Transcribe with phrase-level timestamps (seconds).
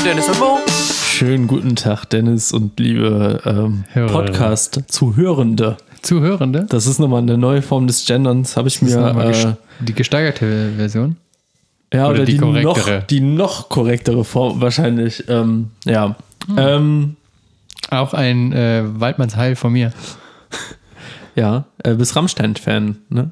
[0.00, 0.58] mit Dennis und Mo.
[1.04, 3.84] Schönen guten Tag, Dennis und liebe ähm.
[4.08, 5.76] Podcast-Zuhörende.
[6.02, 6.66] Zuhörende?
[6.68, 9.58] Das ist nochmal eine neue Form des Genderns, habe ich Das mir.
[9.80, 11.16] Äh, die gesteigerte Version.
[11.92, 13.04] ja, oder oder, die die, noch, korrektere?
[13.10, 15.24] die noch korrektere Form wahrscheinlich.
[15.28, 16.16] Ähm, ja.
[16.46, 16.56] Hm.
[16.56, 17.16] Ähm,
[17.90, 19.92] Auch ein äh, Waldmanns Heil von mir.
[21.34, 23.30] ja, äh, bist Rammstein-Fan, ne?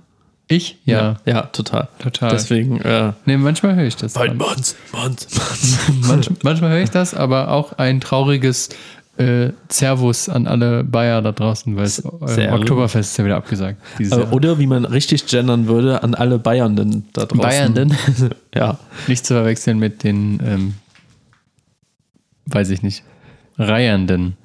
[0.48, 0.78] Ich?
[0.86, 1.88] Ja, Ja, total.
[1.98, 2.30] total.
[2.30, 4.14] Deswegen, äh, Nee, manchmal höre ich das.
[4.14, 5.78] Manns, Manns, Manns.
[6.08, 8.70] Manch, manchmal höre ich das, aber auch ein trauriges
[9.18, 11.98] äh, Servus an alle Bayer da draußen, weil das
[12.38, 12.50] äh.
[12.50, 13.80] Oktoberfest ist ja wieder abgesagt.
[13.98, 17.42] Äh, oder wie man richtig gendern würde, an alle Bayernden da draußen.
[17.42, 17.96] Bayernden?
[18.54, 18.78] Ja.
[19.06, 20.74] Nicht zu verwechseln mit den, ähm,
[22.46, 23.04] weiß ich nicht,
[23.58, 24.36] Reiernden.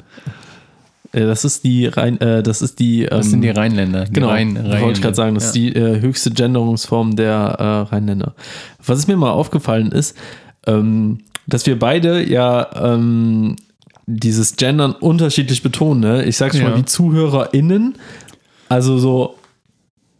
[1.14, 3.06] Äh, Das ist die Rhein, äh, das ist die.
[3.06, 4.06] Das ähm, sind die Rheinländer.
[4.06, 7.94] Die Genau, Rhein, wollte ich gerade sagen, das ist die äh, höchste Genderungsform der äh,
[7.94, 8.34] Rheinländer.
[8.86, 10.18] Was ist mir mal aufgefallen ist,
[10.68, 13.56] ähm, dass wir beide ja ähm,
[14.06, 16.02] dieses Gendern unterschiedlich betonen.
[16.02, 16.26] Ne?
[16.26, 16.70] Ich sag schon Ja.
[16.70, 17.96] mal, die ZuhörerInnen,
[18.70, 19.36] also so,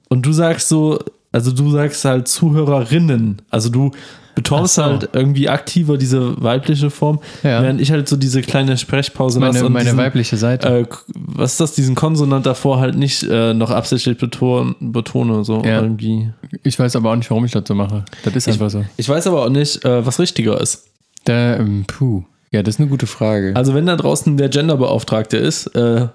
[0.10, 1.00] und du sagst so,
[1.32, 3.92] also du sagst halt ZuhörerInnen, also du
[4.36, 4.92] betonst Ach so.
[4.92, 7.62] halt irgendwie aktiver diese weibliche Form, Ja.
[7.62, 10.68] während ich halt so diese kleine Sprechpause lasse meine, und meine diesen, weibliche Seite.
[10.68, 15.62] äh, was ist das, diesen Konsonant davor halt nicht äh, noch absichtlich beton, betone, so
[15.64, 15.82] Ja.
[15.82, 16.30] irgendwie.
[16.64, 18.06] Ich weiß aber auch nicht, warum ich das so mache.
[18.24, 18.84] Das ist einfach so.
[18.98, 20.86] Ich weiß aber auch nicht, äh, was richtiger ist.
[21.26, 22.24] Da, ähm, puh.
[22.52, 23.54] Ja, das ist eine gute Frage.
[23.56, 26.08] Also wenn da draußen der Genderbeauftragte ist, äh,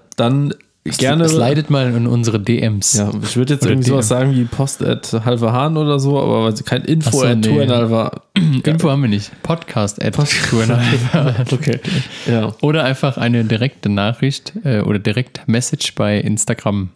[0.97, 1.23] dann gerne.
[1.25, 2.93] Es leidet mal in unsere DMs.
[2.93, 4.17] ja, ich würde jetzt Oder irgendwie sowas DM.
[4.17, 7.37] sagen wie Post at halbe Hahn oder so, aber weil sie kein Info so, at
[7.37, 7.47] nee.
[7.47, 8.21] Tourenalva.
[8.63, 9.31] Info haben wir nicht.
[9.43, 10.15] Podcast at
[10.49, 11.35] Tourenalva.
[11.51, 11.79] Okay.
[12.27, 12.53] Ja.
[12.61, 16.89] Oder einfach eine direkte Nachricht äh, oder direkt Message bei Instagram.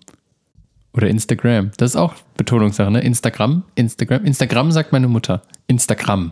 [0.94, 1.72] Oder Instagram.
[1.78, 3.02] Das ist auch Betonungssache, ne?
[3.02, 4.26] Instagram, Instagram.
[4.26, 5.42] Instagram sagt meine Mutter.
[5.68, 6.32] Instagram.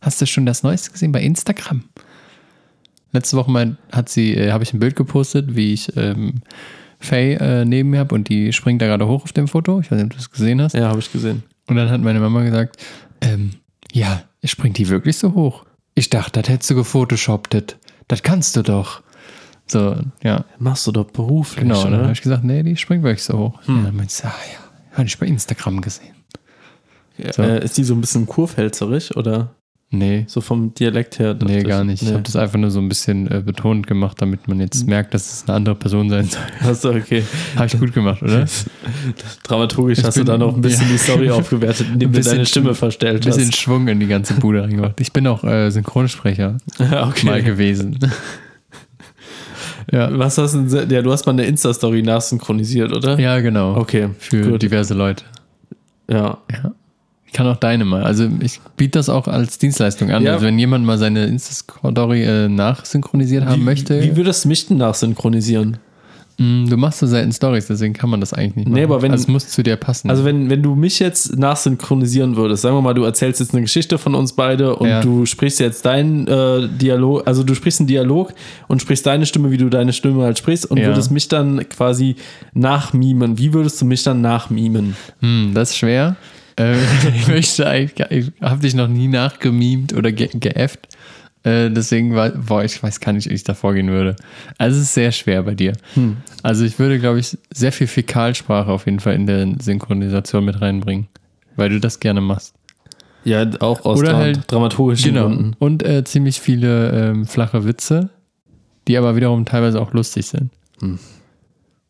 [0.00, 1.84] Hast du schon das Neueste gesehen bei Instagram?
[3.14, 6.42] Letzte Woche mal hat sie, äh, habe ich ein Bild gepostet, wie ich ähm,
[6.98, 9.78] Faye äh, neben mir habe und die springt da gerade hoch auf dem Foto.
[9.78, 10.74] Ich weiß nicht, ob du das gesehen hast.
[10.74, 11.44] Ja, habe ich gesehen.
[11.68, 12.76] Und dann hat meine Mama gesagt,
[13.20, 13.52] ähm,
[13.92, 15.64] ja, springt die wirklich so hoch?
[15.94, 17.76] Ich dachte, das hättest du gefotoshoppt.
[18.08, 19.02] Das, kannst du doch.
[19.66, 21.78] So, ja, Machst du doch beruflich, genau.
[21.78, 22.12] Und dann habe oder?
[22.12, 23.60] ich gesagt, nee, die springt wirklich so hoch.
[23.68, 26.16] Und dann meinte sie, ah ja, habe ich bei Instagram gesehen.
[27.30, 27.42] so.
[27.42, 29.54] Äh, ist die so ein bisschen kurpfälzerig oder
[29.90, 31.36] Nee, so vom Dialekt her?
[31.44, 31.64] nee, ich?
[31.64, 32.02] gar nicht.
[32.02, 32.14] Ich Nee.
[32.14, 35.32] habe das einfach nur so ein bisschen äh, betont gemacht, damit man jetzt merkt, dass
[35.32, 36.40] es eine andere Person sein soll.
[36.68, 37.22] Achso, okay.
[37.54, 38.44] Habe ich gut gemacht, oder?
[39.44, 40.92] Dramaturgisch Ich hast du bin- da noch ein bisschen ja.
[40.92, 43.56] die Story aufgewertet, indem Ein du bisschen deine Stimme Ein verstellt bisschen hast.
[43.56, 45.00] Schwung in die ganze Bude reingemacht.
[45.00, 47.26] Ich bin auch äh, Synchronsprecher okay.
[47.26, 47.98] mal gewesen.
[49.92, 50.18] ja.
[50.18, 50.86] Was hast du?
[50.90, 53.18] Ja, du hast mal eine Insta-Story nachsynchronisiert, oder?
[53.20, 53.76] ja, genau.
[53.76, 54.62] Okay, Für gut.
[54.62, 55.24] diverse Leute.
[56.10, 56.38] Ja.
[56.50, 56.72] Ja.
[57.34, 58.04] Ich kann auch deine mal.
[58.04, 60.22] Also ich biete das auch als Dienstleistung an.
[60.22, 60.34] Ja.
[60.34, 64.68] Also wenn jemand mal seine Insta-Story äh, nachsynchronisiert haben Wie, möchte, wie würdest du mich
[64.68, 65.78] denn nachsynchronisieren?
[66.38, 68.74] mh, du machst so selten Stories, deswegen kann man das eigentlich nicht machen.
[68.74, 70.10] Nee, aber wenn- also es muss zu dir passen.
[70.10, 73.62] Also wenn, wenn du mich jetzt nachsynchronisieren würdest, sagen wir mal, du erzählst jetzt eine
[73.62, 75.00] Geschichte von uns beide und Ja.
[75.00, 78.32] du sprichst jetzt deinen äh, Dialog, also du sprichst einen Dialog
[78.68, 80.86] und sprichst deine Stimme, wie du deine Stimme halt sprichst und Ja.
[80.86, 82.14] würdest mich dann quasi
[82.52, 83.38] nachmimen.
[83.38, 84.96] Wie würdest du mich dann nachmimen?
[85.20, 86.14] hm, das ist schwer.
[86.56, 86.76] Äh,
[87.16, 90.88] ich möchte eigentlich, ich habe dich noch nie nachgemimt oder ge geäfft.
[91.42, 94.16] Äh, deswegen war, boah, ich weiß gar nicht, wie ich da vorgehen würde.
[94.56, 95.72] Also es ist sehr schwer bei dir.
[95.94, 96.16] Hm.
[96.42, 100.60] Also ich würde, glaube ich, sehr viel Fäkalsprache auf jeden Fall in der Synchronisation mit
[100.62, 101.08] reinbringen,
[101.56, 102.54] weil du das gerne machst.
[103.24, 105.26] Ja, auch aus Oder halt- dramaturgischen Genau.
[105.28, 105.52] Gründen.
[105.58, 108.10] Und äh, ziemlich viele ähm, flache Witze,
[108.88, 110.50] die aber wiederum teilweise auch lustig sind.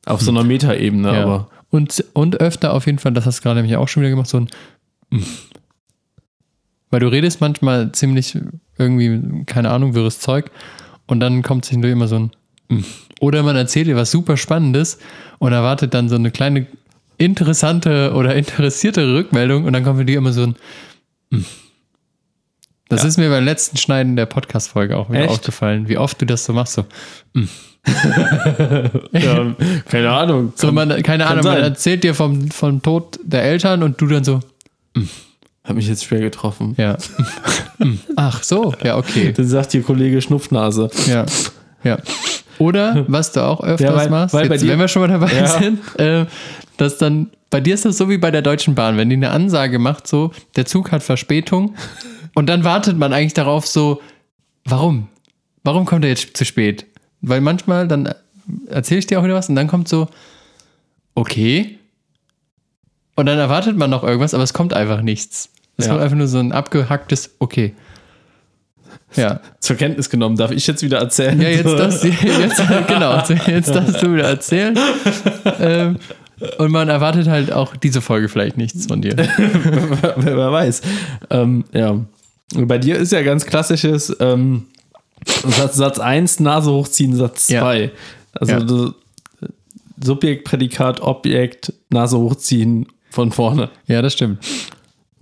[0.06, 1.22] Auf so einer Metaebene, Ja.
[1.24, 1.48] aber.
[1.74, 4.28] Und, und öfter auf jeden Fall, das hast du gerade nämlich auch schon wieder gemacht,
[4.28, 4.48] so ein.
[6.90, 8.38] Weil du redest manchmal ziemlich
[8.78, 10.52] irgendwie, keine Ahnung, wirres Zeug
[11.08, 12.30] und dann kommt zwischendurch immer so ein.
[13.20, 14.98] Oder man erzählt dir was super Spannendes
[15.40, 16.68] und erwartet dann so eine kleine
[17.18, 20.56] interessante oder interessierte Rückmeldung und dann kommt für dir immer so ein.
[22.88, 23.08] Das Ja.
[23.08, 25.30] ist mir beim letzten Schneiden der Podcast-Folge auch wieder Echt?
[25.30, 26.74] aufgefallen, wie oft du das so machst.
[26.74, 26.84] So,
[29.12, 29.54] Ja,
[29.88, 30.52] keine Ahnung.
[30.56, 31.62] so man, keine Ahnung, man sein.
[31.62, 34.40] erzählt dir vom, vom Tod der Eltern und du dann so,
[35.64, 36.74] Hat mich jetzt schwer getroffen.
[36.76, 36.96] Ja.
[38.16, 39.32] Ach so, ja, okay.
[39.32, 40.90] Dann sagt hier Kollege Schnupfnase.
[41.06, 41.26] Ja.
[41.82, 41.98] Ja.
[42.58, 45.08] Oder, was du auch öfters Ja, weil- machst, weil jetzt, dir- wenn wir schon mal
[45.08, 45.46] dabei Ja.
[45.46, 46.26] sind, äh,
[46.76, 49.30] dass dann, bei dir ist das so wie bei der Deutschen Bahn, wenn die eine
[49.30, 51.74] Ansage macht, so, der Zug hat Verspätung
[52.34, 54.00] und dann wartet man eigentlich darauf so,
[54.64, 55.08] warum?
[55.64, 56.86] Warum kommt er jetzt zu spät?
[57.26, 58.12] Weil manchmal, dann
[58.68, 60.08] erzähle ich dir auch wieder was und dann kommt so,
[61.14, 61.78] okay.
[63.16, 65.48] Und dann erwartet man noch irgendwas, aber es kommt einfach nichts.
[65.76, 65.92] Es Ja.
[65.92, 67.74] kommt einfach nur so ein abgehacktes Okay.
[69.16, 69.40] Ja.
[69.60, 70.36] zur Kenntnis genommen.
[70.36, 71.40] Darf ich jetzt wieder erzählen?
[71.40, 73.16] Ja, jetzt das, jetzt, genau,
[73.46, 74.76] jetzt darfst du wieder erzählen.
[75.60, 75.98] Ähm,
[76.58, 79.16] und man erwartet halt auch diese Folge vielleicht nichts von dir.
[79.16, 80.82] wer, wer weiß.
[81.30, 81.90] Ähm, ja.
[81.90, 84.66] Und bei dir ist ja ganz klassisches ähm,
[85.26, 87.60] Satz, Satz 1, Nase hochziehen, Satz Ja.
[87.62, 87.90] 2.
[88.34, 88.90] Also Ja.
[90.02, 93.70] Subjekt, Prädikat, Objekt, Nase hochziehen von vorne.
[93.86, 94.38] Ja, das stimmt.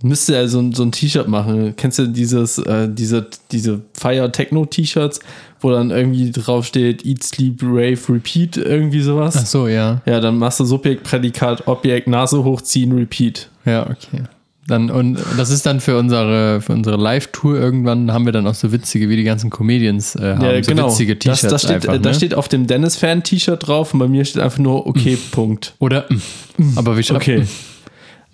[0.01, 1.75] Müsste ja so, ein- so ein T-Shirt machen.
[1.77, 5.19] Kennst du dieses, äh, diese, diese Fire-Techno-T-Shirts,
[5.61, 9.35] wo dann irgendwie draufsteht Eat, Sleep, Rave, Repeat, irgendwie sowas?
[9.37, 10.01] Ach so, ja.
[10.05, 13.47] Ja, dann machst du Subjekt, Prädikat, Objekt, Nase hochziehen, Repeat.
[13.63, 14.23] Ja, okay.
[14.65, 18.53] Dann, und das ist dann für unsere, für unsere Live-Tour irgendwann haben wir dann auch
[18.53, 20.87] so witzige, wie die ganzen Comedians äh, haben, Ja, so genau.
[20.89, 22.01] witzige das, T-Shirts das steht, einfach.
[22.01, 22.15] da ne?
[22.15, 25.73] steht auf dem Dennis-Fan-T-Shirt drauf und bei mir steht einfach nur okay, Punkt.
[25.79, 26.77] Oder, mm.
[26.77, 27.45] aber wie schreibt Okay.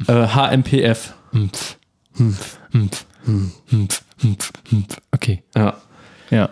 [0.08, 1.14] äh, HMPF.
[5.12, 5.78] Okay, Ja.
[6.30, 6.50] ja.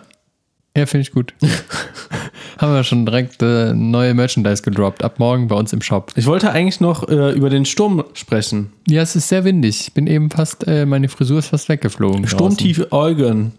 [0.76, 1.34] Ja, finde ich gut.
[2.58, 5.02] haben wir schon direkt äh, neue Merchandise gedroppt.
[5.04, 6.12] Ab morgen bei uns im Shop.
[6.16, 8.72] Ich wollte eigentlich noch äh, über den Sturm sprechen.
[8.86, 9.80] Ja, es ist sehr windig.
[9.82, 12.26] Ich bin eben fast, äh, meine Frisur ist fast weggeflogen.
[12.26, 13.52] Sturmtief Eugen.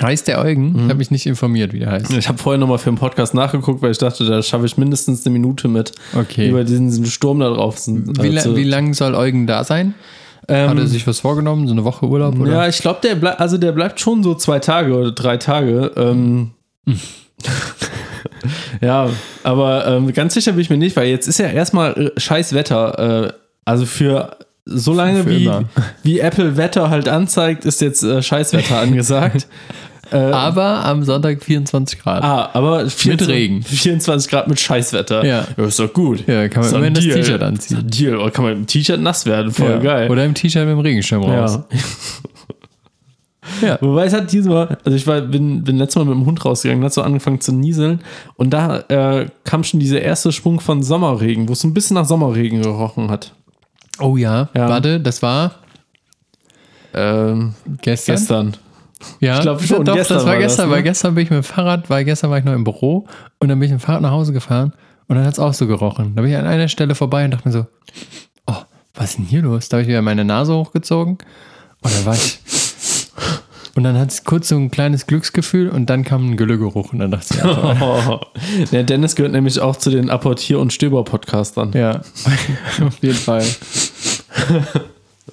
[0.00, 0.74] Heißt der Eugen?
[0.76, 2.10] Ich habe mich nicht informiert, wie der heißt.
[2.12, 5.26] Ich habe vorher nochmal für den Podcast nachgeguckt, weil ich dachte, da schaffe ich mindestens
[5.26, 5.92] eine Minute mit.
[6.14, 6.48] Okay.
[6.48, 7.76] Über diesen, Sturm da drauf.
[7.86, 9.94] Wie, la zu- wie lang soll Eugen da sein?
[10.48, 11.66] Ähm, Hat er sich was vorgenommen?
[11.66, 12.38] So eine Woche Urlaub?
[12.38, 12.52] Oder?
[12.52, 15.92] Ja, ich glaube, der, bleib, also der bleibt schon so zwei Tage oder drei Tage.
[15.96, 16.50] Ähm,
[18.80, 19.08] ja,
[19.44, 22.54] aber ähm, ganz sicher bin ich mir nicht, weil jetzt ist ja erstmal äh, scheiß
[22.54, 23.26] Wetter.
[23.28, 23.32] Äh,
[23.64, 25.64] also für so lange Für wie, immer.
[26.02, 29.46] wie Apple Wetter halt anzeigt, ist jetzt äh, Scheißwetter angesagt.
[30.12, 32.22] Äh, Aber am Sonntag 24 Grad.
[32.22, 33.62] ah, aber 24, Regen.
[33.62, 35.24] 24 Grad mit Scheißwetter.
[35.24, 35.40] Ja.
[35.56, 36.26] ist doch gut.
[36.26, 37.04] Ja, kann man ein immerhin das.
[37.04, 37.78] T-Shirt anziehen.
[37.78, 38.16] Ein Deal.
[38.16, 39.50] Oder kann man mit dem T-Shirt nass werden?
[39.52, 39.78] Voll Ja.
[39.78, 40.10] geil.
[40.10, 41.60] Oder im T-Shirt mit dem Regenschirm raus.
[43.60, 43.68] ja.
[43.68, 43.78] Ja.
[43.80, 46.84] Wobei es hat diesmal, also ich war, bin, bin letztes Mal mit dem Hund rausgegangen,
[46.84, 48.00] hat so angefangen zu nieseln
[48.36, 51.94] und da äh, kam schon dieser erste Schwung von Sommerregen, wo es so ein bisschen
[51.94, 53.32] nach Sommerregen gerochen hat.
[53.98, 54.48] Oh ja.
[54.54, 54.68] Ja.
[54.68, 55.56] Warte, das war
[56.94, 58.14] Ähm, gestern.
[58.16, 58.56] gestern.
[59.20, 60.74] Ja, Ich glaub schon, Doch, gestern das war war das, gestern, ne?
[60.74, 63.06] weil gestern bin ich mit dem Fahrrad, weil gestern war ich noch im Büro
[63.38, 64.72] und dann bin ich mit dem Fahrrad nach Hause gefahren
[65.08, 66.14] und dann hat es auch so gerochen.
[66.14, 67.66] Da bin ich an einer Stelle vorbei und dachte mir so,
[68.46, 68.54] oh,
[68.94, 69.68] was ist denn hier los?
[69.68, 71.18] Da habe ich wieder meine Nase hochgezogen
[71.82, 72.38] und dann war ich.
[73.74, 76.98] Und dann hat es kurz so ein kleines Glücksgefühl und dann kam ein Güllegeruch und
[76.98, 78.20] dann dachte ich, ja, Oh.
[78.70, 81.72] Der Dennis gehört nämlich auch zu den Apportier- und Stöber-Podcastern.
[81.72, 82.02] ja
[82.86, 83.42] auf jeden Fall.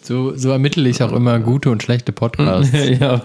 [0.03, 2.71] So, so ermittle ich auch immer gute und schlechte Podcasts.
[2.99, 3.21] ja,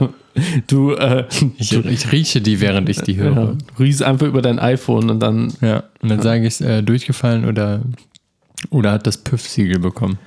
[0.67, 1.25] du, äh,
[1.59, 3.37] Ich, ich rieche die, während ich die höre.
[3.37, 6.83] ja, du riechst einfach über dein iPhone und dann Ja, und dann sage ich, äh,
[6.83, 7.83] durchgefallen oder,
[8.71, 10.19] oder hat das Püff-Siegel bekommen.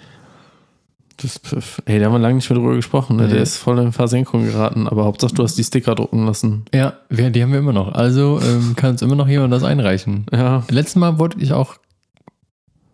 [1.20, 3.18] Das, pf, ey, da haben wir lange nicht mehr drüber gesprochen.
[3.18, 3.24] Ne?
[3.24, 3.34] Nee.
[3.34, 6.66] Der ist voll in Versenkung geraten, aber Hauptsache du hast die Sticker drucken lassen.
[6.72, 7.94] Ja, wir, die haben wir immer noch.
[7.94, 10.28] Also ähm, kann uns immer noch jemand das einreichen.
[10.32, 10.64] Ja.
[10.70, 11.78] Letztes Mal wurde ich auch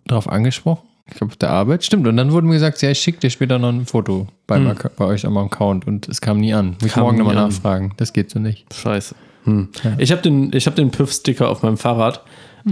[0.06, 0.88] darauf angesprochen.
[1.14, 1.84] Ich glaube, auf der Arbeit.
[1.84, 2.08] Stimmt.
[2.08, 4.76] Und dann wurde mir gesagt, ja, ich schicke dir später noch ein Foto beim, Hm.
[4.98, 5.86] Bei euch am Account.
[5.86, 6.76] Und es kam nie an.
[6.82, 7.94] Muss ich morgen nochmal nachfragen.
[7.98, 8.74] Das geht so nicht.
[8.74, 9.16] Scheiße.
[9.44, 9.70] Hm.
[9.84, 9.94] Ja.
[10.00, 12.22] Ich habe den, ich hab den Püff-Sticker auf meinem Fahrrad.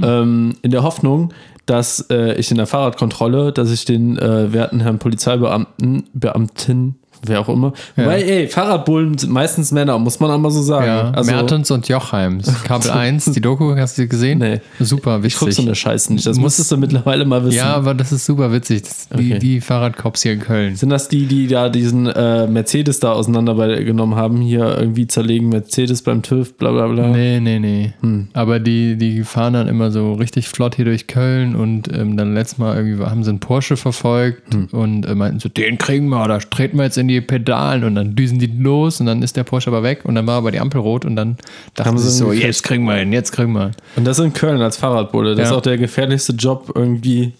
[0.01, 1.33] Ähm, in der Hoffnung,
[1.65, 7.39] dass äh, ich in der Fahrradkontrolle, dass ich den äh, werten Herrn Polizeibeamten, Beamtin, wer
[7.41, 8.05] auch immer, Ja.
[8.07, 10.85] weil, ey, Fahrradbullen sind meistens Männer, muss man auch mal so sagen.
[10.87, 12.51] Ja, also, Mertens und Jochheims.
[12.63, 14.39] Kabel 1, die Doku, hast du gesehen?
[14.39, 14.61] Nee.
[14.79, 16.25] Super ich guck so eine Scheiße nicht.
[16.25, 17.57] Das Muss- musstest du mittlerweile mal wissen.
[17.57, 18.81] ja, aber das ist super witzig.
[18.83, 19.39] Das, die, Okay.
[19.39, 20.75] die Fahrradcops hier in Köln.
[20.75, 24.41] Sind das die, die da diesen äh, Mercedes da auseinandergenommen haben?
[24.41, 27.07] Hier irgendwie zerlegen Mercedes beim TÜV, bla bla bla.
[27.07, 27.93] Nee, nee, nee.
[28.01, 28.27] Hm.
[28.33, 32.33] Aber die, die fahren dann immer so richtig flott hier durch Köln und ähm, dann
[32.33, 34.67] letztes Mal irgendwie haben sie einen Porsche verfolgt Hm.
[34.71, 37.95] und äh, meinten so, den kriegen wir, da treten wir jetzt in die Pedalen und
[37.95, 40.51] dann düsen die los und dann ist der Porsche aber weg und dann war aber
[40.51, 41.35] die Ampel rot und dann
[41.75, 43.71] dachten Haben sie so, jetzt kriegen wir ihn, jetzt kriegen wir ihn.
[43.97, 45.31] Und das in Köln als Fahrradbulle.
[45.35, 45.51] Das Ja.
[45.51, 47.33] ist auch der gefährlichste Job irgendwie.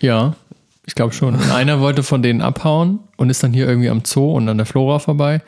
[0.00, 0.34] Ja,
[0.86, 1.34] ich glaube schon.
[1.34, 4.56] Und einer wollte von denen abhauen und ist dann hier irgendwie am Zoo und an
[4.56, 5.42] der Flora vorbei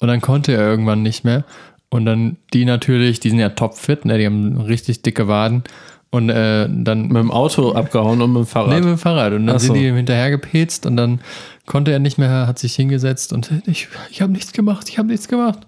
[0.00, 1.44] und dann konnte er irgendwann nicht mehr
[1.90, 5.62] und dann die natürlich, die sind ja topfit, ne, die haben richtig dicke Waden
[6.10, 8.70] und äh, dann Mit dem Auto abgehauen und mit dem Fahrrad.
[8.70, 9.32] Nee, mit dem Fahrrad.
[9.32, 9.66] Und dann so.
[9.66, 11.20] sind die ihm hinterhergepetzt und dann
[11.66, 15.08] konnte er nicht mehr, hat sich hingesetzt und ich, ich habe nichts gemacht, ich habe
[15.08, 15.60] nichts gemacht.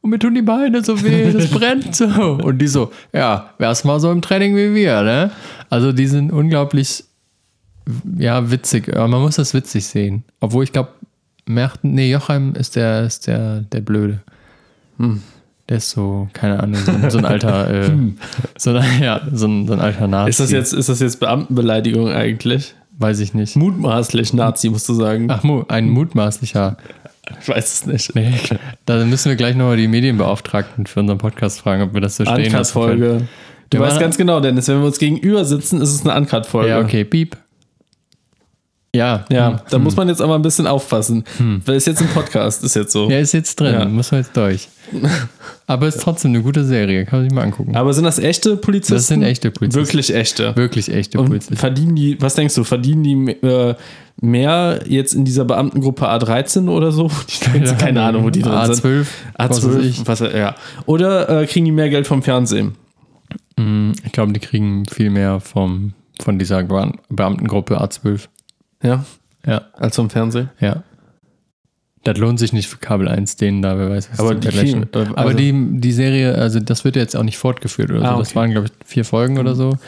[0.00, 2.04] Und mir tun die Beine so weh, das brennt so.
[2.42, 5.30] Und die so, ja, wär's mal so im Training wie wir, ne?
[5.70, 7.04] Also die sind unglaublich,
[8.18, 8.88] ja, witzig.
[8.94, 10.24] Aber man muss das witzig sehen.
[10.40, 10.90] Obwohl ich glaube,
[11.46, 14.20] Merten, nee, Jochheim ist der, ist der, der Blöde.
[15.68, 17.90] Der ist so, keine Ahnung, so, ein- so ein alter, äh,
[18.58, 20.30] so, ein, ja, so, ein, so ein alter Nazi.
[20.30, 22.74] Ist das jetzt, ist das jetzt Beamtenbeleidigung eigentlich?
[22.98, 23.56] Weiß ich nicht.
[23.56, 25.28] Mutmaßlich Nazi, musst du sagen.
[25.30, 26.76] Ach, ein mutmaßlicher.
[27.40, 28.14] Ich weiß es nicht.
[28.14, 28.34] Nee,
[28.84, 32.24] da müssen wir gleich nochmal die Medienbeauftragten für unseren Podcast fragen, ob wir das so
[32.24, 32.78] stehen lassen.
[32.78, 33.28] Uncut-Folge.
[33.70, 36.68] Du weißt ganz genau, Dennis, wenn wir uns gegenüber sitzen, ist es eine Uncut-Folge.
[36.68, 37.36] Ja, okay, piep.
[38.94, 39.58] Ja, Ja, hm.
[39.70, 41.24] da muss man jetzt aber ein bisschen aufpassen.
[41.64, 43.08] Weil es jetzt ein Podcast ist jetzt so.
[43.08, 43.84] Ja, ist jetzt drin, Ja.
[43.86, 44.68] muss man jetzt durch.
[45.66, 47.74] Aber ist trotzdem eine gute Serie, kann man sich mal angucken.
[47.74, 48.94] Aber sind das echte Polizisten?
[48.96, 49.80] Das sind echte Polizisten.
[49.80, 50.54] Wirklich echte.
[50.56, 51.56] Wirklich echte Und Polizisten.
[51.56, 53.74] verdienen die, was denkst du, verdienen die äh,
[54.20, 57.10] mehr jetzt in dieser Beamtengruppe A13 oder so?
[57.54, 58.84] Die, keine Ahnung, wo die drin sind.
[58.84, 59.06] A12,
[59.38, 60.06] was weiß A12, ich.
[60.06, 60.54] was, ja.
[60.84, 62.74] Oder äh, kriegen die mehr Geld vom Fernsehen?
[63.56, 68.26] Mm, Ich glaube, die kriegen viel mehr vom, von dieser Beam- Beamtengruppe A12.
[68.82, 69.04] Ja,
[69.46, 70.50] Ja, als vom Fernsehen.
[70.60, 70.82] ja.
[72.04, 74.82] Das lohnt sich nicht für Kabel 1, denen da, wer weiß, was Aber die kriegen,
[74.82, 78.06] äh, Aber also- die, die Serie, also das wird jetzt auch nicht fortgeführt oder so.
[78.06, 78.36] Ah, Das okay.
[78.36, 79.78] waren, glaube ich, vier Folgen oder so.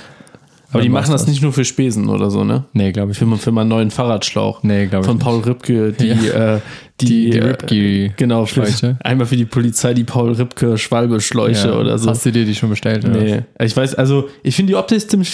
[0.75, 2.65] Aber die machen das nicht nur für Spesen oder so, ne?
[2.73, 3.19] Nee, glaube ich.
[3.19, 4.63] Für, für mal einen neuen Fahrradschlauch.
[4.63, 5.07] Nee, glaube ich.
[5.09, 5.19] Von.
[5.19, 6.57] Paul Ripke, die, Ja.
[6.57, 6.61] äh,
[7.01, 8.13] die, Die, die äh, Ripkey.
[8.17, 8.99] Genau, für, Schläuche.
[9.05, 11.79] einmal für die Polizei die Paul Ripke Schwalbe-Schläuche Ja.
[11.79, 12.11] oder so.
[12.11, 13.05] Hast du dir die schon bestellt?
[13.05, 13.21] Oder?
[13.21, 15.31] Nee, ich weiß, also ich finde die optisch ziemlich.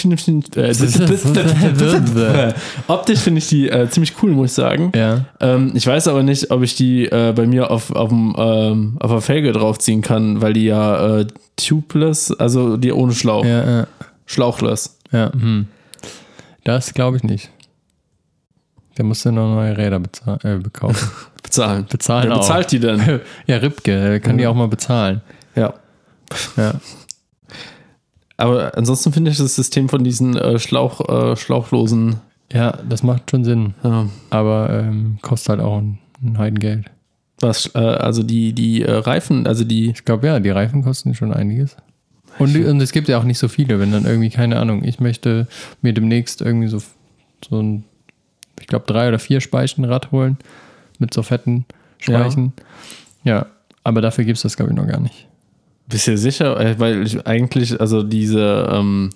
[0.56, 2.52] Äh,
[2.88, 4.92] optisch finde ich die äh, ziemlich cool, muss ich sagen.
[4.94, 5.24] Ja.
[5.40, 9.10] Ähm, ich weiß aber nicht, ob ich die äh, bei mir auf, auf, ähm, auf
[9.10, 13.86] der Felge draufziehen kann, weil die ja äh, tubeless, also die ohne Schlauch, Ja, ja.
[14.26, 14.96] schlauchless.
[15.12, 15.66] Ja hm.
[16.64, 17.50] Das glaube ich nicht.
[18.96, 21.08] Da musst du noch neue Räder bezahl äh, bekaufen.
[21.42, 21.86] Bezahlen.
[21.88, 22.40] Bezahlen Wer auch.
[22.40, 23.20] bezahlt die denn?
[23.46, 25.20] ja, Ripke, der kann die auch mal bezahlen.
[25.54, 25.74] ja.
[26.56, 26.74] Ja.
[28.36, 32.16] Aber ansonsten finde ich das System von diesen äh, Schlauch, äh, schlauchlosen.
[32.52, 33.74] ja, das macht schon Sinn.
[33.82, 36.86] Ja, Aber ähm, kostet halt auch ein, ein Heidengeld.
[37.40, 39.90] was, äh, also die, die äh, Reifen, also die.
[39.90, 41.76] Ich glaube, ja, die Reifen kosten schon einiges.
[42.38, 45.00] Und, und es gibt ja auch nicht so viele, wenn dann irgendwie, keine Ahnung, ich
[45.00, 45.46] möchte
[45.82, 46.82] mir demnächst irgendwie so,
[47.48, 47.84] so ein,
[48.60, 50.38] ich glaube, drei oder vier Speichenrad holen
[50.98, 51.66] mit so fetten
[51.98, 52.52] Speichen.
[53.24, 53.46] Ja,
[53.84, 55.26] aber dafür gibt es das, glaube ich, noch gar nicht.
[55.88, 56.58] Bist du dir sicher?
[56.58, 59.10] Äh, Weil ich eigentlich, also diese, ähm,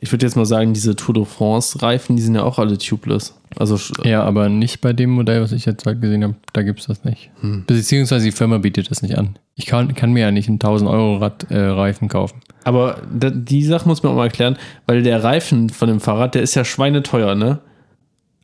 [0.00, 3.34] ich würde jetzt mal sagen, diese Tour de France-Reifen, die sind ja auch alle tubeless.
[3.56, 6.80] Also Ja, aber nicht bei dem Modell, was ich jetzt halt gesehen habe, da gibt
[6.80, 7.30] es das nicht.
[7.66, 9.38] Beziehungsweise die Firma bietet das nicht an.
[9.54, 12.40] Ich kann, kann mir ja nicht einen 1000 Euro Rad, äh, Reifen kaufen.
[12.64, 16.34] Aber da, die Sache muss man auch mal erklären, weil der Reifen von dem Fahrrad,
[16.34, 17.60] der ist ja schweineteuer, ne?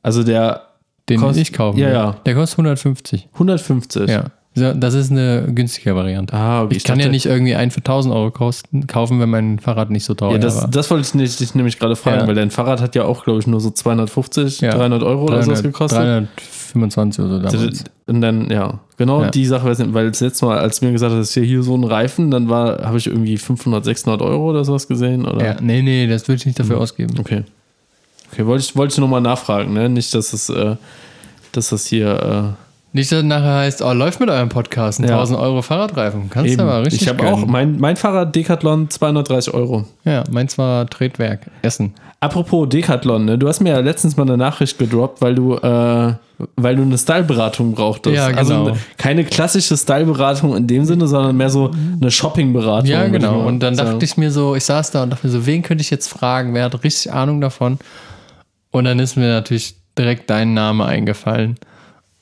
[0.03, 0.63] Also der
[1.09, 2.13] Den Kost- ich kaufen Ja, ja.
[2.25, 3.29] Der kostet 150.
[3.35, 4.09] 150.
[4.09, 4.27] Ja.
[4.55, 6.35] Das ist eine günstige Variante.
[6.35, 6.77] Ah, okay.
[6.77, 9.91] Ich kann ja dachte- nicht irgendwie einen für 1000 Euro kosten, kaufen, wenn mein Fahrrad
[9.91, 12.27] nicht so teuer Ja, das, das wollte ich nicht, dich nämlich gerade fragen, Ja.
[12.27, 14.73] weil dein Fahrrad hat ja auch, glaube ich, nur so 250, Ja.
[14.73, 16.01] 300 Euro oder sowas gekostet.
[16.01, 17.85] 325 oder so damals.
[18.09, 19.31] Und dann, ja, genau Ja.
[19.31, 21.85] die Sache, weil das letzte Mal, als du mir gesagt hast, hier, hier so ein
[21.85, 25.45] Reifen, dann war, habe ich irgendwie 500, 600 Euro oder sowas gesehen, oder?
[25.45, 26.63] Ja, nee, nee, das würde ich nicht Mhm.
[26.65, 27.15] dafür ausgeben.
[27.21, 27.45] Okay.
[28.33, 29.89] Okay, wollte ich, wollte ich nochmal nachfragen, ne?
[29.89, 30.75] Nicht, dass es, äh,
[31.53, 32.57] dass das hier,
[32.93, 35.15] Nicht, dass nachher heißt, oh, läuft mit eurem Podcast, ein Ja.
[35.15, 36.29] 1000 Euro Fahrradreifen.
[36.29, 39.85] Kannst du aber richtig Ich habe auch, mein, mein Fahrrad Decathlon 230 Euro.
[40.05, 41.95] Ja, meins war Tretwerk, Essen.
[42.19, 43.39] Apropos Decathlon, ne?
[43.39, 46.15] Du hast mir ja letztens mal eine Nachricht gedroppt, weil du, äh,
[46.57, 48.15] weil du eine Styleberatung brauchtest.
[48.17, 48.39] Ja, genau.
[48.39, 51.71] Also keine klassische Styleberatung in dem Sinne, sondern mehr so
[52.01, 52.91] eine Shoppingberatung.
[52.91, 53.41] Ja, genau.
[53.47, 55.83] Und dann dachte ich mir so, ich saß da und dachte mir so, wen könnte
[55.83, 56.53] ich jetzt fragen?
[56.55, 57.79] Wer hat richtig Ahnung davon?
[58.73, 61.57] Und dann ist mir natürlich direkt dein Name eingefallen.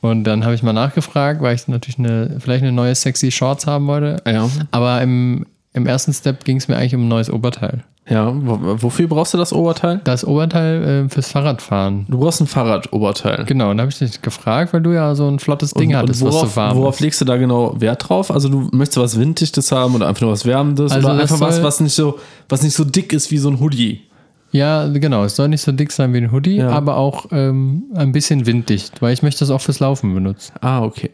[0.01, 3.67] Und dann habe ich mal nachgefragt, weil ich natürlich eine, vielleicht eine neue sexy Shorts
[3.67, 4.23] haben wollte.
[4.27, 7.83] Ja, Aber im, im ersten Step ging es mir eigentlich um ein neues Oberteil.
[8.09, 8.33] ja.
[8.33, 10.01] Wo- Wofür brauchst du das Oberteil?
[10.05, 12.07] Das Oberteil äh, fürs Fahrradfahren.
[12.09, 13.45] Du brauchst ein Fahrradoberteil.
[13.47, 15.97] Genau, und da habe ich dich gefragt, weil du ja so ein flottes Ding Und,
[15.97, 17.01] hattest, und worauf, was so warm worauf ist.
[17.01, 18.31] legst du da genau Wert drauf?
[18.31, 21.61] Also du möchtest was Winddichtes haben oder einfach nur was Wärmendes Also oder einfach was,
[21.63, 24.03] was nicht so, was nicht so dick ist wie so ein Hoodie.
[24.51, 25.25] Ja, genau.
[25.25, 26.71] Es soll nicht so dick sein wie ein Hoodie, Ja.
[26.71, 30.53] aber auch ähm, ein bisschen winddicht, weil ich möchte das auch fürs Laufen benutzen.
[30.61, 31.11] Ah, okay.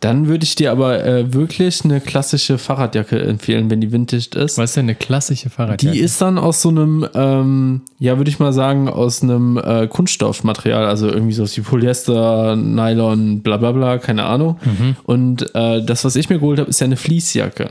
[0.00, 4.58] Dann würde ich dir aber äh, wirklich eine klassische Fahrradjacke empfehlen, wenn die winddicht ist.
[4.58, 5.92] Was ist denn eine klassische Fahrradjacke?
[5.96, 9.86] Die ist dann aus so einem, ähm, ja, würde ich mal sagen, aus einem äh,
[9.86, 14.58] Kunststoffmaterial, also irgendwie so wie Polyester, Nylon, bla bla bla, keine Ahnung.
[15.04, 17.70] Und äh, das, was ich mir geholt habe, ist ja eine Fließjacke.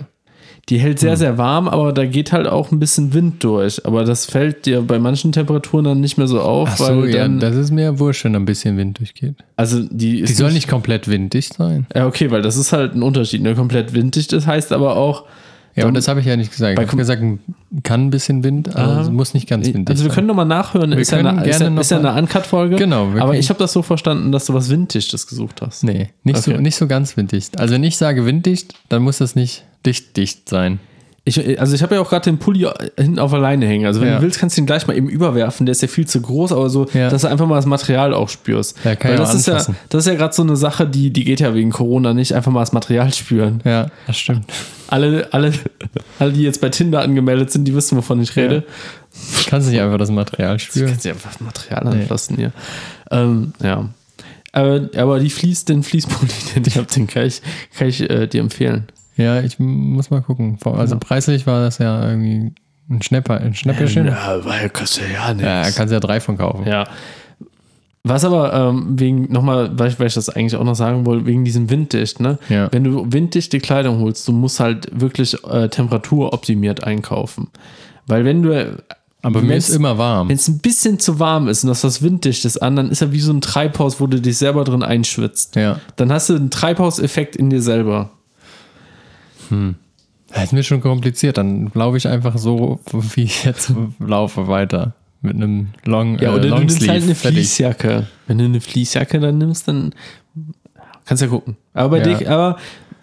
[0.71, 3.85] Die hält sehr, sehr warm, aber da geht halt auch ein bisschen Wind durch.
[3.85, 7.09] Aber das fällt dir bei manchen Temperaturen dann nicht mehr so auf, Ach so, weil
[7.09, 9.35] ja, dann, das ist mir wurscht, wenn da ein bisschen Wind durchgeht.
[9.57, 11.85] also die ist Die soll nicht komplett winddicht sein.
[11.93, 13.41] ja, okay, weil das ist halt ein Unterschied.
[13.43, 13.53] Ne?
[13.53, 15.25] Komplett winddicht ist, heißt aber auch,
[15.75, 16.79] Ja, und das habe ich ja nicht gesagt.
[16.79, 17.21] Ich habe gesagt,
[17.83, 20.93] kann ein bisschen Wind, aber es muss nicht ganz winddicht Also wir können nochmal nachhören,
[20.93, 22.77] ist ja, können eine, ist, gerne ja, ist ja eine Uncut-Folge.
[22.77, 25.83] Genau, wir Aber ich habe das so verstanden, dass du was Winddichtes gesucht hast.
[25.83, 26.55] Nee, nicht, Okay.
[26.55, 27.59] so, nicht so ganz winddicht.
[27.59, 30.79] Also wenn ich sage winddicht, dann muss das nicht dicht dicht sein.
[31.23, 33.85] Ich, also ich habe ja auch gerade den Pulli hinten auf alleine hängen.
[33.85, 34.15] Also wenn Ja.
[34.17, 35.67] du willst, kannst du ihn gleich mal eben überwerfen.
[35.67, 37.11] Der ist ja viel zu groß, aber so, Ja.
[37.11, 38.75] dass du einfach mal das Material auch spürst.
[38.83, 41.23] Ja, kann Weil das ist ja, das ist ja gerade so eine Sache, die, die
[41.23, 42.33] geht ja wegen Corona nicht.
[42.33, 43.61] Einfach mal das Material spüren.
[43.65, 44.45] Ja, das stimmt.
[44.87, 45.53] Alle, alle,
[46.17, 48.63] alle, die jetzt bei Tinder angemeldet sind, die wissen, wovon ich rede.
[49.47, 50.87] Kannst nicht einfach das Material Du spüren.
[50.87, 52.51] kannst ja einfach das Material anfassen hier.
[53.11, 53.87] Ähm, ja.
[54.53, 57.43] Aber, aber die Fließ, den Fließpulli, den ich habe, den kann ich,
[57.77, 58.87] kann ich äh, dir empfehlen.
[59.21, 60.57] Ja, ich muss mal gucken.
[60.63, 60.99] Also Ja.
[60.99, 62.53] preislich war das ja irgendwie
[62.89, 64.07] ein Schnäpper, ein Schnäpperchen.
[64.07, 65.43] Ja, weil kostet ja nichts.
[65.47, 66.67] ja kannst ja drei von kaufen.
[66.67, 66.85] Ja.
[68.03, 71.27] Was aber ähm, wegen, nochmal, weil ich, weil ich das eigentlich auch noch sagen wollte,
[71.27, 72.39] wegen diesem Winddicht, ne?
[72.49, 72.67] Ja.
[72.71, 77.49] Wenn du winddichte Kleidung holst, du musst halt wirklich äh, temperaturoptimiert einkaufen.
[78.07, 78.83] Weil wenn du,
[79.21, 80.29] Aber mir ist immer warm.
[80.29, 83.11] wenn es ein bisschen zu warm ist und das was winddichtes an, dann ist er
[83.11, 85.55] wie so ein Treibhaus, wo du dich selber drin einschwitzt.
[85.55, 85.79] Ja.
[85.95, 88.09] Dann hast du einen Treibhauseffekt in dir selber.
[90.33, 91.37] Das ist mir schon kompliziert.
[91.37, 94.93] Dann laufe ich einfach so, wie ich jetzt laufe, weiter.
[95.21, 97.39] Mit einem Long, Ja, äh, oder du nimmst halt eine Fertig.
[97.39, 98.07] Fließjacke.
[98.27, 99.93] Wenn du eine Fließjacke dann nimmst, dann
[101.05, 101.57] kannst du ja gucken.
[101.73, 102.17] Aber bei Ja.
[102.17, 102.57] Dec aber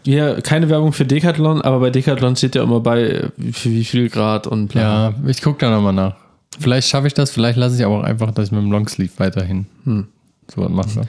[0.05, 3.85] ja, keine Werbung für Decathlon, aber bei Decathlon steht ja immer bei, äh, für wie
[3.85, 5.11] viel Grad und bla.
[5.11, 6.17] Ja, ich gucke da nochmal nach.
[6.59, 9.13] Vielleicht schaffe ich das, vielleicht lasse ich aber auch einfach, dass ich mit dem Longsleeve
[9.19, 10.09] weiterhin Hm.
[10.53, 11.03] so was mache.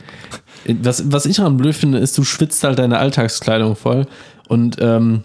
[0.83, 4.05] Was, was ich daran blöd finde, ist, du schwitzt halt deine Alltagskleidung voll.
[4.49, 5.23] Und ähm,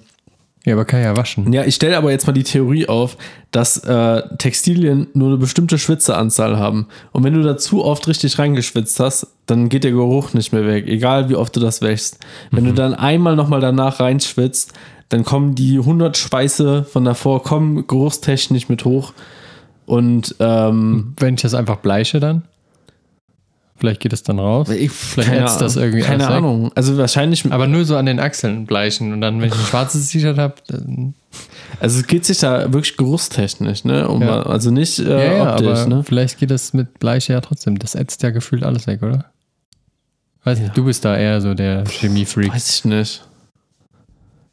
[0.65, 1.53] Ja, aber kann ja waschen.
[1.53, 3.17] ja, ich stelle aber jetzt mal die Theorie auf,
[3.51, 6.87] dass äh, Textilien nur eine bestimmte Schwitzeanzahl haben.
[7.11, 10.67] Und wenn du da zu oft richtig reingeschwitzt hast, dann geht der Geruch nicht mehr
[10.67, 12.19] weg, egal wie oft du das wäschst.
[12.53, 14.73] Wenn du dann einmal nochmal danach reinschwitzt,
[15.11, 19.13] dann kommen die 100 Schweiße von davor, kommen geruchstechnisch mit hoch.
[19.87, 22.43] Und ähm, Wenn ich das einfach bleiche dann?
[23.85, 24.71] Vielleicht geht es dann raus.
[24.71, 26.37] ich, Vielleicht ätzt das irgendwie Keine alles weg.
[26.39, 26.73] Ahnung.
[26.75, 29.13] Also wahrscheinlich, Aber nur so an den Achseln bleichen.
[29.13, 31.15] Und dann, wenn ich ein schwarzes T-Shirt habe, dann.
[31.81, 34.09] also es geht sich da wirklich geruchstechnisch, ne?
[34.09, 34.43] Um, Ja.
[34.45, 36.03] Also nicht äh, Ja, ja, optisch, aber ne?
[36.03, 37.79] vielleicht geht das mit Bleiche ja trotzdem.
[37.79, 39.27] Das ätzt ja gefühlt alles weg, oder?
[40.45, 42.55] Weiß nicht, du bist da eher so der Chemie-Freak.
[42.55, 43.23] Weiß ich nicht.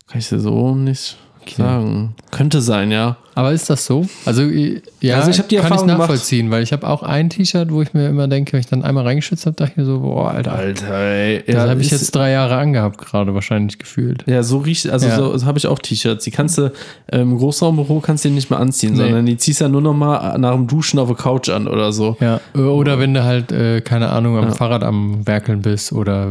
[0.07, 1.17] Kann ich dir so nicht
[1.49, 2.15] sagen.
[2.31, 3.17] Könnte sein, ja.
[3.33, 4.05] Aber ist das so?
[4.25, 7.71] Also, ja, Also ich die kann ich gemacht- nachvollziehen, weil ich habe auch ein T-Shirt,
[7.71, 9.99] wo ich mir immer denke, wenn ich dann einmal reingeschützt habe, dachte ich mir so,
[10.01, 10.53] boah, Alter.
[10.53, 11.43] Alter, ey.
[11.47, 14.23] das Ja, habe ich jetzt drei Jahre angehabt, gerade wahrscheinlich gefühlt.
[14.27, 15.15] Ja, so riecht, also Ja.
[15.15, 16.25] so, so habe ich auch T-Shirts.
[16.25, 16.71] Die kannst du
[17.07, 18.97] äh, im Großraumbüro kannst du nicht mehr anziehen, Nee.
[19.03, 21.67] sondern die ziehst du ja nur noch mal nach dem Duschen auf der Couch an
[21.67, 22.17] oder so.
[22.19, 24.51] Ja, oder wenn du halt, äh, keine Ahnung, am Ja.
[24.51, 26.27] Fahrrad am Werkeln bist oder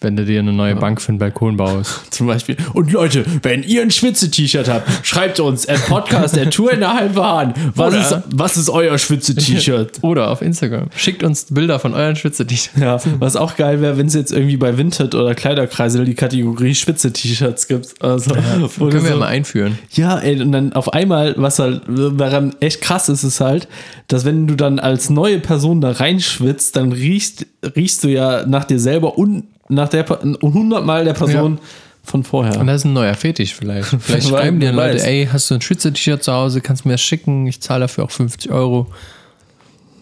[0.00, 2.00] wenn du dir eine neue Bank für den Balkon baust.
[2.12, 2.56] Zum Beispiel.
[2.74, 6.92] Und Leute, wenn ihr ein Schwitze-T-Shirt habt, schreibt uns at Podcast der Tour in der
[6.94, 7.54] halben Hahn.
[7.74, 9.98] Was Oder- ist, was ist euer Schwitze-T-Shirt?
[10.02, 10.88] Oder auf Instagram.
[10.96, 12.78] Schickt uns Bilder von euren Schwitze-T-Shirts.
[12.80, 16.74] Ja, was auch geil wäre, wenn es jetzt irgendwie bei Vinted oder Kleiderkreisel die Kategorie
[16.74, 17.94] Schwitze-T-Shirts gibt.
[18.02, 19.78] Also, du Können wir so- ja mal einführen.
[19.92, 23.66] Ja, ey, und dann auf einmal, was halt daran echt krass ist, ist halt,
[24.08, 28.64] dass wenn du dann als neue Person da reinschwitzt, dann riechst, riechst du ja nach
[28.64, 31.58] dir selber und nach der Per- und hundertmal der Person
[32.02, 32.60] von vorher.
[32.60, 33.88] Und das ist ein neuer Fetisch vielleicht.
[34.00, 37.00] Vielleicht schreiben dir Leute, ey, hast du ein Schwitze-T-Shirt zu Hause, kannst du mir das
[37.00, 38.86] schicken, ich zahle dafür auch 50 Euro.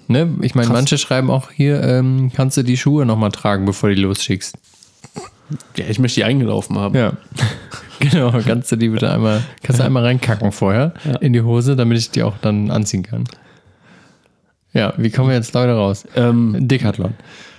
[0.07, 0.35] Ne?
[0.43, 3.95] Ich meine, manche schreiben auch hier, ähm, kannst du die Schuhe nochmal tragen, bevor du
[3.95, 4.57] die losschickst.
[5.77, 6.95] Ja, ich möchte die eingelaufen haben.
[6.95, 7.15] Ja.
[8.01, 11.17] genau, kannst du die bitte einmal, kannst du einmal reinkacken vorher Ja.
[11.17, 13.25] in die Hose, damit ich die auch dann anziehen kann.
[14.75, 16.05] Ja, wie kommen wir jetzt Leute raus?
[16.17, 17.15] Ähm, Decathlon.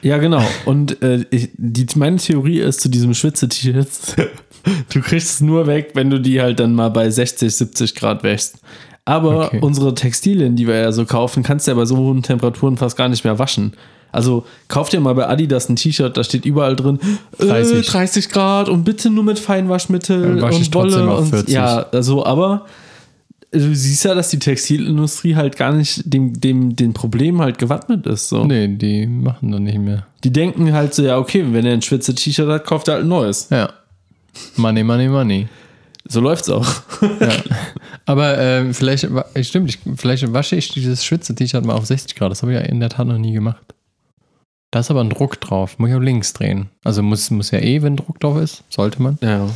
[0.05, 0.41] Ja, genau.
[0.65, 4.15] Und äh, ich, die, meine Theorie ist zu diesem Schwitze-T-Shirts,
[4.93, 8.23] du kriegst es nur weg, wenn du die halt dann mal bei 60, 70 Grad
[8.23, 8.59] wäschst.
[9.03, 9.59] Aber Okay.
[9.61, 12.97] unsere Textilien, die wir ja so kaufen, kannst du ja bei so hohen Temperaturen fast
[12.97, 13.73] gar nicht mehr waschen.
[14.11, 16.99] Also kauf dir mal bei Adidas ein T-Shirt, da steht überall drin
[17.37, 17.49] 30.
[17.49, 17.77] 30.
[17.77, 21.53] Äh, 30 Grad und bitte nur mit Feinwaschmittel und Wolle und 40.
[21.53, 22.65] ja, also aber
[23.55, 28.05] du siehst ja, dass die Textilindustrie halt gar nicht dem, dem den Problem halt gewappnet
[28.07, 28.29] ist.
[28.29, 28.43] So.
[28.45, 30.05] Nee, die machen doch nicht mehr.
[30.23, 33.05] Die denken halt so, ja, okay, wenn er ein schwitze T-Shirt hat, kauft er halt
[33.05, 33.49] ein neues.
[33.49, 33.69] Ja.
[34.57, 35.47] Money, money, money.
[36.07, 36.67] So läuft's auch.
[37.01, 37.29] Ja.
[38.05, 42.31] Aber ähm, vielleicht, wa- stimmt, ich, vielleicht wasche ich dieses Schwitze-T-Shirt mal auf 60 Grad.
[42.31, 43.63] Das habe ich ja in der Tat noch nie gemacht.
[44.71, 45.79] Da ist aber ein Druck drauf.
[45.79, 46.67] Muss ich auf links drehen.
[46.83, 49.17] Also muss, muss ja eh, wenn Druck drauf ist, sollte man.
[49.21, 49.47] Ja.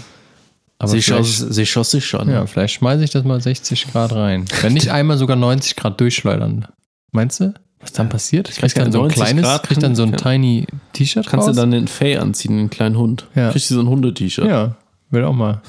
[0.79, 2.29] Aber sie, schoss, sie schoss sich schon.
[2.29, 4.45] ja, vielleicht schmeiße ich das mal 60 Grad rein.
[4.61, 6.67] Wenn nicht einmal sogar 90 Grad durchschleudern.
[7.11, 7.53] Meinst du?
[7.81, 8.49] Was dann passiert?
[8.49, 11.27] Ich krieg dann so ein 90 kleines, Grad krieg dann so ein kann- tiny T-Shirt
[11.27, 11.55] Kannst raus?
[11.55, 13.25] du dann den Fay anziehen, den kleinen Hund.
[13.35, 13.51] Ja.
[13.51, 14.45] Kriegst du so ein Hunde-T-Shirt.
[14.47, 14.75] Ja,
[15.11, 15.61] will auch mal.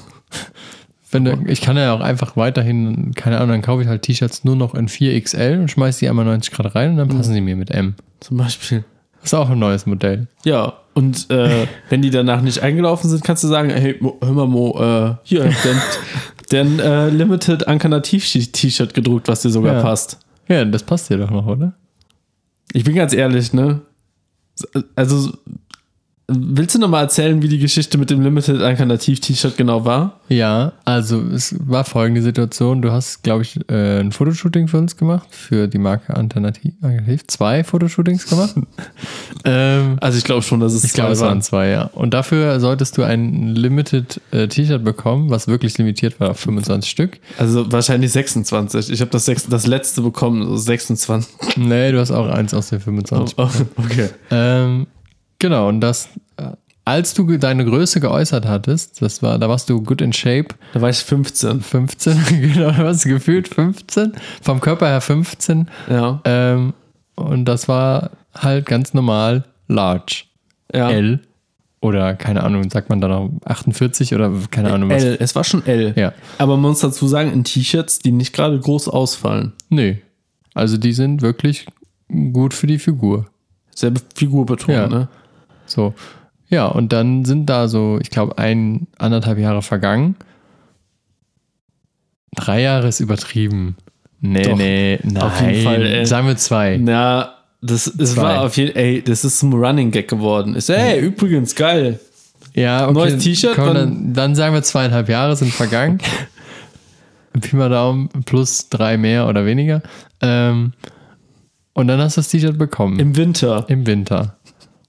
[1.13, 4.45] Wenn du, ich kann ja auch einfach weiterhin, keine Ahnung, dann kaufe ich halt T-Shirts
[4.45, 7.41] nur noch in 4XL und schmeiße die einmal 90 Grad rein und dann passen sie
[7.41, 7.95] mir mit M.
[8.21, 8.85] Zum Beispiel.
[9.23, 10.27] Ist auch ein neues Modell.
[10.43, 14.31] Ja, und äh, wenn die danach nicht eingelaufen sind, kannst du sagen, hey, Mo, hör
[14.33, 15.43] mal Mo, äh, hier,
[16.53, 19.81] ein äh, Limited Inkarnativ-T-Shirt gedruckt, was dir sogar Ja.
[19.81, 20.19] passt.
[20.47, 21.73] Ja, das passt dir doch noch, oder?
[22.73, 23.81] Ich bin ganz ehrlich, ne?
[24.95, 25.31] Also,
[26.33, 30.19] willst du noch mal erzählen, wie die Geschichte mit dem Limited Inkarnativ-T-Shirt genau war?
[30.29, 32.81] Ja, also es war folgende Situation.
[32.81, 36.73] Du hast, glaube ich, äh, ein Fotoshooting für uns gemacht, für die Marke Alternativ.
[36.81, 37.27] Alternativ.
[37.27, 38.55] Zwei Fotoshootings gemacht.
[39.45, 41.89] ähm, Also, ich glaube schon, dass es ich glaube, es waren zwei, ja.
[41.93, 46.89] Und dafür solltest du ein Limited äh, T-Shirt bekommen, was wirklich limitiert war auf 25
[46.89, 47.19] Stück.
[47.37, 48.89] Also, wahrscheinlich 26.
[48.89, 51.57] Ich habe das, das letzte bekommen, so 26.
[51.57, 53.37] Nee, du hast auch eins aus den 25.
[53.37, 54.09] Oh, okay.
[54.29, 54.87] Ähm,
[55.41, 56.51] genau, und das, äh,
[56.85, 60.81] als du deine Größe geäußert hattest, das war, da warst du good in shape, Da
[60.81, 61.61] war ich 15.
[61.61, 66.21] 15, genau, du hast gefühlt 15, vom Körper her 15, Ja.
[66.25, 66.73] ähm,
[67.15, 70.23] und das war halt ganz normal large,
[70.73, 70.89] ja.
[70.89, 71.19] L,
[71.81, 75.03] oder keine Ahnung, sagt man da noch 48 oder keine Ahnung was.
[75.03, 75.17] L.
[75.19, 75.93] Es war schon L.
[75.97, 79.53] Ja, Aber man muss dazu sagen, in T-Shirts, die nicht gerade groß ausfallen.
[79.69, 79.95] nö,
[80.53, 81.65] also die sind wirklich
[82.33, 83.27] gut für die Figur.
[83.73, 84.87] Selbe Figur betont, Ja.
[84.87, 85.07] ne?
[85.71, 85.93] So.
[86.49, 90.15] Ja, und dann sind da so, ich glaube, ein, anderthalb Jahre vergangen.
[92.35, 93.77] Drei Jahre ist übertrieben.
[94.19, 95.23] Nee, Doch, nee, nein.
[95.23, 96.05] auf jeden Fall, ey.
[96.05, 96.77] Sagen wir zwei.
[96.77, 98.21] Na, das, es Zwei.
[98.23, 100.59] war auf jeden ey, das ist zum Running Gag geworden.
[100.59, 101.99] So, ey, übrigens, geil.
[102.53, 102.93] Ja, okay.
[102.93, 105.99] Neues T-Shirt, Dann, dann sagen wir zweieinhalb Jahre sind vergangen.
[107.39, 109.81] Pi mal Daumen, plus drei mehr oder weniger.
[110.21, 110.73] Ähm,
[111.73, 112.99] und dann hast du das T-Shirt bekommen.
[112.99, 113.65] Im Winter.
[113.69, 114.37] Im Winter.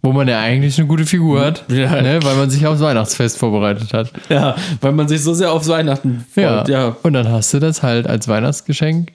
[0.05, 2.03] Wo man ja eigentlich eine gute Figur hat, Ja.
[2.03, 4.11] ne, weil man sich aufs Weihnachtsfest vorbereitet hat.
[4.29, 6.59] Ja, weil man sich so sehr auf Weihnachten Ja.
[6.59, 6.69] freut.
[6.69, 6.97] Ja.
[7.03, 9.13] Und dann hast du das halt als Weihnachtsgeschenk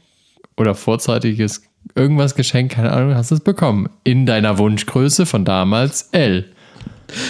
[0.56, 1.64] oder vorzeitiges
[1.96, 3.90] irgendwas Geschenk, keine Ahnung, hast du es bekommen.
[4.04, 6.46] In deiner Wunschgröße von damals L.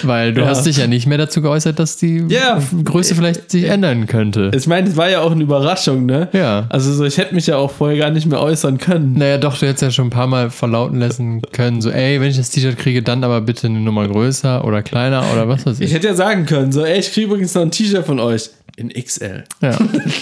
[0.03, 0.47] Weil du Ja.
[0.47, 2.61] hast dich ja nicht mehr dazu geäußert, dass die Ja.
[2.83, 4.51] Größe vielleicht sich ändern könnte.
[4.55, 6.29] Ich meine, es war ja auch eine Überraschung, ne?
[6.33, 6.65] Ja.
[6.69, 9.13] Also so, ich hätte mich ja auch vorher gar nicht mehr äußern können.
[9.13, 12.29] Naja, doch, du hättest ja schon ein paar Mal verlauten lassen können, so, ey, wenn
[12.29, 15.79] ich das T-Shirt kriege, dann aber bitte eine Nummer größer oder kleiner oder was weiß
[15.79, 15.93] Ich ich.
[15.93, 18.49] hätte ja sagen können, so, ey, ich kriege übrigens noch ein T-Shirt von euch.
[18.75, 19.43] In XL.
[19.61, 19.75] Ja.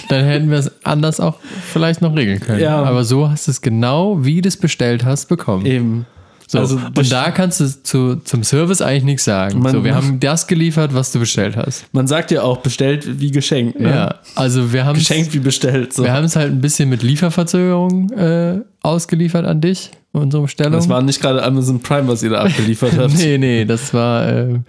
[0.08, 1.34] Dann hätten wir es anders auch
[1.72, 2.60] vielleicht noch regeln können.
[2.60, 2.82] Ja.
[2.82, 5.66] Aber so hast du es genau, wie du es bestellt hast, bekommen.
[5.66, 6.06] Eben.
[6.48, 9.58] So, Also, und da kannst du zu, zum Service eigentlich nichts sagen.
[9.58, 11.86] Man- so, wir haben das geliefert, was du bestellt hast.
[11.92, 13.88] Man sagt ja auch, bestellt wie geschenkt, ne?
[13.90, 15.92] Ja, also wir haben Geschenkt wie bestellt.
[15.92, 16.04] So.
[16.04, 20.72] wir haben es halt ein bisschen mit Lieferverzögerung äh, ausgeliefert an dich, unsere Bestellung.
[20.74, 23.14] Das war nicht gerade Amazon Prime, was ihr da abgeliefert habt.
[23.18, 24.60] nee, nee, das war äh,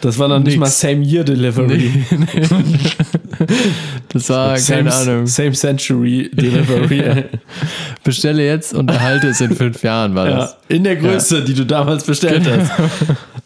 [0.00, 0.58] Das war noch nicht Nix.
[0.58, 1.90] mal Same Year Delivery.
[4.08, 5.26] das war same, keine Ahnung.
[5.26, 7.24] Same Century Delivery.
[8.04, 10.56] Bestelle jetzt und erhalte es in fünf Jahren war ja, das.
[10.68, 12.72] in der Größe, die du damals bestellt hast.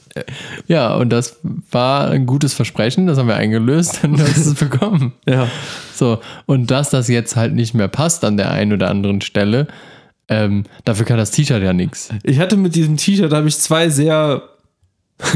[0.67, 1.39] Ja, und das
[1.71, 5.13] war ein gutes Versprechen, das haben wir eingelöst und du hast es bekommen.
[5.27, 5.49] Ja.
[5.95, 9.69] So, und dass das jetzt halt nicht mehr passt an der einen oder anderen Stelle,
[10.29, 12.11] ähm, dafür kann das T-Shirt ja nichts.
[12.23, 14.43] Ich hatte mit diesem T-Shirt habe ich zwei sehr,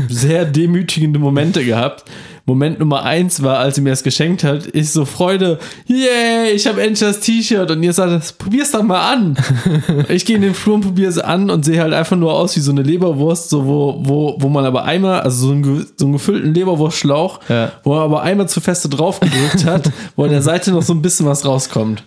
[0.09, 2.05] sehr demütigende Momente gehabt.
[2.47, 6.67] Moment Nummer eins war, als sie mir das geschenkt hat, ich so Freude, yay, ich
[6.67, 9.37] habe endlich das T-Shirt und ihr sagt, probier's doch mal an.
[10.11, 12.55] ich gehe in den Flur und probiere es an und sehe halt einfach nur aus
[12.57, 16.05] wie so eine Leberwurst, so wo, wo, wo man aber einmal, also so einen, so
[16.05, 17.73] einen gefüllten Leberwurstschlauch, Ja.
[17.83, 20.93] wo er aber einmal zu feste drauf gedrückt hat, wo an der Seite noch so
[20.93, 22.05] ein bisschen was rauskommt.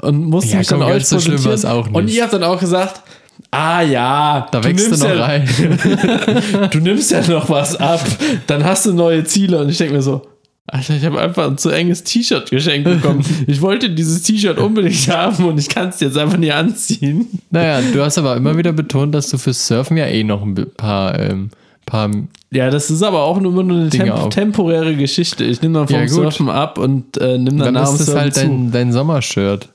[0.00, 1.94] Und musste Ja, mich dann komm, euch ganz so schlimm präsentieren.
[1.94, 3.02] Und ihr habt dann auch gesagt,
[3.50, 5.48] ah ja, Da wächst du noch ja, rein.
[6.72, 8.04] du nimmst ja noch was ab,
[8.46, 9.58] dann hast du neue Ziele.
[9.60, 10.22] Und ich denke mir so,
[10.68, 13.24] Alter, ich habe einfach ein zu enges T-Shirt geschenkt bekommen.
[13.46, 17.28] Ich wollte dieses T-Shirt unbedingt haben und ich kann es jetzt einfach nicht anziehen.
[17.50, 20.54] Naja, du hast aber immer wieder betont, dass du fürs Surfen ja eh noch ein
[20.76, 21.50] paar, ähm,
[21.86, 22.10] paar
[22.50, 25.44] Ja, das ist aber auch nur eine temp temporäre Geschichte.
[25.44, 26.08] Ich nehme dann vom Ja.
[26.08, 28.40] Surfen ab und äh, nehme dann dann nach dem ist es Surfen halt zu.
[28.40, 29.68] dein, dein Sommershirt.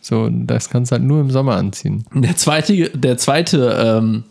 [0.00, 2.04] So, das kannst du halt nur im Sommer anziehen.
[2.14, 4.24] Der zweite, der zweite ähm,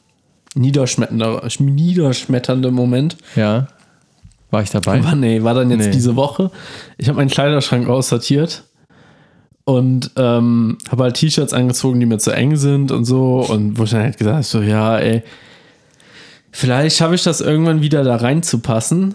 [0.56, 3.68] niederschmetternde, niederschmetternde Moment Ja.
[4.52, 5.04] War ich dabei?
[5.04, 5.92] war, nee, war dann jetzt Nee.
[5.92, 6.50] diese Woche.
[6.98, 8.64] Ich habe meinen Kleiderschrank aussortiert
[9.64, 13.46] und ähm, habe halt T-Shirts angezogen, die mir zu eng sind und so.
[13.48, 15.22] Und wo ich dann halt gesagt habe, so, ja, ey,
[16.52, 19.14] vielleicht schaffe ich das irgendwann wieder da reinzupassen.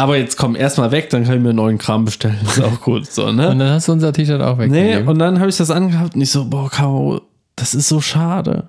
[0.00, 2.38] Aber jetzt komm erstmal weg, dann kann ich mir neuen Kram bestellen.
[2.42, 3.04] Ist auch gut.
[3.12, 3.50] So, ne?
[3.50, 5.08] Und dann hast du unser T-Shirt auch Nee, weggegeben.
[5.08, 7.20] und dann habe ich das angehabt und ich so, boah, Caro,
[7.54, 8.68] das ist so schade.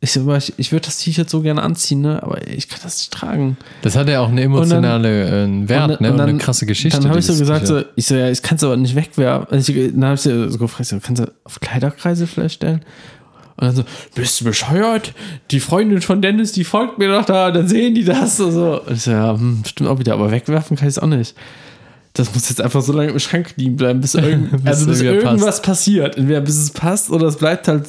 [0.00, 2.22] Ich so, ich, ich würde das T-Shirt so gerne anziehen, ne?
[2.22, 3.58] aber ich kann das nicht tragen.
[3.82, 6.12] das hat ja auch eine emotionale äh, Wert, ne?
[6.12, 7.00] Und, eine krasse Geschichte.
[7.00, 9.48] Dann habe ich so gesagt, so, ich so, ja, ich kann es aber nicht wegwerfen.
[9.50, 12.80] Also ich, dann habe ich sie so gefragt, so, kannst du auf Kleiderkreise vielleicht stellen?
[13.56, 15.14] Und dann so, bist du bescheuert?
[15.50, 18.38] Die Freundin von Dennis, die folgt mir doch da, dann sehen die das.
[18.40, 18.82] Und, so.
[18.82, 21.34] und ich so, ja, hm, stimmt auch wieder, aber wegwerfen kann ich es auch nicht.
[22.16, 25.02] Das muss jetzt einfach so lange im Schrank liegen bleiben, bis, irgend, Bis also bis
[25.02, 26.16] irgendwas passiert.
[26.16, 27.84] Entweder bis es passt oder es bleibt halt.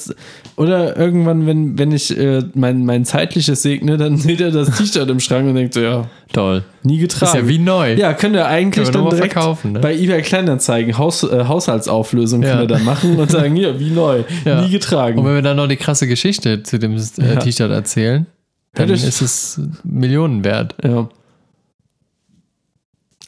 [0.57, 5.09] Oder irgendwann, wenn, wenn ich äh, mein, mein zeitliches segne, dann seht ihr das T-Shirt
[5.09, 6.63] im Schrank und denkt so, ja, Toll.
[6.83, 7.37] nie getragen.
[7.37, 7.93] Ist ja wie neu.
[7.93, 9.79] Ja, könnt ihr eigentlich Können dann direkt verkaufen, ne?
[9.79, 12.65] bei eBay Kleinanzeigen Haus, äh, Haushaltsauflösung Ja.
[12.65, 14.61] dann machen und sagen, hier, wie neu, Ja.
[14.61, 15.19] nie getragen.
[15.19, 17.35] Und wenn wir dann noch die krasse Geschichte zu dem äh, Ja.
[17.37, 18.25] T-Shirt erzählen,
[18.73, 20.75] dann Ja, ist es Millionen wert.
[20.83, 21.07] Ja.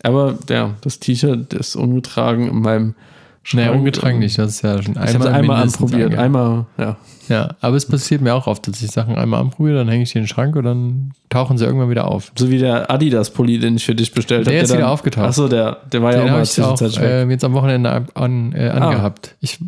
[0.03, 2.95] Aber ja, das T-Shirt ist ungetragen in meinem
[3.43, 3.65] Schrank.
[3.65, 6.05] Naja, ungetragen nicht, das ist ja schon Ich habe einmal, einmal mindestens anprobiert.
[6.19, 6.25] angehabt.
[6.25, 6.97] Einmal, ja.
[7.29, 10.11] Ja, aber es passiert mir auch oft, dass ich Sachen einmal anprobiere, dann hänge ich
[10.11, 12.31] die in den Schrank und dann tauchen sie irgendwann wieder auf.
[12.37, 14.51] So wie der Adidas-Pulli, den ich für dich bestellt habe.
[14.55, 15.25] Der ist wieder aufgetaucht.
[15.27, 18.07] Achso, der, der war ja auch Den mal ich auch äh, jetzt am Wochenende an,
[18.15, 18.87] an, äh, Ah.
[18.87, 19.35] angehabt.
[19.41, 19.59] Ich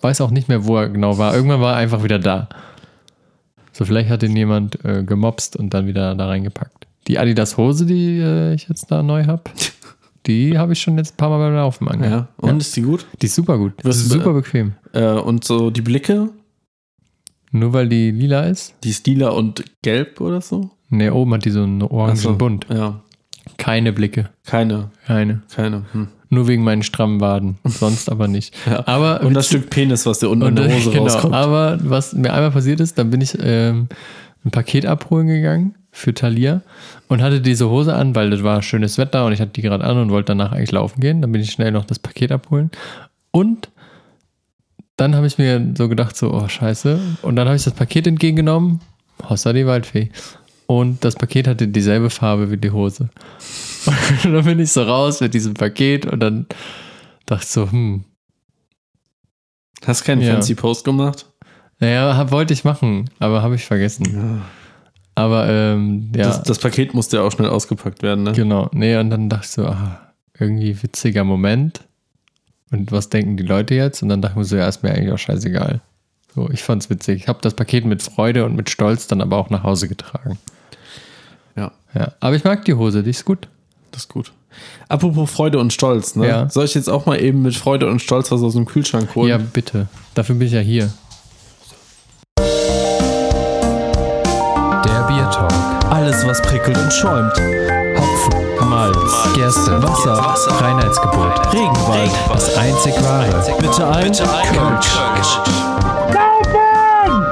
[0.00, 1.34] weiß auch nicht mehr, wo er genau war.
[1.34, 2.48] Irgendwann war er einfach wieder da.
[3.72, 6.85] So, vielleicht hat ihn jemand äh, gemobst und dann wieder da reingepackt.
[7.08, 9.42] Die Adidas-Hose, die äh, ich jetzt da neu habe,
[10.26, 12.32] die habe ich schon jetzt ein paar Mal beim Laufen angehabt.
[12.42, 12.48] Ja.
[12.48, 13.06] Und ist die gut?
[13.22, 13.74] Die ist super gut.
[13.82, 14.74] Das ist super bequem.
[14.92, 16.30] Äh, und so die Blicke,
[17.52, 18.74] Nur weil die lila ist?
[18.82, 20.70] die ist lila und gelb oder so?
[20.88, 22.36] Ne, oben hat die so einen orangen so.
[22.36, 22.66] Bund.
[22.70, 23.02] Ja.
[23.56, 24.30] Keine Blicke.
[24.44, 25.42] Keine, Keine.
[25.54, 25.84] keine.
[25.92, 26.08] Hm.
[26.28, 27.58] Nur wegen meinen strammen Waden.
[27.64, 28.54] Sonst aber nicht.
[28.66, 28.86] Ja.
[28.86, 31.34] Aber Und das Stück Penis, was dir unten in der Hose genau, rauskommt.
[31.34, 33.88] aber was mir einmal passiert ist, dann bin ich ähm,
[34.44, 36.60] ein Paket abholen gegangen für Thalia
[37.08, 39.82] und hatte diese Hose an, weil das war schönes Wetter und ich hatte die gerade
[39.84, 41.22] an und wollte danach eigentlich laufen gehen.
[41.22, 42.70] Dann bin ich schnell noch das Paket abholen
[43.30, 43.70] und
[44.98, 46.98] dann habe ich mir so gedacht, so, oh scheiße.
[47.22, 48.80] Und dann habe ich das Paket entgegengenommen,
[49.28, 50.10] Hossa die Waldfee.
[50.66, 53.08] Und das Paket hatte dieselbe Farbe wie die Hose.
[54.24, 56.46] Und dann bin ich so raus mit diesem Paket und dann
[57.26, 58.04] dachte ich so, hm,
[59.86, 60.32] Hast keinen Ja.
[60.32, 61.26] fancy Post gemacht?
[61.78, 64.06] naja, hab, wollte ich machen, aber habe ich vergessen.
[64.12, 64.40] Ja.
[65.16, 68.32] Aber ähm, ja, Das, das Paket musste ja auch schnell ausgepackt werden, ne?
[68.32, 68.68] genau.
[68.72, 70.00] Nee, und dann dachte ich so, ah,
[70.38, 71.80] irgendwie witziger Moment.
[72.70, 74.02] Und was denken die Leute jetzt?
[74.02, 75.80] Und dann dachte ich mir so, ja, ist mir eigentlich auch scheißegal.
[76.34, 77.22] So, ich fand's witzig.
[77.22, 80.38] Ich habe das Paket mit Freude und mit Stolz dann aber auch nach Hause getragen.
[81.56, 83.48] Ja, Ja, aber ich mag die Hose, die ist gut.
[83.92, 84.32] das ist gut.
[84.88, 86.28] Apropos Freude und Stolz, ne?
[86.28, 86.48] Ja.
[86.50, 89.28] Soll ich jetzt auch mal eben mit Freude und Stolz was aus dem Kühlschrank holen?
[89.28, 89.88] Ja, bitte.
[90.14, 90.90] Dafür bin ich ja hier.
[96.26, 97.32] Was prickelt und schäumt.
[97.96, 100.14] Hopfen, Malz, Gerste, Wasser,
[100.60, 101.52] Reinheitsgebot.
[101.52, 102.10] Regenwald.
[102.32, 103.44] Das einzig wahre.
[103.60, 104.86] Bitte ein Kölsch.
[106.12, 107.22] Saufen!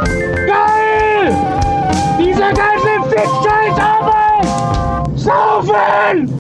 [0.47, 1.37] Geil!
[2.19, 4.49] Diese ganze Fick-Scheiß-Arbeit!
[5.19, 6.39] Saufen!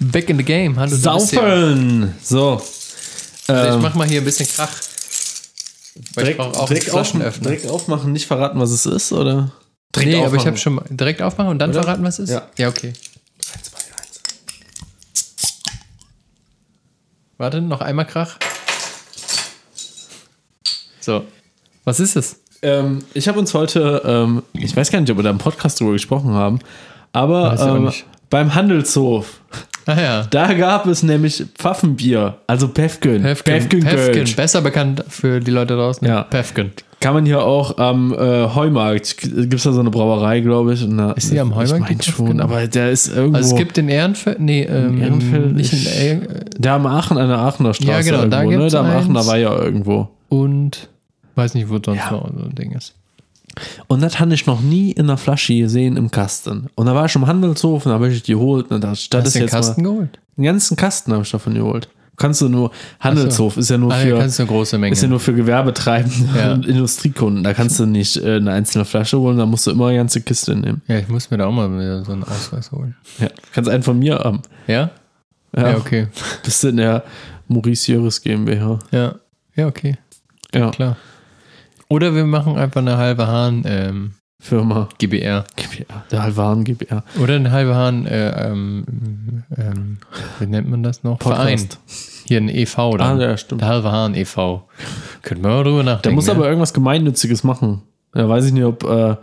[0.00, 0.76] Back in the game.
[0.78, 0.96] Hallo.
[0.96, 2.14] Saufen!
[2.22, 2.62] So.
[3.48, 4.70] Also ich Ähm, mach mal hier ein bisschen Krach.
[6.14, 9.50] Weil direkt, ich auch direkt, auf, direkt aufmachen, nicht verraten, was es ist, oder?
[9.94, 10.46] Direkt nee, aber ich aufmachen.
[10.46, 11.82] habe schon mal direkt aufmachen und dann Oder?
[11.82, 12.34] verraten, was es ist?
[12.34, 12.48] Ja.
[12.58, 12.92] Ja, okay.
[13.52, 14.20] 3, 2, 1.
[17.38, 18.38] Warte, noch einmal Krach.
[21.00, 21.24] So.
[21.84, 22.40] Was ist es?
[22.62, 25.78] Ähm, ich habe uns heute, ähm, ich weiß gar nicht, ob wir da im Podcast
[25.78, 26.58] drüber gesprochen haben,
[27.12, 27.92] aber ähm,
[28.28, 29.40] beim Handelshof,
[29.86, 30.26] Ah ja.
[30.30, 33.22] da gab es nämlich Pfaffenbier, also Pefken.
[33.22, 33.52] Pefken.
[33.54, 34.12] Pefken Pefken.
[34.14, 34.36] Kölsch.
[34.36, 36.06] Besser bekannt für die Leute draußen.
[36.06, 36.22] Ja.
[36.24, 36.72] Pefken.
[36.98, 40.82] Kann man hier auch am äh, Heumarkt, gibt es da so eine Brauerei, glaube ich.
[40.82, 43.36] Und da, Ist die am Heumarkt, Ich meine schon, aber der ist irgendwo.
[43.36, 44.40] Also es gibt den Ehrenfeld.
[44.40, 47.90] Nee, ähm, Ehrenfeld nicht in, äh, der am Aachen, an der Aachener Straße.
[47.90, 48.56] Ja, genau, da irgendwo, ne?
[48.58, 49.28] gibt's Da am Aachener eins.
[49.28, 50.08] Weiher irgendwo.
[50.30, 50.88] und
[51.36, 52.10] weiß nicht, wo sonst Ja.
[52.12, 52.94] noch so ein Ding ist.
[53.86, 56.66] Und das hatte ich noch nie in einer Flasche gesehen im Kasten.
[56.74, 58.70] Und da war ich im Handelshof und da habe ich die geholt.
[58.70, 60.18] Und da Hast du den Kasten mal, geholt?
[60.36, 61.88] einen ganzen Kasten habe ich davon geholt.
[62.18, 64.92] Kannst du nur, Handelshof ist ja nur Ah, für, kannst du eine große Menge.
[64.94, 66.52] ist ja nur für Gewerbetreibende Ja.
[66.54, 67.44] und Industriekunden.
[67.44, 70.22] Da kannst du nicht äh, eine einzelne Flasche holen, da musst du immer eine ganze
[70.22, 70.80] Kiste nehmen.
[70.86, 72.94] ja, ich muss mir da auch mal wieder so einen Ausweis holen.
[73.18, 73.28] Ja.
[73.52, 74.40] Kannst einen von mir haben.
[74.66, 74.90] Ja?
[75.54, 76.08] Ja, Ja, okay.
[76.42, 77.04] Bist du in der
[77.48, 78.78] Maurice Jöris GmbH.
[78.92, 79.14] Ja.
[79.54, 79.98] Ja, okay.
[80.54, 80.96] Ja, Klar.
[81.88, 84.88] Oder wir machen einfach eine halbe Hahn ähm, Firma.
[84.98, 85.44] GBR.
[85.56, 86.04] GbR.
[86.10, 87.02] Der Halbwaren GbR.
[87.20, 88.84] Oder eine halbe Hahn, äh, ähm,
[89.56, 89.98] ähm,
[90.38, 91.22] wie nennt man das noch?
[91.22, 91.68] Verein.
[92.26, 92.96] Hier ein e.V.
[92.96, 93.18] dann.
[93.18, 93.62] Ah, ja, stimmt.
[93.62, 94.68] Der halbe Hahn e.V.
[95.22, 96.02] Können wir mal drüber nachdenken.
[96.02, 97.82] Der muss aber irgendwas Gemeinnütziges machen.
[98.14, 98.84] Ja, weiß ich nicht, ob.
[98.84, 99.16] Äh,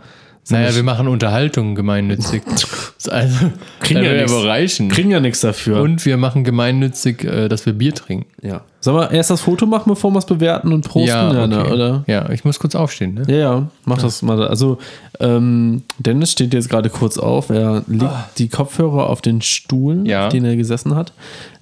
[0.50, 2.42] Naja, wir machen Unterhaltung gemeinnützig.
[3.08, 4.32] also, Kriegen ja nichts.
[4.44, 4.88] reichen.
[4.90, 5.80] kriegen ja nichts dafür.
[5.80, 8.26] Und wir machen gemeinnützig, äh, dass wir Bier trinken.
[8.42, 8.62] ja.
[8.80, 11.08] Sollen wir erst das Foto machen, bevor wir es bewerten und posten?
[11.08, 11.72] Ja, ne, okay.
[11.72, 12.04] oder?
[12.06, 13.24] Ja, ich muss kurz aufstehen, ne?
[13.28, 14.46] Ja, ja, mach das mal.
[14.46, 14.76] Also,
[15.20, 17.48] ähm, Dennis steht jetzt gerade kurz auf.
[17.48, 20.06] Er legt die Kopfhörer auf den Stuhl, Ah.
[20.06, 20.26] Ja.
[20.26, 21.14] auf den er gesessen hat.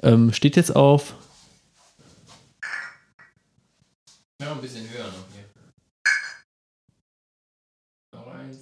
[0.03, 1.15] Ähm, steht jetzt auf.
[4.41, 5.45] Ja, ein bisschen höher noch hier.
[8.19, 8.59] Noch eins.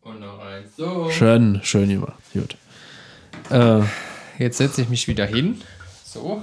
[0.00, 0.69] Und noch eins.
[0.80, 1.10] So.
[1.10, 2.14] Schön, schön gemacht.
[2.32, 2.56] Gut.
[3.50, 3.82] Äh,
[4.38, 5.56] jetzt setze ich mich wieder hin.
[6.06, 6.40] So.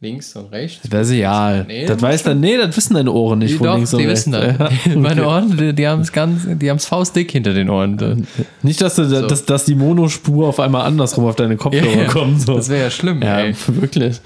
[0.00, 0.88] Links und rechts.
[0.88, 1.62] Das ist ja.
[1.62, 3.98] Nee, das weiß dann, nee, das wissen deine Ohren nicht, Die, wo doch, links und
[4.00, 4.20] die rechts.
[4.26, 4.70] wissen das.
[4.86, 5.26] Ja, Meine.
[5.26, 8.26] Ohren, die, die haben es ganz, die haben es faustdick hinter den Ohren.
[8.62, 12.40] Nicht, dass, du, dass, dass die Monospur auf einmal andersrum auf deine Kopfhörer kommt.
[12.40, 12.56] So.
[12.56, 13.54] Das wäre ja schlimm, ja, ey.
[13.66, 14.22] wirklich.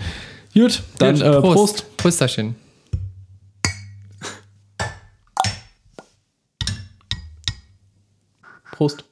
[0.54, 1.96] Gut, dann Gut, äh, Prost.
[1.96, 2.54] Prosterchen.
[8.74, 9.04] Prost.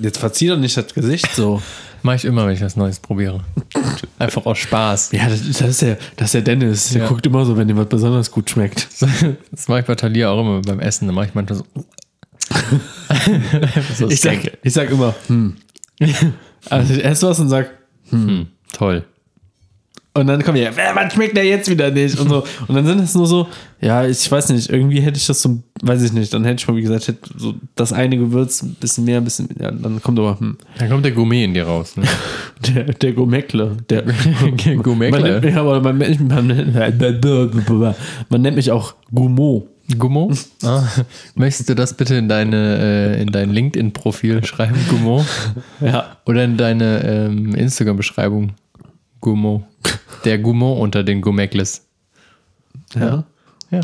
[0.00, 1.62] Jetzt verzieh doch nicht das Gesicht so.
[2.02, 3.40] Mache ich immer, wenn ich was Neues probiere.
[4.18, 5.10] Einfach aus Spaß.
[5.12, 6.90] Ja, das, das, ist, der, das ist der Dennis.
[6.90, 7.08] Der Ja.
[7.08, 8.86] guckt immer so, wenn ihm was besonders gut schmeckt.
[9.50, 11.08] Das mache ich bei Thalia auch immer beim Essen.
[11.08, 11.66] Da mache ich manchmal so.
[13.96, 15.56] so Ich sag, ich sag immer, hm.
[16.70, 17.70] Also ich esse was und sag,
[18.10, 19.04] hm, toll.
[20.18, 22.18] Und dann kommt ja, "Wer, was schmeckt der jetzt wieder nicht?
[22.18, 22.44] Und so.
[22.66, 23.46] Und dann sind es nur so,
[23.80, 26.68] ja, ich weiß nicht, irgendwie hätte ich das so, weiß ich nicht, dann hätte ich
[26.68, 30.18] mal, wie gesagt, so das eine Gewürz ein bisschen mehr, ein bisschen, ja, dann kommt
[30.18, 31.96] aber, hm, Dann kommt der Gourmet in dir raus.
[31.96, 32.04] Ne?
[32.74, 33.76] der, der Gourmetle.
[33.88, 34.02] Der
[34.82, 35.20] Gourmetle?
[35.20, 36.74] Man nennt mich, aber man, nennt- man,
[38.28, 39.64] man nennt mich auch Gourmand.
[39.96, 40.30] Gummo?
[40.64, 40.82] Ah,
[41.34, 45.24] möchtest du das bitte in deine äh, in dein LinkedIn-Profil schreiben, Gummo?
[45.80, 46.18] Ja.
[46.26, 48.50] Oder in deine ähm, Instagram-Beschreibung?
[49.22, 49.66] Gummo.
[50.24, 51.86] Der Gummo unter den Gummekles.
[52.94, 53.24] Ja.
[53.70, 53.80] Ja.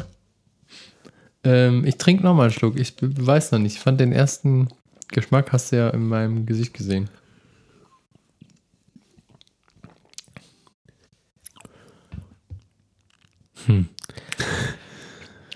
[1.44, 2.76] Ähm, ich trinke nochmal einen Schluck.
[2.78, 3.76] Ich weiß noch nicht.
[3.76, 4.68] Ich fand den ersten
[5.08, 7.08] Geschmack hast du ja in meinem Gesicht gesehen.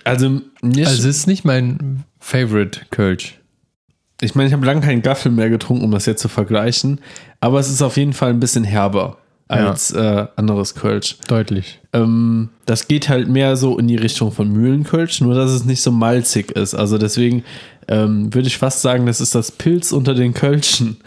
[0.05, 3.39] Also, nicht, Also es ist nicht mein Favorite Kölsch.
[4.21, 7.01] ich meine, ich habe lange keinen Gaffel mehr getrunken, um das jetzt zu vergleichen,
[7.41, 11.17] aber es ist auf jeden Fall ein bisschen herber als äh, anderes Kölsch.
[11.27, 11.79] Deutlich.
[11.93, 15.81] Ähm, das geht halt mehr so in die Richtung von Mühlenkölsch, nur dass es nicht
[15.81, 16.75] so malzig ist.
[16.75, 17.45] Also deswegen
[17.89, 20.99] ähm, würde ich fast sagen, das ist das Pilz unter den Kölschen.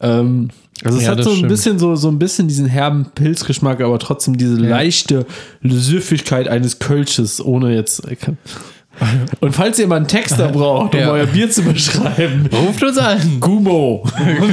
[0.00, 0.50] Ähm,
[0.82, 1.48] also es Ja, hat so ein stimmt.
[1.50, 5.24] bisschen so, so ein bisschen diesen herben Pilzgeschmack, aber trotzdem diese leichte
[5.62, 8.02] Süffigkeit eines Kölsches, ohne jetzt.
[9.40, 11.10] Und falls ihr mal einen Texter braucht, um Ja.
[11.10, 13.38] euer Bier zu beschreiben, Ruft uns an.
[13.40, 14.04] Gumo.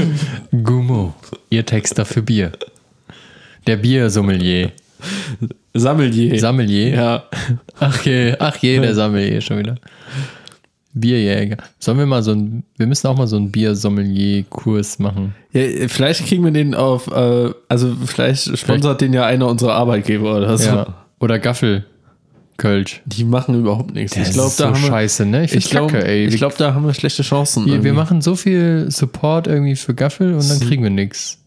[0.64, 1.14] Gummo.
[1.50, 2.52] Ihr Texter für Bier.
[3.68, 4.72] Der Biersommelier.
[5.74, 6.40] Sammelier.
[6.40, 6.96] Sommelier?
[6.96, 7.24] ja.
[7.80, 9.76] Ach je, ach je, der Sommelier schon wieder.
[10.94, 11.58] Bierjäger.
[11.80, 15.34] Sollen wir mal so ein, wir müssen auch mal so einen Biersommelier-Kurs machen.
[15.54, 15.88] ja.
[15.88, 20.58] Vielleicht kriegen wir den auf, äh, also vielleicht sponsert den ja einer unserer Arbeitgeber oder
[20.58, 20.70] so.
[20.70, 21.06] Ja.
[21.20, 21.86] Oder Gaffel.
[22.58, 23.02] Kölsch.
[23.06, 24.16] Die machen überhaupt nichts.
[24.16, 25.46] Das ich glaube, ist da so haben wir, scheiße, ne?
[25.46, 27.66] Ich ich glaube, glaub, da haben wir schlechte Chancen.
[27.66, 31.41] wir, wir machen so viel Support irgendwie für Gaffel und dann kriegen wir nichts.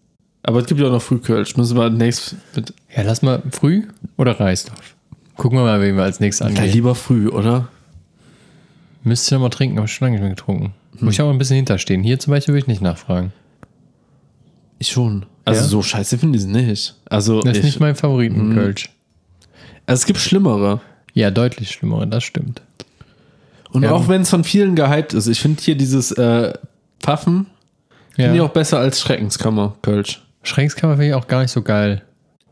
[0.47, 1.57] Aber es gibt ja auch noch Frühkölsch.
[1.57, 2.73] Müssen wir nächstes mit.
[2.95, 3.85] Ja, lass mal früh
[4.17, 4.95] oder Reisdorf.
[5.37, 6.73] Gucken wir mal, wen wir als nächstes Ja, angehen.
[6.73, 7.69] lieber früh, oder?
[9.03, 10.75] Müsste ich noch mal trinken, aber schon lange nicht mehr getrunken.
[11.01, 12.03] Muss ich auch ein bisschen hinterstehen.
[12.03, 13.33] Hier zum Beispiel würde ich nicht nachfragen.
[14.79, 15.27] Ich schon.
[15.45, 15.67] Also Ja?
[15.67, 16.95] so scheiße finde ich es nicht.
[17.07, 18.91] Also, Das ist ich, nicht mein Favoriten-Kölsch.
[19.87, 20.81] also es gibt schlimmere.
[21.15, 22.63] Ja, deutlich schlimmere, das stimmt.
[23.71, 23.93] Und Ja.
[23.93, 25.27] auch wenn es von vielen gehypt ist.
[25.27, 26.53] Ich finde hier dieses äh,
[27.01, 27.47] Pfaffen
[28.15, 28.43] finde ich Ja.
[28.45, 30.24] auch besser als Schreckenskammer Kölsch.
[30.45, 32.03] Schrägskammer finde ich auch gar nicht so geil.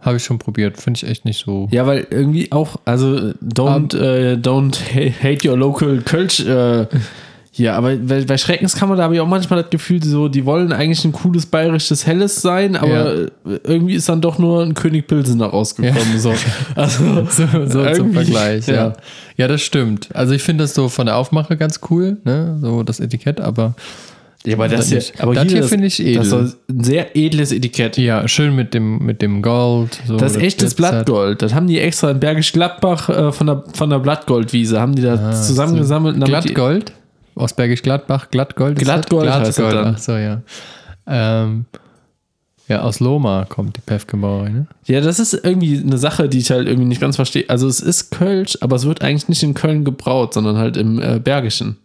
[0.00, 0.78] Habe ich schon probiert.
[0.80, 1.68] Finde ich echt nicht so.
[1.70, 6.40] Ja, weil irgendwie auch, also don't, äh, don't ha- hate your local Kölsch.
[6.40, 6.86] Äh,
[7.54, 10.72] ja, aber bei, bei Schreckenskammer, da habe ich auch manchmal das Gefühl, so, die wollen
[10.72, 13.28] eigentlich ein cooles bayerisches Helles sein, aber Ja.
[13.64, 16.18] irgendwie ist dann doch nur ein König Pilsener rausgekommen.
[16.18, 16.32] So.
[16.74, 18.74] Also, So, so zum Vergleich, ja.
[18.74, 18.92] ja.
[19.36, 19.48] ja.
[19.48, 20.08] das stimmt.
[20.14, 22.56] Also ich finde das so von der Aufmache ganz cool, ne?
[22.60, 23.74] So das Etikett, aber
[24.44, 26.16] Ja, aber das das hier, aber Das hier finde ich edel.
[26.16, 27.96] Das ist ein sehr edles Etikett.
[27.96, 30.00] ja, schön mit dem, mit dem Gold.
[30.06, 30.74] So, Das ist echtes.
[30.74, 31.42] Blattgold.
[31.42, 35.02] Das haben die extra in Bergisch Gladbach äh, von, der, von der Blattgoldwiese, haben die
[35.02, 36.14] da zusammengesammelt.
[36.16, 36.92] und damit die- Glattgold?
[37.34, 38.78] Aus Bergisch Gladbach, Glattgold?
[38.78, 39.94] ist Glattgold heißt Glattgold, dann.
[39.94, 40.42] ach so, ja.
[41.06, 41.64] Ähm,
[42.68, 44.66] ja, aus Loma kommt die Pefkenbauerei, ne?
[44.86, 47.44] Ja, das ist irgendwie eine Sache, die ich halt irgendwie nicht ganz verstehe.
[47.48, 51.00] Also es ist Kölsch, aber es wird eigentlich nicht in Köln gebraut, sondern halt im
[51.00, 51.76] äh, Bergischen.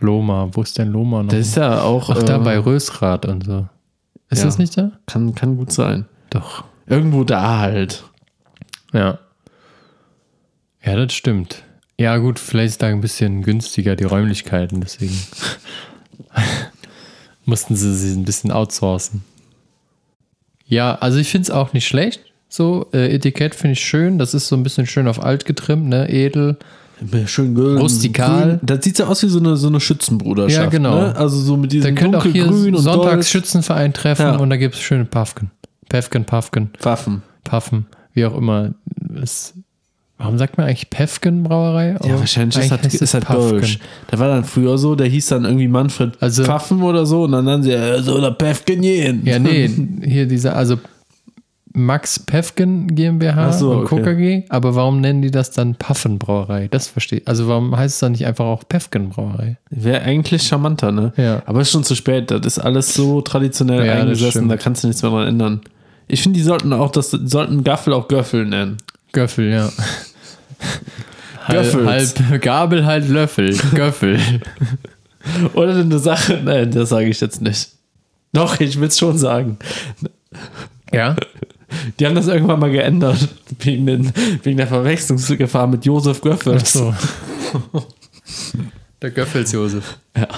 [0.00, 1.30] Loma, wo ist denn Loma noch?
[1.30, 2.10] Das ist ja auch.
[2.10, 3.66] ach, da äh, bei Rösrath und so.
[4.30, 4.44] Ist ja.
[4.44, 4.92] das nicht da?
[5.06, 6.06] Kann, kann gut sein.
[6.30, 6.64] Doch.
[6.86, 8.04] Irgendwo da halt.
[8.92, 9.18] Ja.
[10.84, 11.62] Ja, das stimmt.
[11.98, 15.18] Ja, gut, vielleicht ist da ein bisschen günstiger die Räumlichkeiten, deswegen
[17.44, 19.24] mussten sie sie ein bisschen outsourcen.
[20.66, 22.20] Ja, also ich finde es auch nicht schlecht.
[22.48, 24.18] So, äh, Etikett finde ich schön.
[24.18, 26.08] Das ist so ein bisschen schön auf alt getrimmt, ne?
[26.08, 26.58] Edel.
[27.26, 27.76] Schön grün.
[27.78, 28.48] Rustikal.
[28.48, 28.60] Grün.
[28.62, 30.64] Das sieht so aus wie so eine, so eine Schützenbruderschaft.
[30.64, 30.94] Ja, genau.
[30.98, 31.16] Ne?
[31.16, 32.96] Also so mit Da diesem könnt auch hier dunkelgrün und Dolch.
[32.96, 34.36] Sonntagsschützenverein treffen Ja.
[34.36, 35.50] und da gibt es schöne Pafken.
[35.88, 37.22] Pefken, Pafken, Waffen.
[37.44, 38.74] Paffen, wie auch immer
[39.22, 39.54] es
[40.18, 41.90] Warum sagt man eigentlich Pefken Brauerei?
[41.90, 43.24] Ja, Oh, wahrscheinlich ist das, ist das.
[43.26, 43.78] Deutsch.
[44.10, 47.32] Da war dann früher so, der hieß dann irgendwie Manfred Also- Pfaffen oder so und
[47.32, 49.26] dann haben sie äh, so der Pefken jeden.
[49.26, 49.70] Ja, nee,
[50.02, 50.78] hier dieser, also
[51.78, 53.96] Max Pefken GmbH so, und okay.
[53.96, 56.68] Coca G, aber warum nennen die das dann Paffen Brauerei?
[56.70, 57.28] Das verstehe ich.
[57.28, 59.58] Also warum heißt es dann nicht einfach auch Pefken Brauerei?
[59.68, 61.12] Wäre eigentlich charmanter, ne?
[61.18, 61.42] Ja.
[61.44, 62.30] Aber ist schon zu spät.
[62.30, 65.60] Das ist alles so traditionell Ja, eingesessen, da kannst du nichts mehr dran ändern.
[66.08, 68.78] Ich finde, die sollten auch das sollten Gaffel auch Göffel nennen.
[69.12, 69.68] Göffel, ja.
[71.44, 72.14] halb, Göffels.
[72.30, 73.54] halb Gabel, halb Löffel.
[73.74, 74.18] Göffel.
[75.54, 77.68] Oder eine Sache, nein, das sage ich jetzt nicht.
[78.32, 79.58] Doch, ich will es schon sagen.
[80.90, 81.16] ja?
[81.98, 83.28] Die haben das irgendwann mal geändert,
[83.60, 84.12] wegen, den,
[84.42, 86.58] wegen der Verwechslungsgefahr mit Josef Göffel.
[86.60, 86.94] Ach so.
[89.02, 89.98] Der Göffels Josef.
[90.16, 90.28] Ja.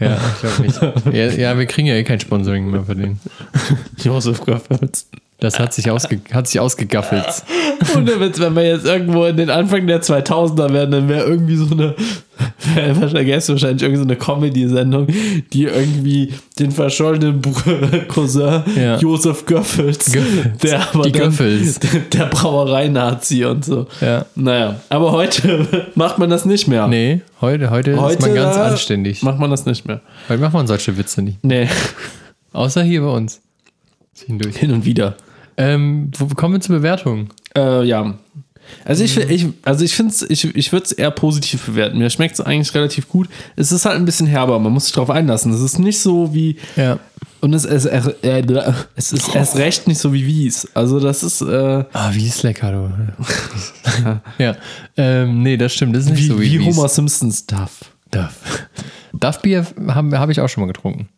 [0.00, 1.16] Ja, ich glaube nicht.
[1.16, 3.20] Ja, ja, wir kriegen ja eh kein Sponsoring mehr für den.
[4.02, 5.08] Josef Göffels.
[5.42, 7.26] Das hat sich, ausge, hat sich ausgegaffelt.
[7.96, 11.66] Und wenn wir jetzt irgendwo in den Anfang der 2000er werden, dann wäre irgendwie so
[11.72, 11.96] eine,
[12.74, 15.08] wär wahrscheinlich, irgendwie so eine Comedy-Sendung,
[15.52, 17.42] die irgendwie den verschollenen
[18.08, 18.98] Cousin Ja.
[18.98, 20.58] Josef Göffels, Göffels.
[20.62, 21.80] der aber Die Göffels.
[22.12, 23.88] der, Brauerei-Nazi und so.
[24.00, 24.26] Ja.
[24.36, 25.66] Naja, aber heute
[25.96, 26.86] macht man das nicht mehr.
[26.86, 29.24] Nee, heute, heute, Heute ist man ganz anständig.
[29.24, 30.02] Macht man das nicht mehr.
[30.28, 31.42] Heute macht man solche Witze nicht.
[31.44, 31.68] Nee,
[32.52, 33.40] Außer hier bei uns.
[34.14, 34.56] Ziehen durch.
[34.56, 35.16] hin und wieder.
[35.62, 37.28] Ähm, wo kommen wir zur Bewertung?
[37.56, 38.14] Äh, ja.
[38.84, 41.98] Also ich, ich, also ich finde es, ich, ich würde es eher positiv bewerten.
[41.98, 43.28] Mir schmeckt es eigentlich relativ gut.
[43.56, 45.52] Es ist halt ein bisschen herber, man muss sich darauf einlassen.
[45.52, 46.56] Es ist nicht so wie.
[46.76, 46.98] Ja.
[47.40, 48.42] Und es, es, äh,
[48.94, 50.68] es ist erst recht nicht so wie Wies.
[50.74, 54.20] Also das ist äh, Ah, wie ist lecker, du.
[54.38, 54.56] ja.
[54.96, 55.94] Ähm, nee, das stimmt.
[55.96, 57.80] Das ist nicht wie, so wie, wie wie's- Homer Simpsons Duff.
[58.12, 58.34] Duff.
[59.12, 61.08] Duff Bier habe hab ich auch schon mal getrunken.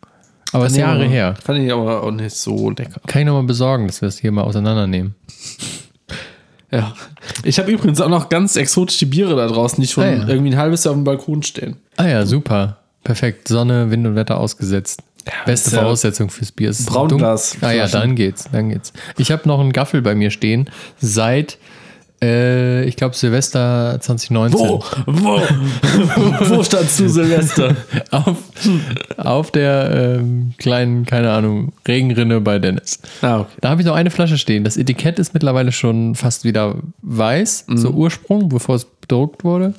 [0.55, 1.35] Aber ist Jahre her.
[1.45, 3.01] Fand ich aber auch nicht so lecker.
[3.07, 5.15] Kann ich nochmal besorgen, dass wir das hier mal auseinandernehmen.
[6.71, 6.95] Ja.
[7.45, 10.29] Ich habe übrigens auch noch ganz exotische Biere da draußen, die schon Ah, ja.
[10.29, 11.77] irgendwie ein halbes Jahr auf dem Balkon stehen.
[11.97, 12.79] Ah ja, super.
[13.05, 13.49] Perfekt.
[13.49, 15.03] Sonne, Wind und Wetter ausgesetzt.
[15.47, 16.71] Beste ist ja Voraussetzung fürs Bier.
[16.71, 17.57] Es ist Braunglas-.
[17.63, 18.93] Ah ja, dann geht's, dann geht's.
[19.17, 20.69] Ich habe noch einen Gaffel bei mir stehen
[21.01, 21.59] seit,
[22.25, 24.59] äh, ich glaube, Silvester 2019.
[24.61, 24.85] Wo?
[25.07, 25.41] Wo?
[26.57, 27.77] Wo standst du, Silvester?
[28.11, 28.37] Auf,
[29.17, 32.99] auf der ähm, kleinen, keine Ahnung, Regenrinne bei Dennis.
[33.23, 33.51] Ah, okay.
[33.61, 34.65] Da habe ich noch eine Flasche stehen.
[34.65, 37.77] Das Etikett ist mittlerweile schon fast wieder weiß, Mhm.
[37.79, 39.75] so Ursprung, bevor es bedruckt wurde.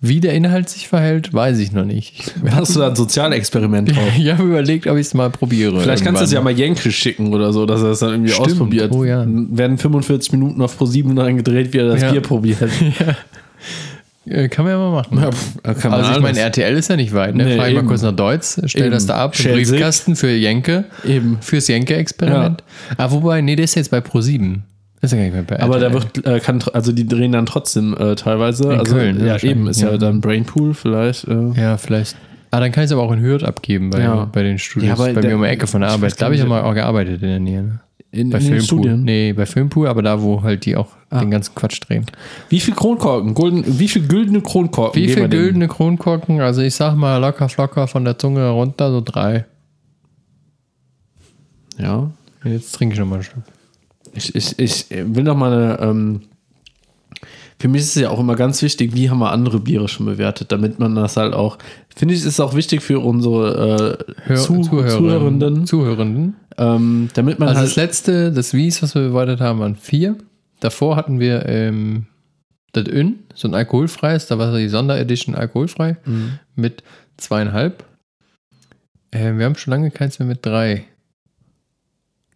[0.00, 2.34] Wie der Inhalt sich verhält, weiß ich noch nicht.
[2.50, 4.12] Hast du da ein Sozialexperiment drauf?
[4.18, 5.80] Ich habe überlegt, ob ich es mal probiere.
[5.80, 6.54] Vielleicht kannst du es ja irgendwann.
[6.54, 8.48] mal Jenke schicken oder so, dass er das dann irgendwie Stimmt.
[8.50, 8.92] ausprobiert.
[8.92, 9.24] Oh ja.
[9.26, 12.10] Werden 45 Minuten auf Pro 7 dann gedreht, wie er das Ja.
[12.12, 12.58] Bier probiert.
[14.26, 15.18] Äh, Kann man ja mal machen.
[15.18, 15.26] Ja,
[15.62, 16.20] also ich alles.
[16.22, 17.34] meine, RTL ist ja nicht weit.
[17.34, 17.44] Ne?
[17.44, 18.92] Nee, Fahr ich mal kurz nach Deutsch, stell Eben.
[18.92, 19.34] das da ab.
[19.36, 20.84] Briefkasten für Jenke.
[21.06, 21.36] Eben.
[21.42, 22.62] Fürs Jenke-Experiment.
[22.96, 24.60] Ah, wobei, nee, der ist jetzt bei Pro7.
[25.04, 27.46] Ist ja gar nicht mehr bei Aber da wird, äh, kann, also die drehen dann
[27.46, 28.72] trotzdem äh, teilweise.
[28.72, 29.98] In also, Köln, ja, eben, ist ja, Ja.
[29.98, 31.26] dann Brainpool vielleicht.
[31.28, 31.50] Äh.
[31.60, 32.16] Ja, vielleicht.
[32.50, 34.24] Ah, dann kann ich es aber auch in Hürth abgeben bei, Ja.
[34.32, 34.88] bei den Studios.
[34.98, 36.20] Ja, bei der- mir um die Ecke von der Arbeit.
[36.20, 37.62] Da habe ich ja mal auch gearbeitet in der Nähe.
[37.62, 37.80] Ne?
[38.12, 38.78] In, Bei in den Filmpool.
[38.78, 39.02] Studien.
[39.02, 41.18] Nee, bei Filmpool, aber da, wo halt die auch Ah.
[41.18, 42.06] den ganzen Quatsch drehen.
[42.48, 43.34] Wie viel Kronkorken?
[43.34, 45.02] Golden, wie viel güldene Kronkorken?
[45.02, 46.40] Wie viel güldene Kronkorken?
[46.40, 49.46] Also ich sag mal locker flocker von der Zunge runter, so drei.
[51.76, 52.10] Ja.
[52.44, 53.42] Jetzt trinke ich noch mal ein Stück.
[54.14, 55.80] Ich, ich, ich will noch mal eine.
[55.80, 56.20] Ähm,
[57.60, 60.06] für mich ist es ja auch immer ganz wichtig, wie haben wir andere Biere schon
[60.06, 61.56] bewertet, damit man das halt auch.
[61.94, 66.34] Finde ich, ist auch wichtig für unsere äh, Hör, Zu Zuhörenden, Zuhörenden.
[66.58, 67.88] ähm, damit man Also das halt.
[67.88, 70.16] letzte, das Wies, was wir bewertet haben, waren vier.
[70.60, 72.06] Davor hatten wir ähm,
[72.72, 76.38] das Ün, so ein alkoholfreies, da war die Sonderedition alkoholfrei Mhm.
[76.56, 76.82] mit
[77.16, 77.84] zweieinhalb.
[79.12, 80.84] Ähm, wir haben schon lange keins mehr mit drei.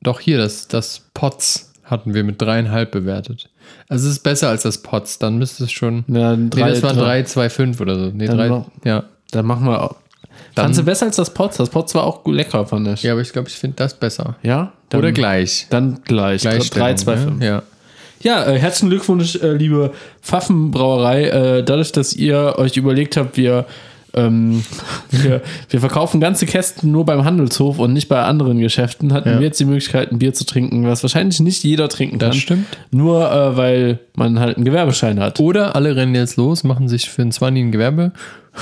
[0.01, 3.49] Doch hier, das, das Potz hatten wir mit dreieinhalb bewertet.
[3.89, 6.05] Also es ist besser als das Potz, dann müsste es schon.
[6.09, 7.23] Ja, nee, drei, das waren drei.
[7.23, 8.11] 3, 2, 5 oder so.
[8.15, 9.05] Nee, Dann drei, noch- ja.
[9.31, 9.83] Dann machen wir.
[9.83, 9.97] auch-
[10.55, 11.57] Dann- Fandst du besser als das Potz?
[11.57, 13.03] Das Potz war auch lecker, fand ich.
[13.03, 14.37] ja, aber ich glaube, ich finde das besser.
[14.43, 14.73] Ja?
[14.89, 15.67] Dann, oder gleich.
[15.71, 16.43] Dann gleich.
[16.43, 17.21] Gleichstellung, 3, 2, ne?
[17.23, 17.43] 5.
[17.45, 17.63] Ja.
[18.21, 21.25] Ja, äh, herzlichen Glückwunsch, äh, liebe Pfaffenbrauerei.
[21.29, 23.67] Äh, dadurch, dass ihr euch überlegt habt, wir,
[24.15, 24.65] ähm,
[25.11, 29.39] wir, wir verkaufen ganze Kästen nur beim Handelshof und nicht bei anderen Geschäften, hatten Ja.
[29.39, 32.41] wir jetzt die Möglichkeit, ein Bier zu trinken, was wahrscheinlich nicht jeder trinken Das kann.
[32.41, 32.67] stimmt.
[32.91, 35.41] Nur äh, weil man halt einen Gewerbeschein hat.
[35.41, 38.13] Oder alle rennen jetzt los, machen sich für ein 20 ein Gewerbe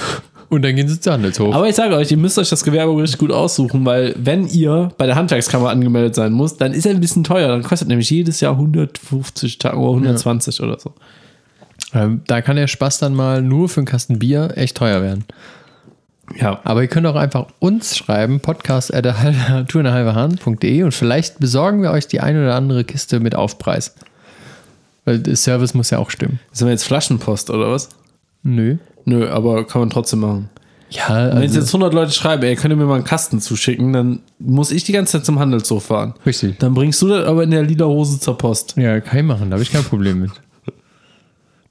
[0.49, 1.55] und dann gehen sie zu Handelshof.
[1.55, 4.91] Aber ich sage euch, ihr müsst euch das Gewerbe richtig gut aussuchen, weil wenn ihr
[4.99, 7.49] bei der Handwerkskammer angemeldet sein müsst, dann ist er ein bisschen teuer.
[7.49, 10.93] Dann kostet nämlich jedes Jahr 150 Tage oder 120 oder so.
[11.95, 15.25] Ähm, da kann der Spaß dann mal nur für einen Kasten Bier echt teuer werden.
[16.35, 16.61] Ja.
[16.65, 18.91] Aber ihr könnt auch einfach uns schreiben, podcast
[20.85, 23.95] und vielleicht besorgen wir euch die eine oder andere Kiste mit Aufpreis.
[25.05, 26.41] Weil der Service muss ja auch stimmen.
[26.51, 27.91] Sind wir jetzt Flaschenpost oder was?
[28.43, 28.77] Nö.
[29.05, 30.51] Nö, aber kann man trotzdem machen.
[30.91, 33.41] Ja, Wenn jetzt also, jetzt 100 Leute schreiben, ey, könnt ihr mir mal einen Kasten
[33.41, 36.15] zuschicken, dann muss ich die ganze Zeit zum Handelshof fahren.
[36.25, 36.59] richtig.
[36.59, 38.75] Dann bringst du das aber in der lila Hose zur Post.
[38.77, 40.31] Ja, kann ich machen, da habe ich kein Problem mit.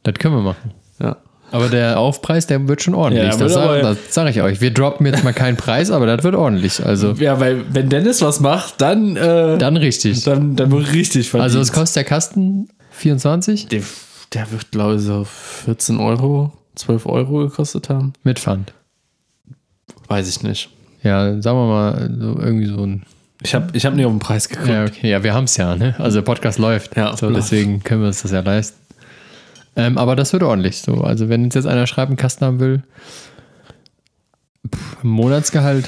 [0.06, 0.72] Das können wir machen.
[1.00, 1.18] Ja.
[1.52, 3.24] Aber der Aufpreis, der wird schon ordentlich.
[3.32, 4.62] Ja, das sage aber- sag ich euch.
[4.62, 6.84] Wir droppen jetzt mal keinen Preis, aber das wird ordentlich.
[6.86, 10.24] Also Ja, weil wenn Dennis was macht, dann, äh, dann richtig.
[10.24, 11.44] dann, dann wird richtig verdient.
[11.44, 12.70] Also was kostet der Kasten?
[12.92, 13.68] 24?
[13.68, 13.82] der,
[14.34, 18.14] der wird, glaube ich, so 14 Euro, 12 Euro gekostet haben.
[18.24, 18.74] Mit Pfand.
[20.08, 20.70] Weiß ich nicht.
[21.04, 23.04] Ja, sagen wir mal, so irgendwie so ein.
[23.44, 24.70] Ich habe ich hab nicht auf den Preis geguckt.
[24.70, 25.10] Ja, okay.
[25.10, 25.94] Ja, wir haben es ja, ne?
[26.00, 26.96] Also der Podcast läuft.
[26.98, 27.38] Ja, so, läuft.
[27.52, 28.78] deswegen können wir uns das ja leisten.
[29.76, 31.02] Ähm, aber das wird ordentlich so.
[31.02, 32.84] Also wenn uns jetzt einer schreibt, einen Kasten haben will,
[34.74, 35.86] pff, Monatsgehalt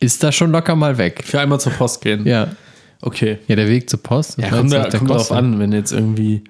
[0.00, 1.22] ist da schon locker mal weg.
[1.24, 2.26] Für einmal zur Post gehen.
[2.26, 2.48] Ja.
[3.00, 3.38] Okay.
[3.46, 4.38] Ja, der Weg zur Post.
[4.38, 6.42] Ja, kommt, da, der kommt drauf an, wenn jetzt irgendwie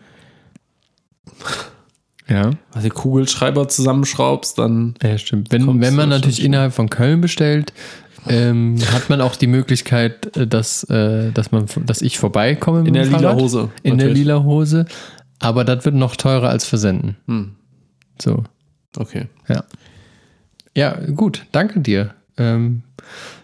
[2.28, 2.50] Ja.
[2.72, 5.50] was die Kugelschreiber zusammenschraubst, dann Ja, stimmt.
[5.50, 7.72] Wenn, wenn man natürlich innerhalb von Köln bestellt,
[8.26, 12.92] ähm, hat man auch die Möglichkeit, äh, dass, äh, dass, man, dass ich vorbeikomme in
[12.92, 13.40] der dem lila Fahrrad.
[13.42, 13.70] Hose.
[13.82, 14.24] In der natürlich.
[14.24, 14.86] lila Hose.
[15.40, 17.16] Aber das wird noch teurer als versenden.
[17.26, 17.54] Hm.
[18.20, 18.44] So,
[18.96, 19.26] Okay.
[19.48, 19.64] ja.
[20.74, 21.46] Ja, gut.
[21.52, 22.14] Danke dir.
[22.36, 22.82] Ähm,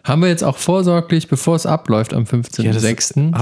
[0.04, 2.62] haben wir jetzt auch vorsorglich, bevor es abläuft am 15.06.
[2.62, 2.82] Ja, das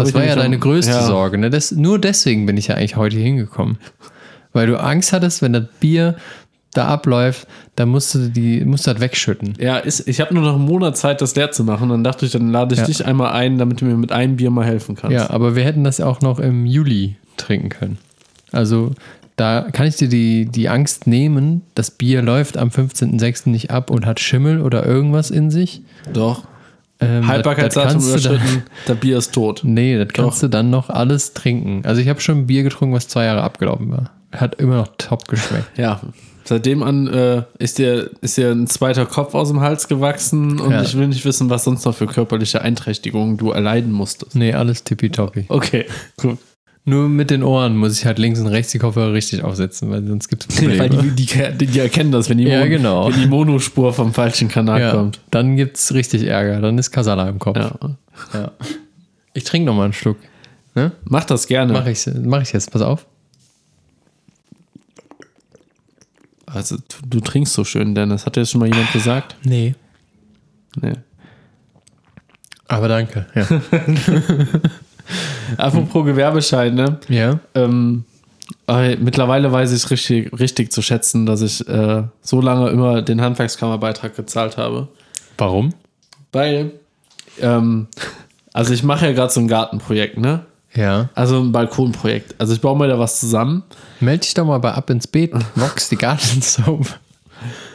[0.05, 1.03] das, war ja deine größte ja.
[1.03, 1.39] Sorge.
[1.39, 1.51] Ne?
[1.51, 3.79] Das, nur deswegen bin ich ja eigentlich heute hier hingekommen.
[4.53, 6.17] Weil du Angst hattest, wenn das Bier
[6.75, 7.47] da abläuft,
[7.77, 9.55] dann musst du, die, musst du das wegschütten.
[9.59, 11.89] Ja, ist, ich habe nur noch einen Monat Zeit, das leer zu machen.
[11.89, 12.87] Dann dachte ich, dann lade ich Ja.
[12.87, 15.15] dich einmal ein, damit du mir mit einem Bier mal helfen kannst.
[15.15, 17.99] Ja, aber wir hätten das ja auch noch im Juli trinken können.
[18.53, 18.93] Also
[19.37, 23.49] da kann ich dir die, die Angst nehmen, das Bier läuft am 15.06.
[23.49, 25.83] nicht ab und hat Schimmel oder irgendwas in sich.
[26.13, 26.45] Doch.
[27.01, 29.63] Ähm, Haltbarkeitsdatum das- das überschritten, der Bier ist tot.
[29.65, 30.41] Nee, das kannst Doch.
[30.43, 31.83] du dann noch alles trinken.
[31.85, 34.11] Also ich habe schon ein Bier getrunken, was zwei Jahre abgelaufen war.
[34.33, 35.67] Hat immer noch top geschmeckt.
[35.77, 36.01] Ja.
[36.45, 40.73] Seitdem an äh, ist, dir, ist dir ein zweiter Kopf aus dem Hals gewachsen und
[40.73, 40.83] Ja.
[40.83, 44.35] ich will nicht wissen, was sonst noch für körperliche Einträchtigungen du erleiden musstest.
[44.35, 45.45] Nee, alles tippitoppi.
[45.49, 45.87] Okay,
[46.21, 46.39] gut.
[46.85, 50.05] Nur mit den Ohren muss ich halt links und rechts die Kopfhörer richtig aufsetzen, weil
[50.05, 50.79] sonst gibt es Probleme.
[50.81, 53.07] Weil die, die, die, erkennen das, wenn die, Ja, Mon- genau.
[53.13, 55.21] wenn die Monospur vom falschen Kanal ja, kommt.
[55.31, 56.61] dann gibt es richtig Ärger.
[56.61, 57.57] Dann ist Kasala im Kopf.
[57.57, 57.73] Ja.
[58.35, 58.51] Ja.
[59.33, 60.17] Ich trinke noch mal einen Schluck.
[60.75, 60.91] Ne?
[61.05, 61.73] Mach das gerne.
[61.73, 63.07] Mach ich, mach ich jetzt, pass auf.
[66.47, 68.27] Also, du, du trinkst so schön, Dennis.
[68.27, 69.37] Hat dir das schon mal jemand gesagt?
[69.45, 69.75] Nee.
[70.81, 70.93] Nee.
[72.69, 73.27] Aber danke.
[73.35, 73.47] Ja.
[75.57, 76.99] Apropos Gewerbeschein, ne?
[77.09, 77.39] ja.
[77.55, 78.05] Ähm,
[78.99, 83.21] mittlerweile weiß ich es richtig, richtig zu schätzen, dass ich äh, so lange immer den
[83.21, 84.89] Handwerkskammerbeitrag gezahlt habe.
[85.39, 85.75] Warum?
[86.33, 86.73] Weil,
[87.41, 87.89] ähm,
[88.53, 90.47] also ich mache ja gerade so ein Gartenprojekt, ne?
[90.75, 91.11] Ja.
[91.15, 92.35] Also ein Balkonprojekt.
[92.39, 93.63] Also ich baue mir da was zusammen.
[94.01, 95.33] Meld dich doch mal bei Ab ins Beet.
[95.55, 96.87] Mox, die Gartensoap.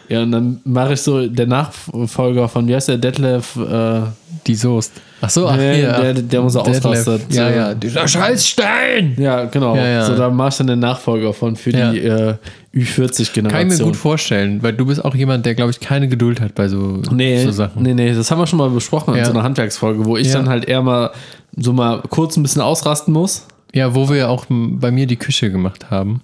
[0.10, 4.02] Ja, und dann mache ich so der Nachfolger von, wie heißt der, Detlef, äh,
[4.46, 4.94] Die Soest.
[5.20, 5.92] Ach so, ach Nee, hier.
[5.92, 6.86] der- der muss er Detlef.
[6.86, 7.22] ausrastet.
[7.34, 7.74] Ja, ja.
[7.74, 9.16] Dieser Scheißstein!
[9.18, 9.76] ja, genau.
[9.76, 10.06] Ja, ja.
[10.06, 11.92] So, da mache ich dann den Nachfolger von für Ja.
[11.92, 12.36] die äh,
[12.74, 13.48] Ü40-Generation.
[13.50, 16.40] Kann ich mir gut vorstellen, weil du bist auch jemand, der, glaube ich, keine Geduld
[16.40, 17.82] hat bei so, Nee, so Sachen.
[17.84, 19.26] nee, nee, das haben wir schon mal besprochen in Ja.
[19.26, 20.34] so einer Handwerksfolge, wo ich Ja.
[20.36, 21.12] dann halt eher mal
[21.58, 23.46] so mal kurz ein bisschen ausrasten muss.
[23.74, 26.22] Ja, wo wir auch bei mir die Küche gemacht haben.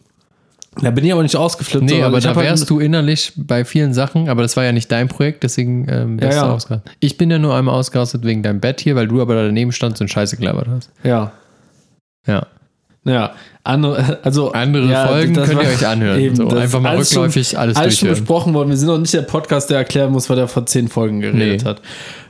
[0.81, 1.85] Da bin ich aber nicht ausgeflippt.
[1.85, 4.91] Nee, aber da halt- wärst du innerlich bei vielen Sachen, aber das war ja nicht
[4.91, 6.53] dein Projekt, deswegen ähm, wärst Ja, du ja.
[6.55, 6.91] ausgerastet.
[6.99, 10.01] Ich bin ja nur einmal ausgerastet wegen deinem Bett hier, weil du aber daneben standst
[10.01, 10.89] und Scheiße gelabert hast.
[11.03, 11.31] Ja,
[12.25, 12.47] Ja.
[13.05, 13.31] ja.
[13.65, 16.19] Andere, also, Andere ja, Folgen könnt ihr euch anhören.
[16.19, 18.69] Eben, so, einfach mal alles rückläufig schon, alles alles schon besprochen worden.
[18.69, 21.61] Wir sind noch nicht der Podcast, der erklären muss, weil der vor zehn Folgen geredet
[21.63, 21.69] Nee.
[21.69, 21.81] hat.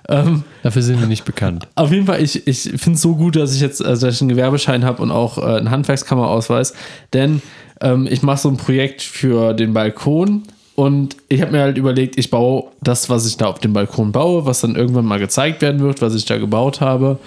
[0.10, 1.66] Ähm, Dafür sind wir nicht bekannt.
[1.76, 4.22] Auf jeden Fall, ich, ich finde es so gut, dass ich jetzt also dass ich
[4.22, 6.74] einen Gewerbeschein habe und auch äh, einen Handwerkskammerausweis,
[7.14, 7.42] denn
[7.84, 10.44] ähm, ich mache so ein Projekt für den Balkon
[10.76, 14.12] und ich habe mir halt überlegt, ich baue das, was ich da auf dem Balkon
[14.12, 17.20] baue, was dann irgendwann mal gezeigt werden wird, was ich da gebaut habe,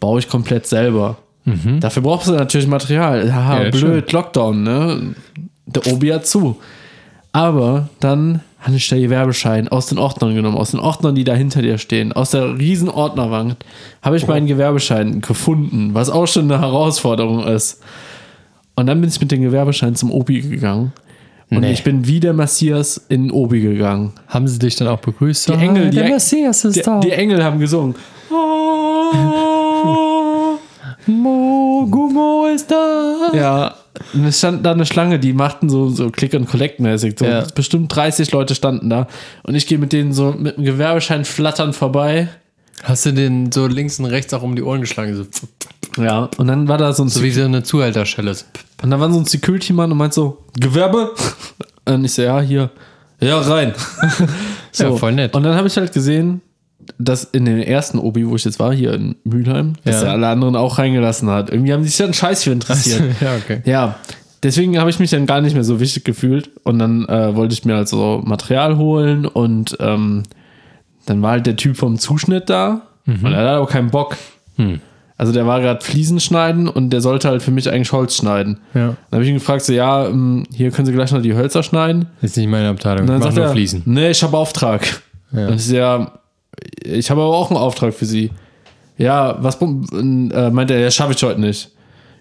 [0.00, 1.18] baue ich komplett selber.
[1.80, 3.32] Dafür brauchst du natürlich Material.
[3.32, 3.64] Haha, Mhm.
[3.64, 5.14] Ja, blöd, Lockdown, ne?
[5.66, 6.56] Der Obi hat zu.
[7.32, 11.32] Aber dann habe ich der Gewerbeschein aus den Ordnern genommen, aus den Ordnern, die da
[11.34, 13.56] hinter dir stehen, aus der riesen Ordnerwand,
[14.02, 17.80] habe ich meinen Gewerbeschein gefunden, was auch schon eine Herausforderung ist.
[18.80, 20.92] Und dann bin ich mit dem Gewerbeschein zum Obi gegangen.
[21.50, 21.72] Und Nee.
[21.72, 24.12] ich bin wie der Messias in den Obi gegangen.
[24.28, 25.48] Haben sie dich dann auch begrüßt?
[25.48, 27.00] Die Engel, die, der Messias ist die, da.
[27.00, 27.94] die Engel haben gesungen.
[31.06, 33.30] Mo, Gummo ist da.
[33.34, 33.74] Ja,
[34.14, 37.18] und es stand da eine Schlange, die machten so, so Click and Collect mäßig.
[37.18, 37.44] So Ja.
[37.54, 39.06] bestimmt 30 Leute standen da.
[39.42, 42.28] Und ich gehe mit denen so mit dem Gewerbeschein flattern vorbei.
[42.82, 45.14] Hast du den so links und rechts auch um die Ohren geschlagen?
[45.16, 45.24] So.
[45.96, 48.30] Ja, und dann war da so ein So wie so eine Zuhälterschelle.
[48.82, 51.10] Und dann war so ein Security-Mann und meint so, Gewerbe?
[51.86, 52.70] Und ich so, ja, hier.
[53.20, 53.74] Ja, rein.
[54.72, 54.84] so.
[54.84, 55.34] Ja, voll nett.
[55.34, 56.40] Und dann habe ich halt gesehen,
[56.98, 60.08] dass in den ersten Obi, wo ich jetzt war, hier in Mülheim, dass Ja.
[60.08, 61.50] er alle anderen auch reingelassen hat.
[61.50, 63.02] Irgendwie haben die sich dann Scheiß für interessiert.
[63.20, 63.60] ja, okay.
[63.64, 63.96] Ja,
[64.42, 66.50] deswegen habe ich mich dann gar nicht mehr so wichtig gefühlt.
[66.64, 70.22] Und dann äh, wollte ich mir halt so Material holen und ähm,
[71.06, 74.16] dann war halt der Typ vom Zuschnitt da und er hat auch keinen Bock.
[75.20, 78.58] Also der war gerade Fliesen schneiden und der sollte halt für mich eigentlich Holz schneiden.
[78.72, 78.86] Ja.
[78.86, 81.62] Dann habe ich ihn gefragt, so ja, ähm, hier können Sie gleich noch die Hölzer
[81.62, 82.06] schneiden.
[82.22, 83.04] Ist nicht meine Abteilung.
[83.04, 83.82] Ich mach sagt nur er, Fliesen.
[83.84, 85.02] nee, ich habe Auftrag.
[85.30, 85.48] Ja.
[85.48, 86.12] Und ich so, ja,
[86.82, 88.30] ich habe aber auch einen Auftrag für Sie.
[88.96, 91.70] Ja, was äh, meint er, ja, schaffe ich heute nicht.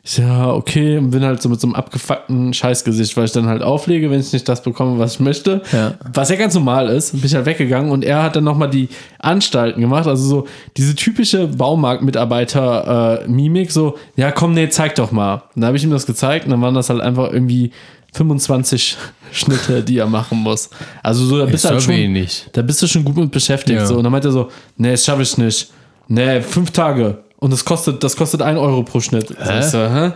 [0.04, 3.62] Ja, okay, und bin halt so mit so einem abgefuckten Scheißgesicht, weil ich dann halt
[3.62, 5.62] auflege, wenn ich nicht das bekomme, was ich möchte.
[5.72, 5.96] Ja.
[6.14, 8.88] Was ja ganz normal ist, bin ich halt weggegangen und er hat dann nochmal die
[9.20, 10.48] Anstalten gemacht, also so
[10.78, 15.44] diese typische Baumarktmitarbeiter-Mimik, so, ja, komm, nee, zeig doch mal.
[15.54, 17.72] Und da habe ich ihm das gezeigt und dann waren das halt einfach irgendwie
[18.14, 18.98] 25
[19.32, 20.70] Schnitte, die er machen muss.
[21.04, 22.48] Also so, da bist halt schon, wenig.
[22.54, 23.80] da bist du schon gut mit beschäftigt.
[23.80, 23.86] Ja.
[23.86, 23.98] So.
[23.98, 25.72] Und dann meint er so, nee, das schaffe ich nicht.
[26.08, 27.20] Nee, fünf Tage.
[27.40, 29.28] Und das kostet, das kostet ein Euro pro Schnitt.
[29.62, 30.12] So, hä?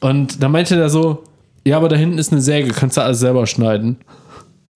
[0.00, 1.22] Und dann meinte er so,
[1.64, 3.96] ja, aber da hinten ist eine Säge, kannst du alles selber schneiden.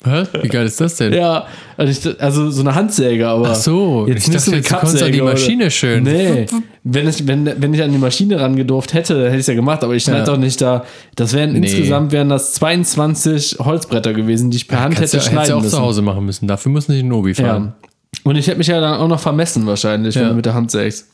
[0.04, 0.24] Hä?
[0.42, 1.12] Wie geil ist das denn?
[1.12, 4.50] Ja, also, ich, also so eine Handsäge, aber Ach so, jetzt ich nicht so dachte,
[4.50, 6.02] eine jetzt du konntest an die Kappsäge oder- Maschine schön.
[6.02, 6.46] Nee,
[6.82, 9.54] wenn ich, wenn, wenn ich an die Maschine rangedurft hätte, dann hätte ich es ja
[9.54, 10.24] gemacht, aber ich schneide Ja.
[10.24, 10.84] doch nicht da.
[11.14, 11.58] Das wären Nee.
[11.58, 15.34] insgesamt wären das 22 Holzbretter gewesen, die ich per Hand Kannst hätte du, hättest du
[15.36, 15.76] schneiden auch müssen.
[15.76, 16.48] zu Hause machen müssen.
[16.48, 17.74] Dafür musst du nicht in Nobi fahren.
[17.80, 17.88] Ja.
[18.24, 20.28] Und ich hätte mich ja dann auch noch vermessen wahrscheinlich, wenn Ja.
[20.30, 21.06] du mit der Hand sägst.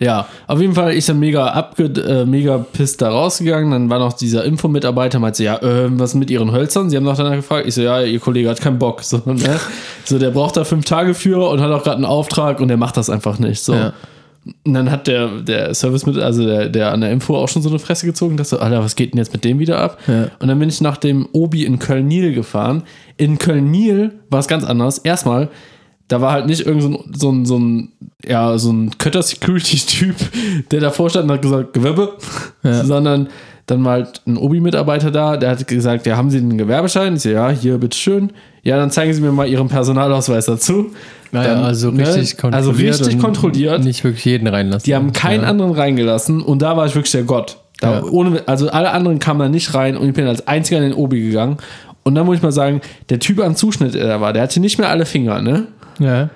[0.00, 3.70] Ja, auf jeden Fall, ich dann mega abge äh, mega pisst da rausgegangen.
[3.70, 6.88] Dann war noch dieser Infomitarbeiter, meinte, ja, äh, was mit ihren Hölzern?
[6.88, 7.66] Sie haben noch danach gefragt.
[7.66, 9.02] Ich so, ja, ihr Kollege hat keinen Bock.
[9.10, 9.58] So, ne?
[10.04, 12.76] so der braucht da fünf Tage für und hat auch gerade einen Auftrag und der
[12.76, 13.60] macht das einfach nicht.
[13.60, 13.74] So.
[13.74, 13.92] Ja.
[14.64, 17.60] Und dann hat der, der Service mit, also der, der an der Info auch schon
[17.60, 19.98] so eine Fresse gezogen, dass so, Alter, was geht denn jetzt mit dem wieder ab?
[20.06, 20.28] Ja.
[20.38, 22.84] Und dann bin ich nach dem Obi in Köln-Nil gefahren.
[23.16, 24.98] In Köln-Nil war es ganz anders.
[24.98, 25.48] Erstmal,
[26.10, 27.92] da war halt nicht irgend so ein, so ein, so ein
[28.26, 30.16] ja, so ein Kötter-Security-Typ,
[30.70, 32.16] der davor stand und hat gesagt, Gewerbe,
[32.62, 33.28] sondern
[33.66, 37.14] dann war halt ein Obi-Mitarbeiter da, der hat gesagt, ja, haben Sie einen Gewerbeschein?
[37.14, 38.32] Ich so, ja, hier, bitteschön.
[38.62, 40.90] Ja, dann zeigen Sie mir mal Ihren Personalausweis dazu.
[41.30, 42.54] Naja, Dann, also ne, richtig kontrolliert.
[42.54, 43.84] Also richtig kontrolliert.
[43.84, 44.84] Nicht wirklich jeden reinlassen.
[44.84, 45.48] Die haben keinen ja.
[45.48, 47.58] anderen reingelassen und da war ich wirklich der Gott.
[47.80, 48.02] Da Ja.
[48.02, 50.94] ohne, also alle anderen kamen da nicht rein und ich bin als einziger in den
[50.94, 51.58] Obi gegangen.
[52.02, 54.58] Und dann muss ich mal sagen, der Typ am Zuschnitt, der da war, der hatte
[54.58, 55.68] nicht mehr alle Finger, ne?
[56.00, 56.28] Ja.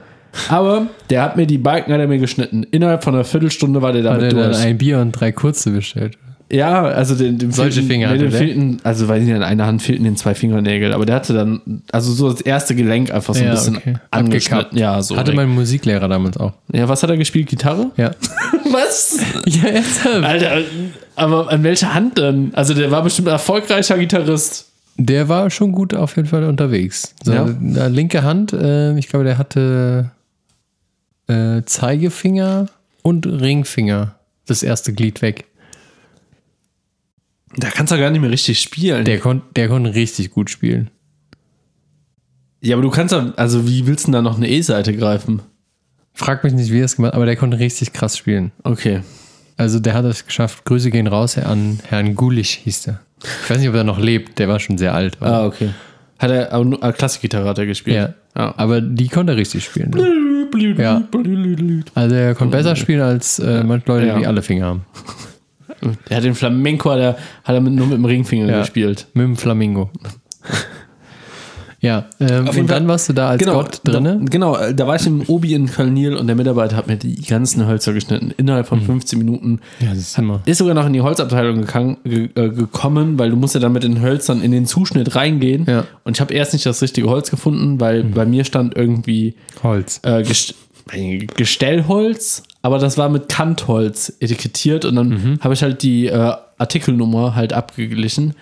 [0.49, 2.65] Aber der hat mir die Balken hat er mir geschnitten.
[2.71, 4.63] Innerhalb von einer Viertelstunde war der Hat damit er dann durch.
[4.65, 6.19] ein Bier und drei kurze bestellt.
[6.51, 8.47] Ja, also den, dem Solche fehlten, Finger nee, dem hatte der?
[8.47, 12.13] fehlten, also nicht, in einer Hand fehlten den zwei Fingernägel, aber der hatte dann, also
[12.13, 14.77] so das erste Gelenk einfach so ein bisschen angeschnitten.
[14.77, 15.17] Ja, so.
[15.17, 16.53] Hatte mein Musiklehrer damals auch.
[16.73, 17.49] ja, was hat er gespielt?
[17.49, 17.91] Gitarre?
[17.97, 18.11] Ja.
[18.71, 19.19] Was?
[19.47, 20.25] ja, ernsthaft?
[20.25, 20.59] Alter,
[21.17, 22.53] aber an welcher Hand denn?
[22.55, 24.71] Also der war bestimmt ein erfolgreicher Gitarrist.
[24.97, 27.15] Der war schon gut auf jeden Fall unterwegs.
[27.25, 27.45] So, Ja.
[27.89, 30.11] linke Hand, äh, ich glaube, der hatte
[31.27, 32.69] äh, Zeigefinger
[33.03, 34.15] und Ringfinger.
[34.47, 35.47] Das erste Glied weg.
[37.57, 39.05] Da kannst du gar nicht mehr richtig spielen.
[39.05, 40.91] Der, kon der konnte richtig gut spielen.
[42.61, 45.41] ja, aber du kannst ja, also wie willst du denn da noch eine E-Seite greifen?
[46.13, 48.53] Frag mich nicht, wie er es gemacht hat, aber der konnte richtig krass spielen.
[48.63, 49.03] Okay.
[49.57, 50.65] Also der hat es geschafft.
[50.65, 53.01] Grüße gehen raus an Herrn Gulisch hieß der.
[53.45, 54.39] Ich weiß nicht, ob er noch lebt.
[54.39, 55.17] Der war schon sehr alt.
[55.21, 55.71] Ah, okay.
[56.19, 57.97] Hat er, aber nur, ah, Klassikgitarre hat er gespielt.
[57.97, 58.15] Ja.
[58.37, 58.55] Ja.
[58.57, 59.91] Aber die konnte er richtig spielen.
[59.91, 60.75] Ne?
[60.79, 61.03] Ja.
[61.95, 64.19] Also er konnte besser spielen als äh, manche Leute, Ja.
[64.19, 64.85] die alle Finger haben.
[66.09, 68.61] Er hat den Flamenco, hat er, hat er mit, nur mit dem Ringfinger Ja.
[68.61, 69.07] gespielt.
[69.13, 69.91] Mit dem Flamingo.
[71.85, 74.19] Ja, ähm, und Fall- dann warst du da als Gott drinne.
[74.21, 76.97] Da, genau, äh, da war ich im Obi in Köln-Nil und der Mitarbeiter hat mir
[76.97, 79.61] die ganzen Hölzer geschnitten innerhalb von 15 Minuten.
[79.81, 80.41] Ja, das ist immer.
[80.47, 83.73] Ist sogar noch in die Holzabteilung gegangen, ge, äh, gekommen, weil du musst ja dann
[83.73, 85.67] mit den Hölzern in den Zuschnitt reingehen.
[85.69, 85.85] Ja.
[86.05, 90.01] Und ich habe erst nicht das richtige Holz gefunden, weil bei mir stand irgendwie Holz.
[90.03, 90.55] äh, Gest
[91.37, 95.39] Gestellholz, aber das war mit Kantholz etikettiert und dann Mhm.
[95.41, 98.35] habe ich halt die äh, Artikelnummer halt abgeglichen.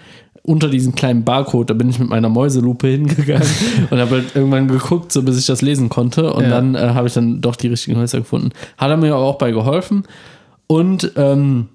[0.45, 3.47] Unter diesen kleinen Barcode, da bin ich mit meiner Mäuselupe hingegangen
[3.91, 6.33] und habe halt irgendwann geguckt, so bis ich das lesen konnte.
[6.33, 6.51] Und Ja.
[6.51, 8.51] dann äh, habe ich dann doch die richtigen Hölzer gefunden.
[8.77, 10.03] Hat er mir aber auch bei geholfen.
[10.67, 11.69] Und ähm,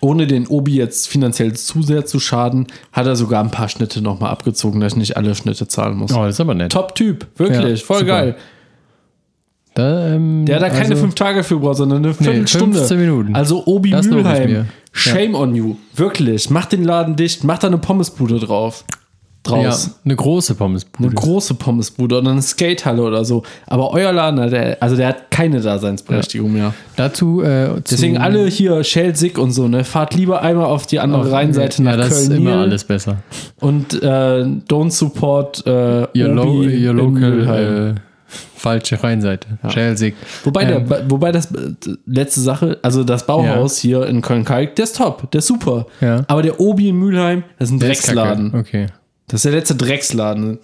[0.00, 4.02] ohne den Obi jetzt finanziell zu sehr zu schaden, hat er sogar ein paar Schnitte
[4.02, 6.12] nochmal abgezogen, dass ich nicht alle Schnitte zahlen muss.
[6.12, 6.72] Oh, das ist aber nett.
[6.72, 8.08] Top-Typ, wirklich, Ja, voll super.
[8.10, 8.36] geil.
[9.74, 12.78] Da, ähm, Der hat da keine also- fünf Tage für gebraucht, sondern eine Viertelstunde.
[12.78, 13.34] 15 Minuten.
[13.34, 14.06] Also Obi Das.
[14.06, 14.66] Mülheim.
[14.92, 15.74] Shame on you.
[15.96, 16.48] Wirklich.
[16.50, 18.84] Mach den Laden dicht, mach da eine Pommesbude drauf.
[19.42, 19.86] draus.
[19.86, 21.08] Ja, eine große Pommesbude.
[21.08, 23.42] Eine große Pommesbude oder eine Skatehalle oder so.
[23.66, 26.72] Aber euer Laden, der, also der hat keine Daseinsberechtigung mehr.
[26.96, 29.84] Dazu äh, Deswegen alle hier Schelsig und so, ne?
[29.84, 33.18] Fahrt lieber einmal auf die andere Rheinseite ja, nach das ist Köln immer alles besser.
[33.60, 37.96] und äh, don't support äh, Your, lo your local
[38.64, 39.46] falsche Rheinseite.
[39.68, 40.12] Chelsea.
[40.42, 41.72] Wobei, Ähm, der, wobei das äh,
[42.06, 45.86] letzte Sache, also das Bauhaus hier in Köln-Kalk, der ist top, der ist super.
[46.00, 46.24] Ja.
[46.26, 48.06] Aber der Obi in Mülheim, das ist ein der ist.
[48.06, 48.54] Drecksladen.
[48.54, 48.86] Okay.
[49.28, 50.58] Das ist der letzte Drecksladen.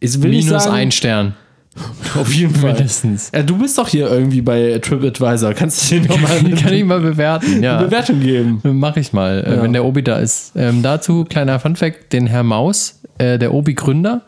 [0.00, 1.34] Ich will Minus sagen, ein Stern.
[2.20, 2.72] auf jeden Fall.
[2.72, 3.30] Mindestens.
[3.34, 5.54] Ja, du bist doch hier irgendwie bei TripAdvisor.
[5.54, 7.80] Kannst du dir nochmal eine Kann ich mal bewerten, ja.
[7.82, 8.60] Bewertung geben?
[8.64, 9.62] Mache ich mal, äh, Ja.
[9.62, 10.52] wenn der Obi da ist.
[10.56, 14.22] Ähm, dazu kleiner Funfact: Den Herr Maus, äh, der Obi-Gründer,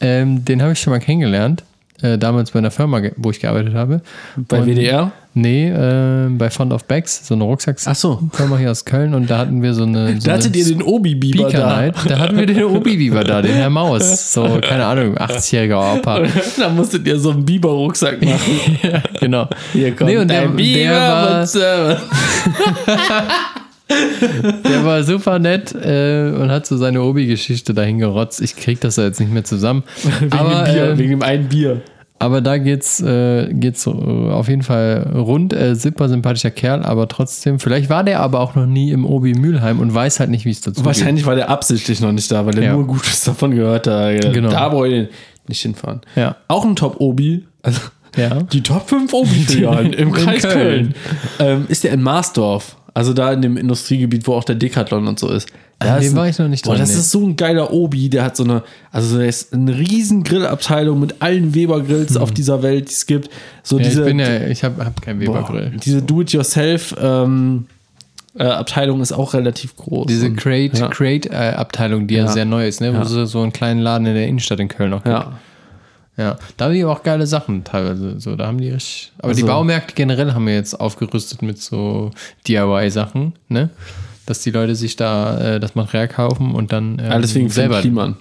[0.00, 1.64] ähm, den habe ich schon mal kennengelernt.
[2.04, 4.02] Äh, damals bei einer Firma, wo ich gearbeitet habe.
[4.36, 5.10] Bei Und- WDR?
[5.36, 8.20] Nee, äh, bei Fond of Bags, so eine Rucksacks Ach so.
[8.58, 10.20] Hier aus Köln und da hatten wir so eine.
[10.20, 12.08] So Da hattet ihr den Obi-Biber Speaker da.
[12.08, 14.32] Da hatten wir den Obi-Biber da, den Herr Maus.
[14.32, 16.20] So, keine Ahnung, 80-jähriger Opa.
[16.58, 18.78] da musstet ihr so einen Biber-Rucksack machen.
[18.82, 19.48] ja, genau.
[19.72, 21.96] Hier kommt Nee, und der- ein Biber der war-.
[23.88, 28.40] Der war super nett äh, und hat so seine Obi-Geschichte dahin gerotzt.
[28.40, 29.82] Ich krieg das ja jetzt nicht mehr zusammen.
[30.20, 31.82] Wegen aber, dem Bier, äh, wegen dem einen Bier.
[32.18, 35.52] Aber da geht's, äh, geht's äh, auf jeden Fall rund.
[35.52, 39.34] Äh, super sympathischer Kerl, aber trotzdem, vielleicht war der aber auch noch nie im Obi
[39.34, 40.84] Mülheim und weiß halt nicht, wie es dazu geht.
[40.86, 42.72] Wahrscheinlich war der absichtlich noch nicht da, weil er Ja.
[42.74, 44.32] nur Gutes davon gehört hat.
[44.32, 44.48] Genau.
[44.50, 45.08] Da brauche ich
[45.48, 46.00] nicht hinfahren.
[46.16, 46.36] Ja.
[46.48, 47.44] Auch ein Top-Obi.
[47.62, 47.80] Also
[48.16, 48.42] Ja.
[48.42, 50.54] die Top 5 Obi-Filialen im In Kreis Köln.
[50.54, 50.94] Köln.
[51.40, 52.76] Ähm, ist der in Marsdorf.
[52.94, 55.48] Also da in dem Industriegebiet, wo auch der Decathlon und so ist.
[55.80, 57.00] Da An dem war ich noch nicht Boah, dran, das nee.
[57.00, 61.00] ist so ein geiler Obi, der hat so eine, also der ist eine riesen Grillabteilung
[61.00, 63.30] mit allen Weber-Grills auf dieser Welt, die es gibt.
[63.64, 63.82] So Hm.
[63.82, 65.72] Ja, diese, ich bin ja, ich habe hab keinen boah, Weber-Grill.
[65.84, 67.66] diese Do-it-yourself ähm,
[68.38, 70.06] äh, Abteilung ist auch relativ groß.
[70.06, 70.88] Diese Create, ja.
[70.88, 72.24] Create äh, Abteilung, die ja.
[72.24, 72.32] Ja.
[72.32, 72.96] sehr neu ist, ne?
[72.96, 75.14] wo es so einen kleinen Laden in der Innenstadt in Köln noch gibt.
[75.14, 75.32] Ja.
[76.16, 78.20] Ja, da haben die aber auch geile Sachen teilweise.
[78.20, 79.12] So, da haben die richtig.
[79.18, 82.10] Aber die Also- Baumärkte generell haben wir jetzt aufgerüstet mit so
[82.46, 83.70] DIY-Sachen, ne?
[84.26, 87.80] Dass die Leute sich da äh, das Material kaufen und dann ähm, Alles wegen selber.
[87.80, 88.16] Kliman.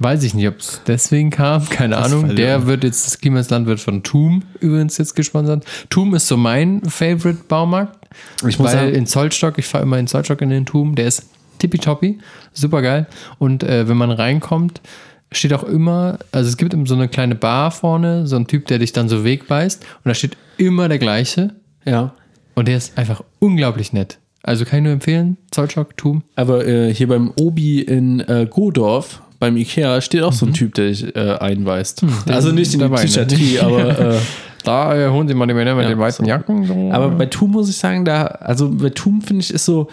[0.00, 2.36] Weiß ich nicht, ob es deswegen kam, keine Das Ahnung.
[2.36, 5.64] Der wird jetzt, das Klimasland wird von Tum übrigens jetzt gesponsert.
[5.90, 7.96] Tum ist so mein Favorite Baumarkt.
[8.46, 11.24] Ich muss sagen- in Zollstock, ich fahre immer in Zollstock in den Tum, der ist
[11.58, 12.18] tippitoppi,
[12.52, 13.06] super geil.
[13.40, 14.80] Und äh, wenn man reinkommt,
[15.32, 18.78] steht auch immer, also es gibt so eine kleine Bar vorne, so ein Typ, der
[18.78, 21.50] dich dann so wegweist und da steht immer der gleiche
[21.84, 22.12] Ja.
[22.54, 24.18] und der ist einfach unglaublich nett.
[24.42, 26.22] Also kann ich nur empfehlen, Zollstock, Tum.
[26.36, 30.74] Aber äh, hier beim Obi in äh, Godorf, beim Ikea, steht auch so ein Typ,
[30.74, 32.02] der dich äh, einweist.
[32.26, 32.94] also nicht in der Mhm.
[32.94, 33.00] ne?
[33.00, 34.18] Psychiatrie, aber, äh,
[34.64, 36.28] Da äh, holen sie mal die Männer mit Ja, den weißen so.
[36.28, 36.64] Jacken.
[36.66, 36.90] So.
[36.92, 39.88] aber bei TUM muss ich sagen, da, also bei TUM finde ich, ist so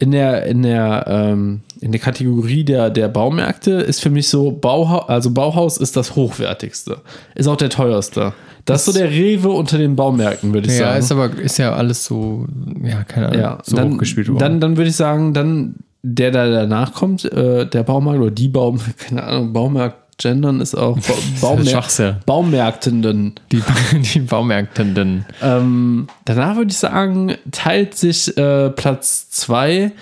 [0.00, 4.50] in der, in der, ähm, in der Kategorie der, der Baumärkte ist für mich so
[4.50, 7.02] Bauhaus, also Bauhaus ist das hochwertigste.
[7.34, 8.32] Ist auch der teuerste.
[8.64, 10.98] Das, ist so der Rewe unter den Baumärkten, würde ich ja, sagen.
[11.00, 12.46] ist aber ist ja alles so,
[12.82, 14.38] ja, keine Ahnung, ja, so dann, hochgespielt worden.
[14.38, 18.48] Dann, dann würde ich sagen, dann der, der danach kommt, äh, der Baumarkt oder die
[18.48, 22.16] Baum, keine Ahnung, Baumarkt gendern ist auch ba Baumär Schwachsinn.
[22.26, 23.34] Baumärktenden.
[23.50, 23.62] die,
[24.14, 25.24] die Baumärktenden.
[25.42, 29.92] Ähm, danach würde ich sagen, teilt sich äh, Platz 2.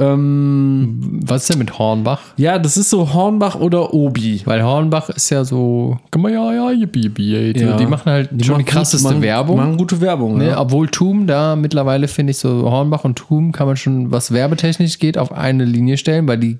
[0.00, 2.20] Ähm, Was ist denn mit Hornbach?
[2.36, 4.42] ja, das ist so Hornbach oder Obi.
[4.44, 7.58] Weil Hornbach ist ja so, ja, ja, yippie, yippie.
[7.58, 9.56] So, Die machen halt schon die krasseste gut, Werbung.
[9.56, 10.60] Machen gute Werbung, Ne, ja.
[10.60, 15.00] obwohl Tum da mittlerweile finde ich so Hornbach und Tum kann man schon, was werbetechnisch
[15.00, 16.58] geht, auf eine Linie stellen, weil die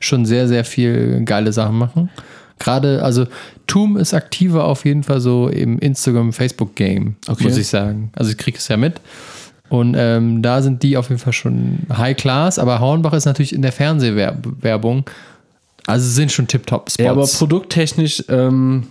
[0.00, 2.10] schon sehr, sehr viel geile Sachen machen.
[2.60, 3.26] Gerade, also
[3.66, 7.42] Tum ist aktiver auf jeden Fall so im Instagram, Facebook-Game, Okay.
[7.44, 8.12] muss ich sagen.
[8.14, 9.00] Also ich kriege es ja mit.
[9.68, 13.52] Und ähm, da sind die auf jeden Fall schon High Class, aber Hornbach ist natürlich
[13.54, 15.04] in der Fernsehwerbung.
[15.86, 17.02] Also sind schon Tip-Top-Spots.
[17.02, 18.88] Ja, aber produkttechnisch, ähm,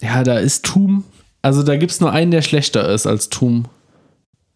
[0.00, 1.04] ja, da ist Tum.
[1.42, 3.66] Also da gibt es nur einen, der schlechter ist als Tum.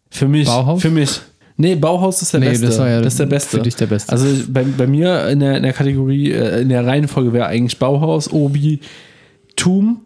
[0.09, 0.47] Für mich.
[0.47, 0.81] Bauhaus?
[0.81, 1.21] Für mich.
[1.57, 2.65] Nee, Bauhaus ist der Nee, beste.
[2.67, 3.57] das war ja ist der beste.
[3.57, 4.11] für dich der Beste.
[4.11, 7.77] Also bei, bei mir in der, in der Kategorie, äh, in der Reihenfolge wäre eigentlich
[7.79, 8.79] Bauhaus, Obi,
[9.55, 10.01] Tum.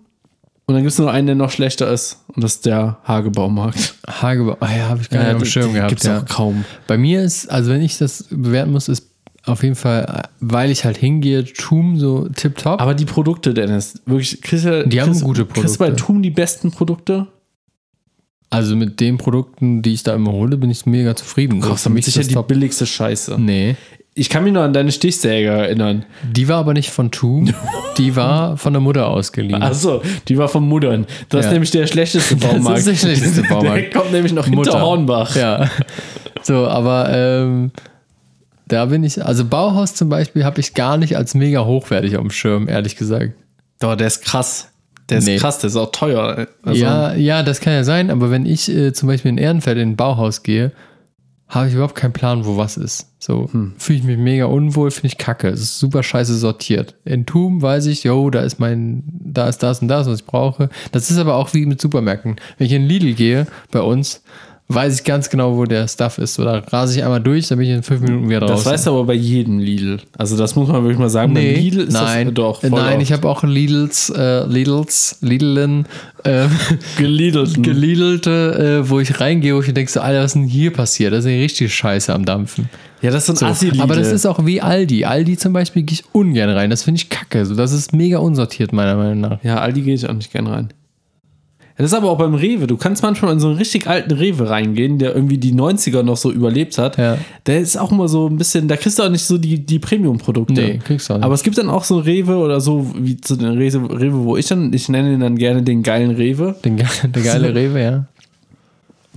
[0.67, 2.23] Und dann gibt es nur einen, der noch schlechter ist.
[2.27, 3.95] Und das ist der Hagebaumarkt.
[4.07, 5.89] Hagebau, ah ja, habe ich gar nicht auf dem Schirm gehabt.
[5.89, 6.19] Gibt es ja.
[6.21, 6.65] auch kaum.
[6.87, 9.07] Bei mir ist, also wenn ich das bewerten muss, ist
[9.45, 12.81] auf jeden Fall, weil ich halt hingehe, Tum so tipptopp.
[12.81, 16.03] Aber die Produkte, Dennis, wirklich, kriegst du, Die haben kriegst, gute Kriegst du bei Produkte.
[16.03, 17.27] Tum die besten Produkte?
[18.55, 21.61] Also mit den Produkten, die ich da immer hole, bin ich mega zufrieden.
[21.61, 22.47] Du kaufst damit sicher das die top.
[22.47, 23.35] billigste Scheiße.
[23.39, 23.75] Nee.
[24.17, 26.05] Ich kann mich nur an deine Stichsäge erinnern.
[26.23, 27.53] Die war aber nicht von Tum,
[27.97, 29.61] die war von der Mutter ausgeliehen.
[29.61, 31.05] Achso, die war vom Muttern.
[31.27, 31.47] Das Ja.
[31.49, 32.79] ist nämlich der schlechteste Baumarkt.
[32.79, 33.75] ist der schlechteste Baumarkt.
[33.75, 34.81] Der kommt nämlich noch hinter Mutter.
[34.81, 35.35] Hornbach.
[35.35, 35.69] Ja.
[36.43, 37.71] So, aber ähm,
[38.69, 42.21] da bin ich, also Bauhaus zum Beispiel habe ich gar nicht als mega hochwertig auf
[42.21, 43.33] dem Schirm, ehrlich gesagt.
[43.79, 44.69] Doch, der ist krass.
[45.09, 45.37] Der ist Nee.
[45.37, 46.47] krass, der ist auch teuer.
[46.63, 49.77] Also, ja, ja, das kann ja sein, aber wenn ich äh, zum Beispiel in Ehrenfeld
[49.77, 50.71] in ein Bauhaus gehe,
[51.47, 53.11] habe ich überhaupt keinen Plan, wo was ist.
[53.19, 53.47] So
[53.77, 55.47] fühle ich mich mega unwohl, finde ich kacke.
[55.49, 56.95] Es ist super scheiße sortiert.
[57.05, 60.25] In Tum weiß ich, yo, da ist mein, da ist das und das, was ich
[60.25, 60.69] brauche.
[60.91, 62.37] Das ist aber auch wie mit Supermärkten.
[62.57, 64.23] Wenn ich in Lidl gehe, bei uns,
[64.67, 66.39] weiß ich ganz genau, wo der Stuff ist.
[66.39, 68.71] Oder rase ich einmal durch, dann bin ich in fünf Minuten wieder Das draußen.
[68.71, 69.99] weißt du aber bei jedem Lidl.
[70.17, 71.33] Also das muss man wirklich mal sagen.
[71.33, 74.45] Nee, Beim Lidl ist nein, das doch voll nein, oft ich habe auch Lidls, äh,
[74.47, 75.85] Lidls, Lidlen,
[76.23, 76.47] äh,
[76.97, 77.61] gelidelt.
[77.63, 81.13] Gelidelte, äh, wo ich reingehe, wo ich denke, so, Alter, was ist denn hier passiert?
[81.13, 82.69] Das ist ja richtig scheiße am Dampfen.
[83.01, 83.45] Ja, das sind So.
[83.45, 83.81] assi -Lidl.
[83.81, 85.05] Aber das ist auch wie Aldi.
[85.05, 86.71] Aldi zum Beispiel gehe ich ungern rein.
[86.71, 87.45] Das finde ich kacke.
[87.45, 89.43] So, das ist mega unsortiert, meiner Meinung nach.
[89.43, 90.69] Ja, Aldi gehe ich auch nicht gern rein.
[91.77, 92.67] Das ist aber auch beim Rewe.
[92.67, 96.15] Du kannst manchmal in so einen richtig alten Rewe reingehen, der irgendwie die 90er noch
[96.15, 96.97] so überlebt hat.
[96.97, 97.17] Ja.
[97.47, 99.79] Der ist auch immer so ein bisschen, da kriegst du auch nicht so die, die
[99.79, 100.53] Premium-Produkte.
[100.53, 101.25] Nee, kriegst du auch nicht.
[101.25, 104.37] Aber es gibt dann auch so Rewe oder so, wie zu den Rewe, Rewe, wo
[104.37, 106.55] ich dann, ich nenne ihn dann gerne den geilen Rewe.
[106.63, 108.05] Den, ge- der geile Rewe, ja.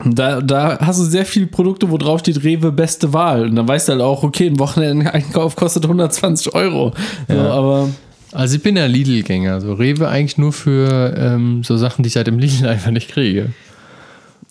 [0.05, 3.43] Da, da hast du sehr viele Produkte, wo drauf steht Rewe beste Wahl.
[3.49, 6.93] Und dann weißt du halt auch, okay, ein Wochenendeinkauf kostet 120 Euro.
[7.29, 7.51] So, Ja.
[7.51, 7.89] aber
[8.33, 9.61] Also ich bin ja Lidl-Gänger.
[9.61, 13.11] So Rewe eigentlich nur für ähm, so Sachen, die ich seit dem Lidl einfach nicht
[13.11, 13.51] kriege.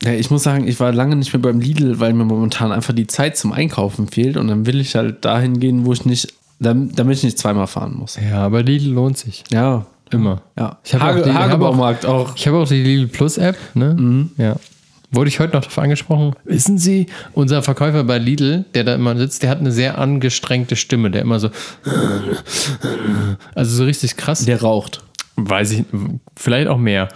[0.03, 2.93] Ja, ich muss sagen, ich war lange nicht mehr beim Lidl, weil mir momentan einfach
[2.93, 6.33] die Zeit zum Einkaufen fehlt und dann will ich halt dahin gehen, wo ich nicht,
[6.59, 8.15] dam- damit ich nicht zweimal fahren muss.
[8.17, 9.43] Ja, aber Lidl lohnt sich.
[9.51, 10.41] Ja, Immer.
[10.57, 10.77] ja.
[10.83, 12.35] Ich hab auch Hage, die- ich hab Hagebaumarkt auch.
[12.35, 14.27] Ich habe auch die Lidl Plus App, ne?
[14.37, 14.55] Ja.
[15.09, 16.33] Wurde ich heute noch darauf angesprochen?
[16.43, 20.75] Wissen Sie, unser Verkäufer bei Lidl, der da immer sitzt, der hat eine sehr angestrengte
[20.75, 21.49] Stimme, der immer so.
[23.55, 24.43] Also so richtig krass.
[24.45, 25.03] Der raucht.
[25.37, 25.85] Weiß ich,
[26.35, 27.07] vielleicht auch mehr.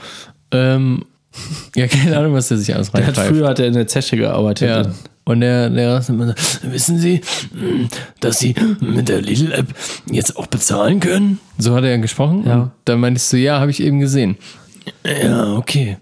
[0.51, 1.05] Ähm,
[1.75, 3.29] ja, keine Ahnung, was der sich alles Der hat reinpfeift.
[3.29, 4.69] früher hat er in der Zeche gearbeitet.
[4.69, 4.91] Ja.
[5.23, 6.33] Und der, der immer so,
[6.71, 7.21] wissen Sie,
[8.21, 9.67] dass Sie mit der Lidl-App
[10.09, 11.39] jetzt auch bezahlen können?
[11.57, 12.43] So hat er gesprochen.
[12.45, 12.55] Ja.
[12.55, 14.37] Und dann meinte ich so, ja, habe ich eben gesehen.
[15.05, 15.97] Ja, okay.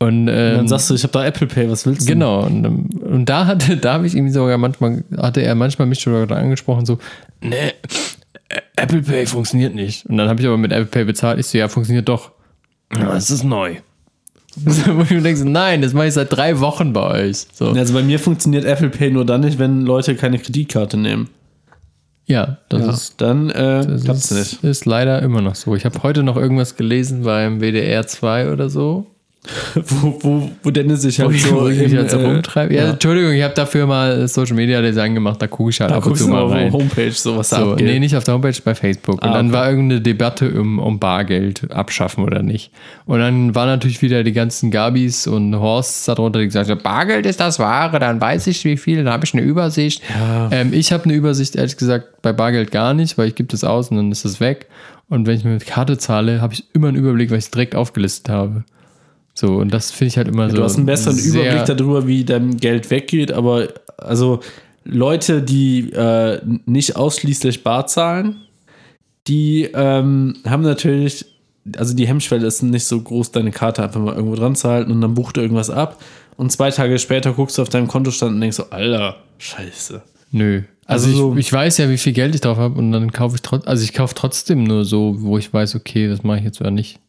[0.00, 2.12] Und, ähm, Dann sagst du, ich habe da Apple Pay, was willst du?
[2.12, 5.86] Genau, und, ähm, und da hatte, da habe ich ihm sogar manchmal, hatte er manchmal
[5.86, 6.98] mich sogar angesprochen, so,
[7.40, 7.72] ne,
[8.76, 10.04] Apple Pay funktioniert nicht.
[10.06, 11.38] Und dann habe ich aber mit Apple Pay bezahlt.
[11.38, 12.32] Ich so, ja, funktioniert doch.
[12.94, 13.76] Ja, es ist neu.
[14.56, 17.46] Wo ich mir denke, so, nein, das mache ich seit drei Wochen bei euch.
[17.52, 17.70] So.
[17.70, 21.28] Also bei mir funktioniert Apple Pay nur dann nicht, wenn Leute keine Kreditkarte nehmen.
[22.26, 22.90] Ja, das Ja.
[22.90, 24.30] ist Dann äh, Das ist,
[24.62, 24.64] nicht.
[24.64, 25.74] ist leider immer noch so.
[25.74, 29.06] Ich habe heute noch irgendwas gelesen beim WDR 2 oder so.
[29.74, 32.74] Wo, wo, wo Dennis sich halt so, ich halt so äh, rumtreibe.
[32.74, 32.90] Ja, ja.
[32.92, 35.40] Entschuldigung, ich habe dafür mal Social Media Design gemacht.
[35.42, 36.72] Da gucke ich halt Da ab und zu mal auf rein.
[36.72, 37.86] Homepage, so was da So, abgeht.
[37.86, 39.16] nee, nicht auf der Homepage, bei Facebook.
[39.22, 39.54] Und Ah, dann okay.
[39.54, 42.70] war irgendeine Debatte um, um Bargeld abschaffen oder nicht.
[43.04, 47.26] Und dann waren natürlich wieder die ganzen Gabis und Horsts darunter, die gesagt haben, Bargeld
[47.26, 50.02] ist das Wahre, dann weiß ich wie viel, dann habe ich eine Übersicht.
[50.50, 53.62] Ähm, ich habe eine Übersicht, ehrlich gesagt, bei Bargeld gar nicht, weil ich gebe das
[53.62, 54.68] aus und dann ist das weg.
[55.10, 57.74] Und wenn ich mit Karte zahle, habe ich immer einen Überblick, weil ich es direkt
[57.76, 58.64] aufgelistet habe.
[59.34, 60.56] So, und das finde ich halt immer so.
[60.56, 63.68] Du hast einen besseren Überblick darüber, wie dein Geld weggeht, aber
[63.98, 64.40] also
[64.84, 68.36] Leute, die äh, nicht ausschließlich bar zahlen,
[69.26, 71.24] die ähm, haben natürlich,
[71.76, 74.92] also die Hemmschwelle ist nicht so groß, deine Karte einfach mal irgendwo dran zu halten
[74.92, 76.00] und dann bucht er irgendwas ab
[76.36, 80.02] und zwei Tage später guckst du auf deinem Kontostand und denkst so, Alter, scheiße.
[80.30, 80.62] Nö.
[80.86, 83.10] Also, Also so- ich, ich weiß ja, wie viel Geld ich drauf habe und dann
[83.12, 86.38] kaufe ich trotzdem, also ich kaufe trotzdem nur so, wo ich weiß, okay, das mache
[86.38, 87.00] ich jetzt oder nicht.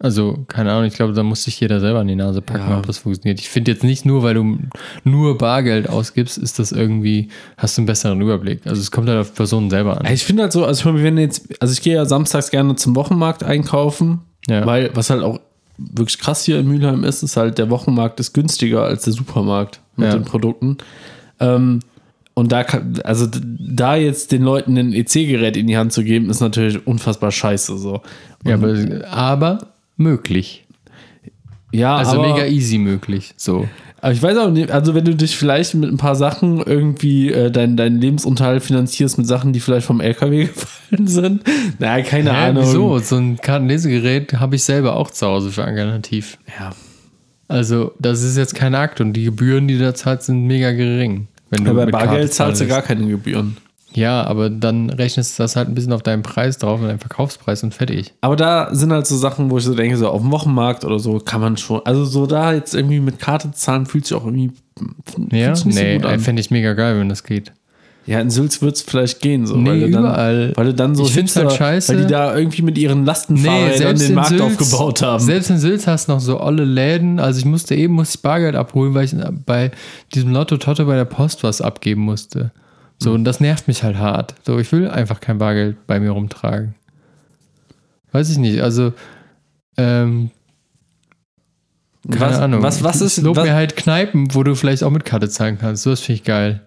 [0.00, 2.78] Also, keine Ahnung, ich glaube, da muss sich jeder selber an die Nase packen, Ja.
[2.78, 3.38] ob das funktioniert.
[3.40, 4.58] Ich finde jetzt nicht nur, weil du
[5.04, 8.66] nur Bargeld ausgibst, ist das irgendwie, hast du einen besseren Überblick.
[8.66, 10.12] Also es kommt halt auf Personen selber an.
[10.12, 13.44] Ich finde halt so, also wenn jetzt, also ich gehe ja samstags gerne zum Wochenmarkt
[13.44, 14.66] einkaufen, Ja.
[14.66, 15.40] weil was halt auch
[15.78, 19.80] wirklich krass hier in Mülheim ist, ist halt der Wochenmarkt ist günstiger als der Supermarkt
[19.96, 20.14] mit Ja.
[20.14, 20.76] den Produkten.
[21.40, 21.80] Ähm,
[22.34, 26.30] und da kann, also da jetzt den Leuten ein EC-Gerät in die Hand zu geben,
[26.30, 28.02] ist natürlich unfassbar scheiße so.
[28.44, 28.74] Ja, aber,
[29.08, 29.58] aber
[29.96, 30.66] möglich.
[31.72, 33.34] Ja, Also aber, mega easy möglich.
[33.36, 33.68] So.
[34.00, 37.32] aber ich weiß auch nicht, also wenn du dich vielleicht mit ein paar Sachen irgendwie
[37.32, 41.42] äh, deinen dein Lebensunterhalt finanzierst mit Sachen, die vielleicht vom LKW gefallen sind,
[41.80, 42.62] na, keine Hä, Ahnung.
[42.62, 42.98] wieso?
[43.00, 46.38] So ein Kartenlesegerät habe ich selber auch zu Hause für alternativ.
[46.58, 46.70] Ja.
[47.48, 50.70] Also, das ist jetzt kein Akt und die Gebühren, die du da zahlst, sind mega
[50.72, 51.28] gering.
[51.50, 53.56] Wenn du Ja, bei Bargeld zahlst du gar keine Gebühren.
[53.94, 56.98] Ja, aber dann rechnest du das halt ein bisschen auf deinen Preis drauf, und deinen
[56.98, 58.12] Verkaufspreis und fertig.
[58.20, 60.98] Aber da sind halt so Sachen, wo ich so denke, so auf dem Wochenmarkt oder
[60.98, 61.80] so kann man schon.
[61.84, 64.50] Also so da jetzt irgendwie mit Karte zahlen fühlt sich auch irgendwie.
[65.30, 67.52] Ja, nee, so fände ich mega geil, wenn das geht.
[68.06, 69.56] Ja, in Sülz wird es vielleicht gehen, so.
[69.56, 70.52] Nee, weil du dann, überall.
[70.56, 71.94] Weil du dann so Ich find's halt scheiße.
[71.94, 75.24] Weil die da irgendwie mit ihren Lastenfahrrädern den Markt aufgebaut haben.
[75.24, 77.18] Selbst in Sülz hast du noch so olle Läden.
[77.18, 79.14] Also ich musste eben musste ich Bargeld abholen, weil ich
[79.46, 79.70] bei
[80.12, 82.52] diesem Lotto Totto bei der Post was abgeben musste.
[83.04, 84.34] So, und das nervt mich halt hart.
[84.44, 86.74] So, ich will einfach kein Bargeld bei mir rumtragen.
[88.12, 88.60] Weiß ich nicht.
[88.60, 88.92] Also,
[89.76, 90.30] ähm,
[92.10, 92.62] keine was, Ahnung.
[92.62, 93.18] Was, was ist.
[93.22, 95.82] lobt Was, mir halt Kneipen, wo du vielleicht auch mit Karte zahlen kannst.
[95.84, 96.60] So, das finde ich geil.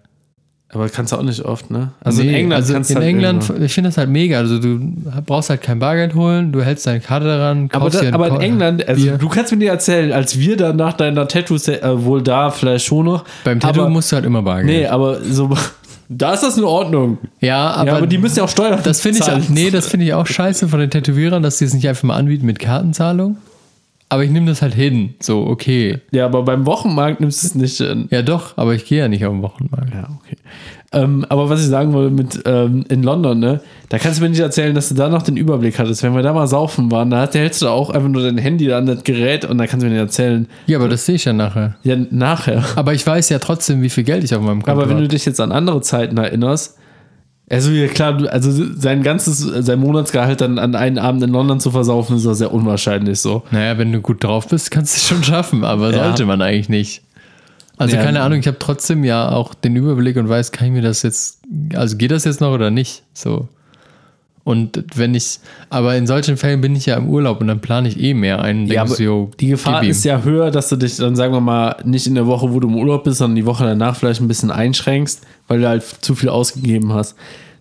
[0.70, 1.92] aber kannst du auch nicht oft, ne?
[2.00, 4.10] Also in Nee, England also kannst du in halt England, irgendwo- ich finde das halt
[4.10, 4.36] mega.
[4.38, 4.78] Also du
[5.24, 8.86] brauchst halt kein Bargeld holen, du hältst deine Karte daran, Aber, da, aber in England,
[8.86, 9.16] also Bier.
[9.16, 12.84] du kannst mir nicht erzählen, als wir dann nach deiner Tattoo, äh, wohl da vielleicht
[12.84, 13.24] schon noch.
[13.44, 14.66] Beim Tattoo aber, musst du halt immer Bargeld.
[14.66, 15.56] Nee, aber so.
[16.08, 17.18] Da ist das in Ordnung.
[17.40, 20.06] ja, aber, ja, aber die müssen ja auch Steuern das finde ich, nee, das finde
[20.06, 23.36] ich auch scheiße von den Tätowierern, dass die es nicht einfach mal anbieten mit Kartenzahlung.
[24.10, 25.14] Aber ich nehme das halt hin.
[25.20, 26.00] So, okay.
[26.12, 27.80] Ja, aber beim Wochenmarkt nimmst du es nicht.
[27.82, 29.92] äh, Ja, doch, aber ich gehe ja nicht auf den Wochenmarkt.
[29.92, 30.36] Ja, okay.
[30.90, 33.60] Ähm, aber was ich sagen wollte mit ähm, in London, ne,
[33.90, 36.02] da kannst du mir nicht erzählen, dass du da noch den Überblick hattest.
[36.02, 38.86] Wenn wir da mal saufen waren, da hältst du auch einfach nur dein Handy an
[38.86, 40.46] das Gerät und da kannst du mir nicht erzählen.
[40.66, 41.76] Ja, aber das sehe ich ja nachher.
[41.82, 42.64] Ja, nachher.
[42.76, 45.02] Aber ich weiß ja trotzdem, wie viel Geld ich auf meinem Konto Aber wenn du
[45.02, 45.08] habe.
[45.08, 46.78] dich jetzt an andere Zeiten erinnerst,
[47.50, 51.70] also ja klar, also sein ganzes, sein Monatsgehalt dann an einen Abend in London zu
[51.70, 53.42] versaufen, ist ja sehr unwahrscheinlich so.
[53.50, 56.04] Naja, wenn du gut drauf bist, kannst du es schon schaffen, aber Ja.
[56.04, 57.02] sollte man eigentlich nicht.
[57.78, 58.02] Also Ja.
[58.02, 61.02] keine Ahnung, ich habe trotzdem ja auch den Überblick und weiß, kann ich mir das
[61.02, 61.40] jetzt,
[61.74, 63.04] also geht das jetzt noch oder nicht?
[63.14, 63.48] So.
[64.44, 67.86] Und wenn ich, aber in solchen Fällen bin ich ja im Urlaub und dann plane
[67.86, 68.66] ich eh mehr ein.
[68.66, 68.96] Ja, aber
[69.38, 72.26] die Gefahr ist ja höher, dass du dich dann, sagen wir mal, nicht in der
[72.26, 75.60] Woche, wo du im Urlaub bist, sondern die Woche danach vielleicht ein bisschen einschränkst, weil
[75.60, 77.14] du halt zu viel ausgegeben hast.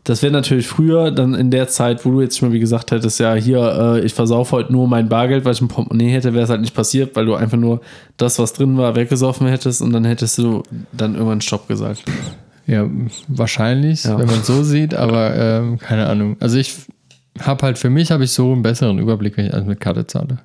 [0.07, 2.91] Das wäre natürlich früher, dann in der Zeit, wo du jetzt schon mal wie gesagt
[2.91, 3.59] hättest, ja, hier,
[3.97, 6.61] äh, ich versaufe heute nur mein Bargeld, weil ich ein Portemonnaie hätte, wäre es halt
[6.61, 7.81] nicht passiert, weil du einfach nur
[8.15, 12.03] das, was drin war, weggesoffen hättest und dann hättest du dann irgendwann Stopp gesagt.
[12.67, 12.85] Ja,
[13.27, 14.17] wahrscheinlich, Ja.
[14.17, 16.37] wenn man es so sieht, aber ähm, keine Ahnung.
[16.39, 16.73] Also ich
[17.41, 20.07] habe halt für mich habe ich so einen besseren Überblick, wenn ich alles mit Karte
[20.07, 20.37] zahle.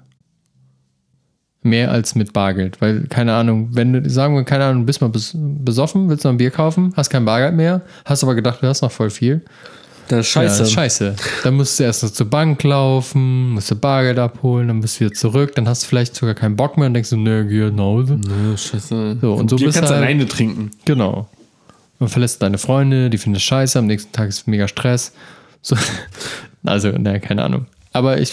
[1.64, 5.08] Mehr als mit Bargeld, weil keine Ahnung, wenn du sagen wir keine Ahnung, bist mal
[5.10, 8.66] bes besoffen, willst noch ein Bier kaufen, hast kein Bargeld mehr, hast aber gedacht, du
[8.66, 9.42] hast noch voll viel.
[10.08, 10.58] Das ist Ja, scheiße.
[10.58, 11.14] das ist scheiße.
[11.44, 15.04] Dann musst du erst noch zur Bank laufen, musst du Bargeld abholen, dann bist du
[15.04, 17.70] wieder zurück, dann hast du vielleicht sogar keinen Bock mehr und denkst du, nö, geh
[17.70, 18.18] nach Hause.
[18.26, 19.18] Ja, scheiße.
[19.20, 20.72] So, und so Bier bist kannst du du halt- alleine trinken.
[20.84, 21.28] Genau.
[22.00, 25.12] Man verlässt deine Freunde, die finden es scheiße, am nächsten Tag ist mega Stress.
[25.62, 25.76] So,
[26.64, 27.66] also, naja, keine Ahnung.
[27.92, 28.32] Aber ich,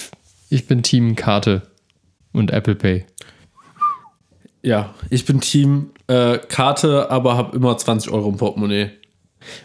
[0.50, 1.62] ich bin Team Karte
[2.34, 3.06] und Apple Pay.
[4.62, 8.92] Ja, ich bin Team äh, Karte, aber habe immer 20 Euro im Portemonnaie.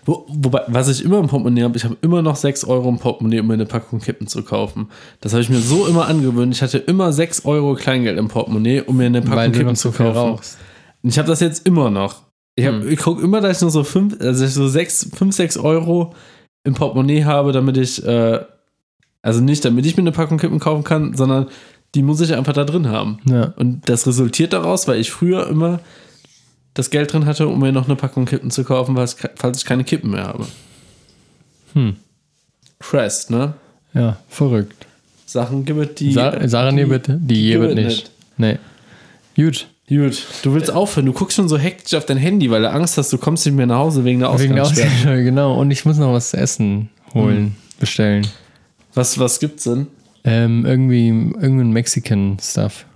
[0.05, 2.99] Wo, wobei, was ich immer im Portemonnaie habe, ich habe immer noch 6 Euro im
[2.99, 4.89] Portemonnaie, um mir eine Packung Kippen zu kaufen.
[5.21, 6.55] Das habe ich mir so immer angewöhnt.
[6.55, 9.91] Ich hatte immer 6 Euro Kleingeld im Portemonnaie, um mir eine Packung Weil Kippen zu
[9.91, 10.17] kaufen.
[10.17, 10.59] rauchst.
[11.03, 12.23] Und ich habe das jetzt immer noch.
[12.55, 12.89] Ich, hab- Hm.
[12.89, 16.15] ich gucke immer, dass ich nur so 5, also so 6, 5, 6 Euro
[16.63, 18.41] im Portemonnaie habe, damit ich, äh,
[19.23, 21.49] also nicht, damit ich mir eine Packung Kippen kaufen kann, sondern
[21.95, 23.19] die muss ich einfach da drin haben.
[23.25, 23.53] Ja.
[23.57, 25.81] Und das resultiert daraus, weil ich früher immer
[26.75, 29.85] das Geld drin hatte, um mir noch eine Packung Kippen zu kaufen, falls ich keine
[29.85, 30.47] Kippen mehr habe.
[31.75, 31.97] Hm.
[32.81, 33.55] Crest, ne?
[33.95, 34.87] Ja, verrückt.
[35.27, 36.13] Sachen gibt es, die.
[36.13, 37.19] Sa nee, bitte.
[37.21, 38.11] Die, die gibt gibt es nicht.
[38.37, 38.59] Nee.
[39.37, 39.69] Gut.
[39.87, 41.05] Gut, du willst aufhören.
[41.05, 43.55] Du guckst schon so hektisch auf dein Handy, weil du Angst hast, du kommst nicht
[43.55, 44.89] mehr nach Hause wegen der Wegen der Ausgangssperre.
[44.89, 45.61] Ausgangssperre, genau.
[45.61, 48.27] Und ich muss noch was zu essen holen, bestellen.
[48.95, 49.89] Was, was gibt's denn?
[50.25, 52.87] Ähm, irgendwie irgendein Mexican Stuff.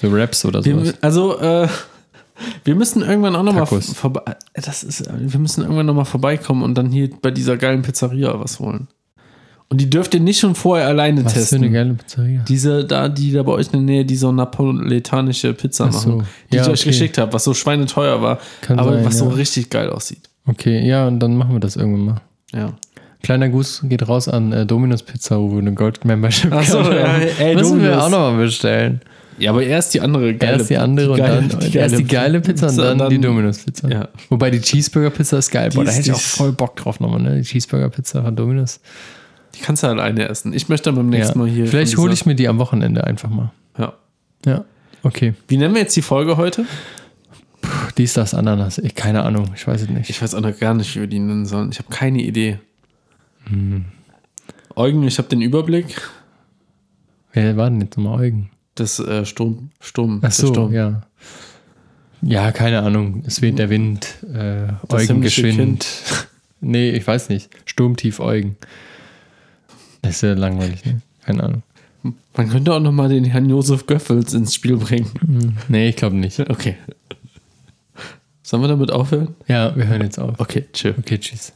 [0.00, 0.84] So Raps oder sowas.
[0.84, 1.68] Wir, also, äh,
[2.64, 4.36] wir müssen irgendwann auch nochmal vorbei.
[4.54, 8.60] Das ist, wir müssen irgendwann nochmal vorbeikommen und dann hier bei dieser geilen Pizzeria was
[8.60, 8.86] holen.
[9.70, 11.62] Und die dürft ihr nicht schon vorher alleine Was für testen.
[11.62, 12.42] eine geile Pizzeria.
[12.48, 16.08] Diese da, die da bei euch in der Nähe, die so napoletanische Pizza so.
[16.10, 16.90] machen, die Ja, ich euch okay.
[16.90, 19.34] geschickt habe, was so schweineteuer war, Kann aber sein, was so ja.
[19.34, 20.30] richtig geil aussieht.
[20.46, 22.20] Okay, ja, und dann machen wir das irgendwann mal.
[22.54, 22.72] Ja.
[23.22, 26.82] Kleiner Gruß geht raus an äh, Dominus Pizza, wo wir eine Gold Membership Ach so,
[26.84, 26.92] haben.
[26.94, 28.04] ja, ey, Müssen wir Dominus.
[28.04, 29.00] auch nochmal bestellen.
[29.38, 32.40] Ja, aber erst die andere geile Erst die andere und geile- dann erst die geile
[32.40, 33.88] Pizza und dann, die Dominus Pizza.
[33.88, 34.08] Ja.
[34.30, 35.70] Wobei die Cheeseburger Pizza ist geil.
[35.72, 37.36] Boah, Die da hätte ich die auch voll Bock drauf nochmal, ne?
[37.36, 38.80] Die Cheeseburger Pizza von Dominus.
[39.54, 40.52] Die kannst du alleine essen.
[40.52, 41.18] Ich möchte dann beim Ja.
[41.20, 41.66] nächsten Mal hier.
[41.66, 43.52] Vielleicht hole ich mir die am Wochenende einfach mal.
[43.78, 43.92] Ja.
[44.44, 44.64] Ja.
[45.04, 45.34] Okay.
[45.46, 46.64] Wie nennen wir jetzt die Folge heute?
[47.60, 48.78] Puh, Dies, das, Ananas.
[48.78, 50.10] Ich, keine Ahnung, ich weiß es nicht.
[50.10, 51.70] Ich weiß auch noch gar nicht, wie wir die nennen sollen.
[51.70, 52.58] Ich habe keine Idee.
[53.44, 53.86] Hm.
[54.74, 56.00] Eugen, ich habe den Überblick.
[57.32, 58.50] Wer war denn jetzt nochmal Eugen?
[58.74, 59.70] Das äh, Sturm.
[59.80, 60.20] Sturm.
[60.22, 60.72] Ach so, Sturm.
[60.72, 61.02] ja.
[62.22, 63.22] Ja, keine Ahnung.
[63.26, 64.24] Es weht der Wind.
[64.32, 65.86] Äh, Eugen geschwind.
[66.60, 67.50] nee, ich weiß nicht.
[67.64, 68.56] Sturmtief Eugen.
[70.02, 71.00] Das ist ja langweilig, ne?
[71.24, 71.62] Keine Ahnung.
[72.36, 75.58] Man könnte auch noch mal den Herrn Josef Göffels ins Spiel bringen.
[75.68, 76.38] Nee, ich glaube nicht.
[76.38, 76.76] Okay.
[78.42, 79.34] Sollen wir damit aufhören?
[79.46, 80.38] Ja, wir hören jetzt auf.
[80.38, 80.94] Okay, chill.
[80.98, 81.52] Okay, tschüss.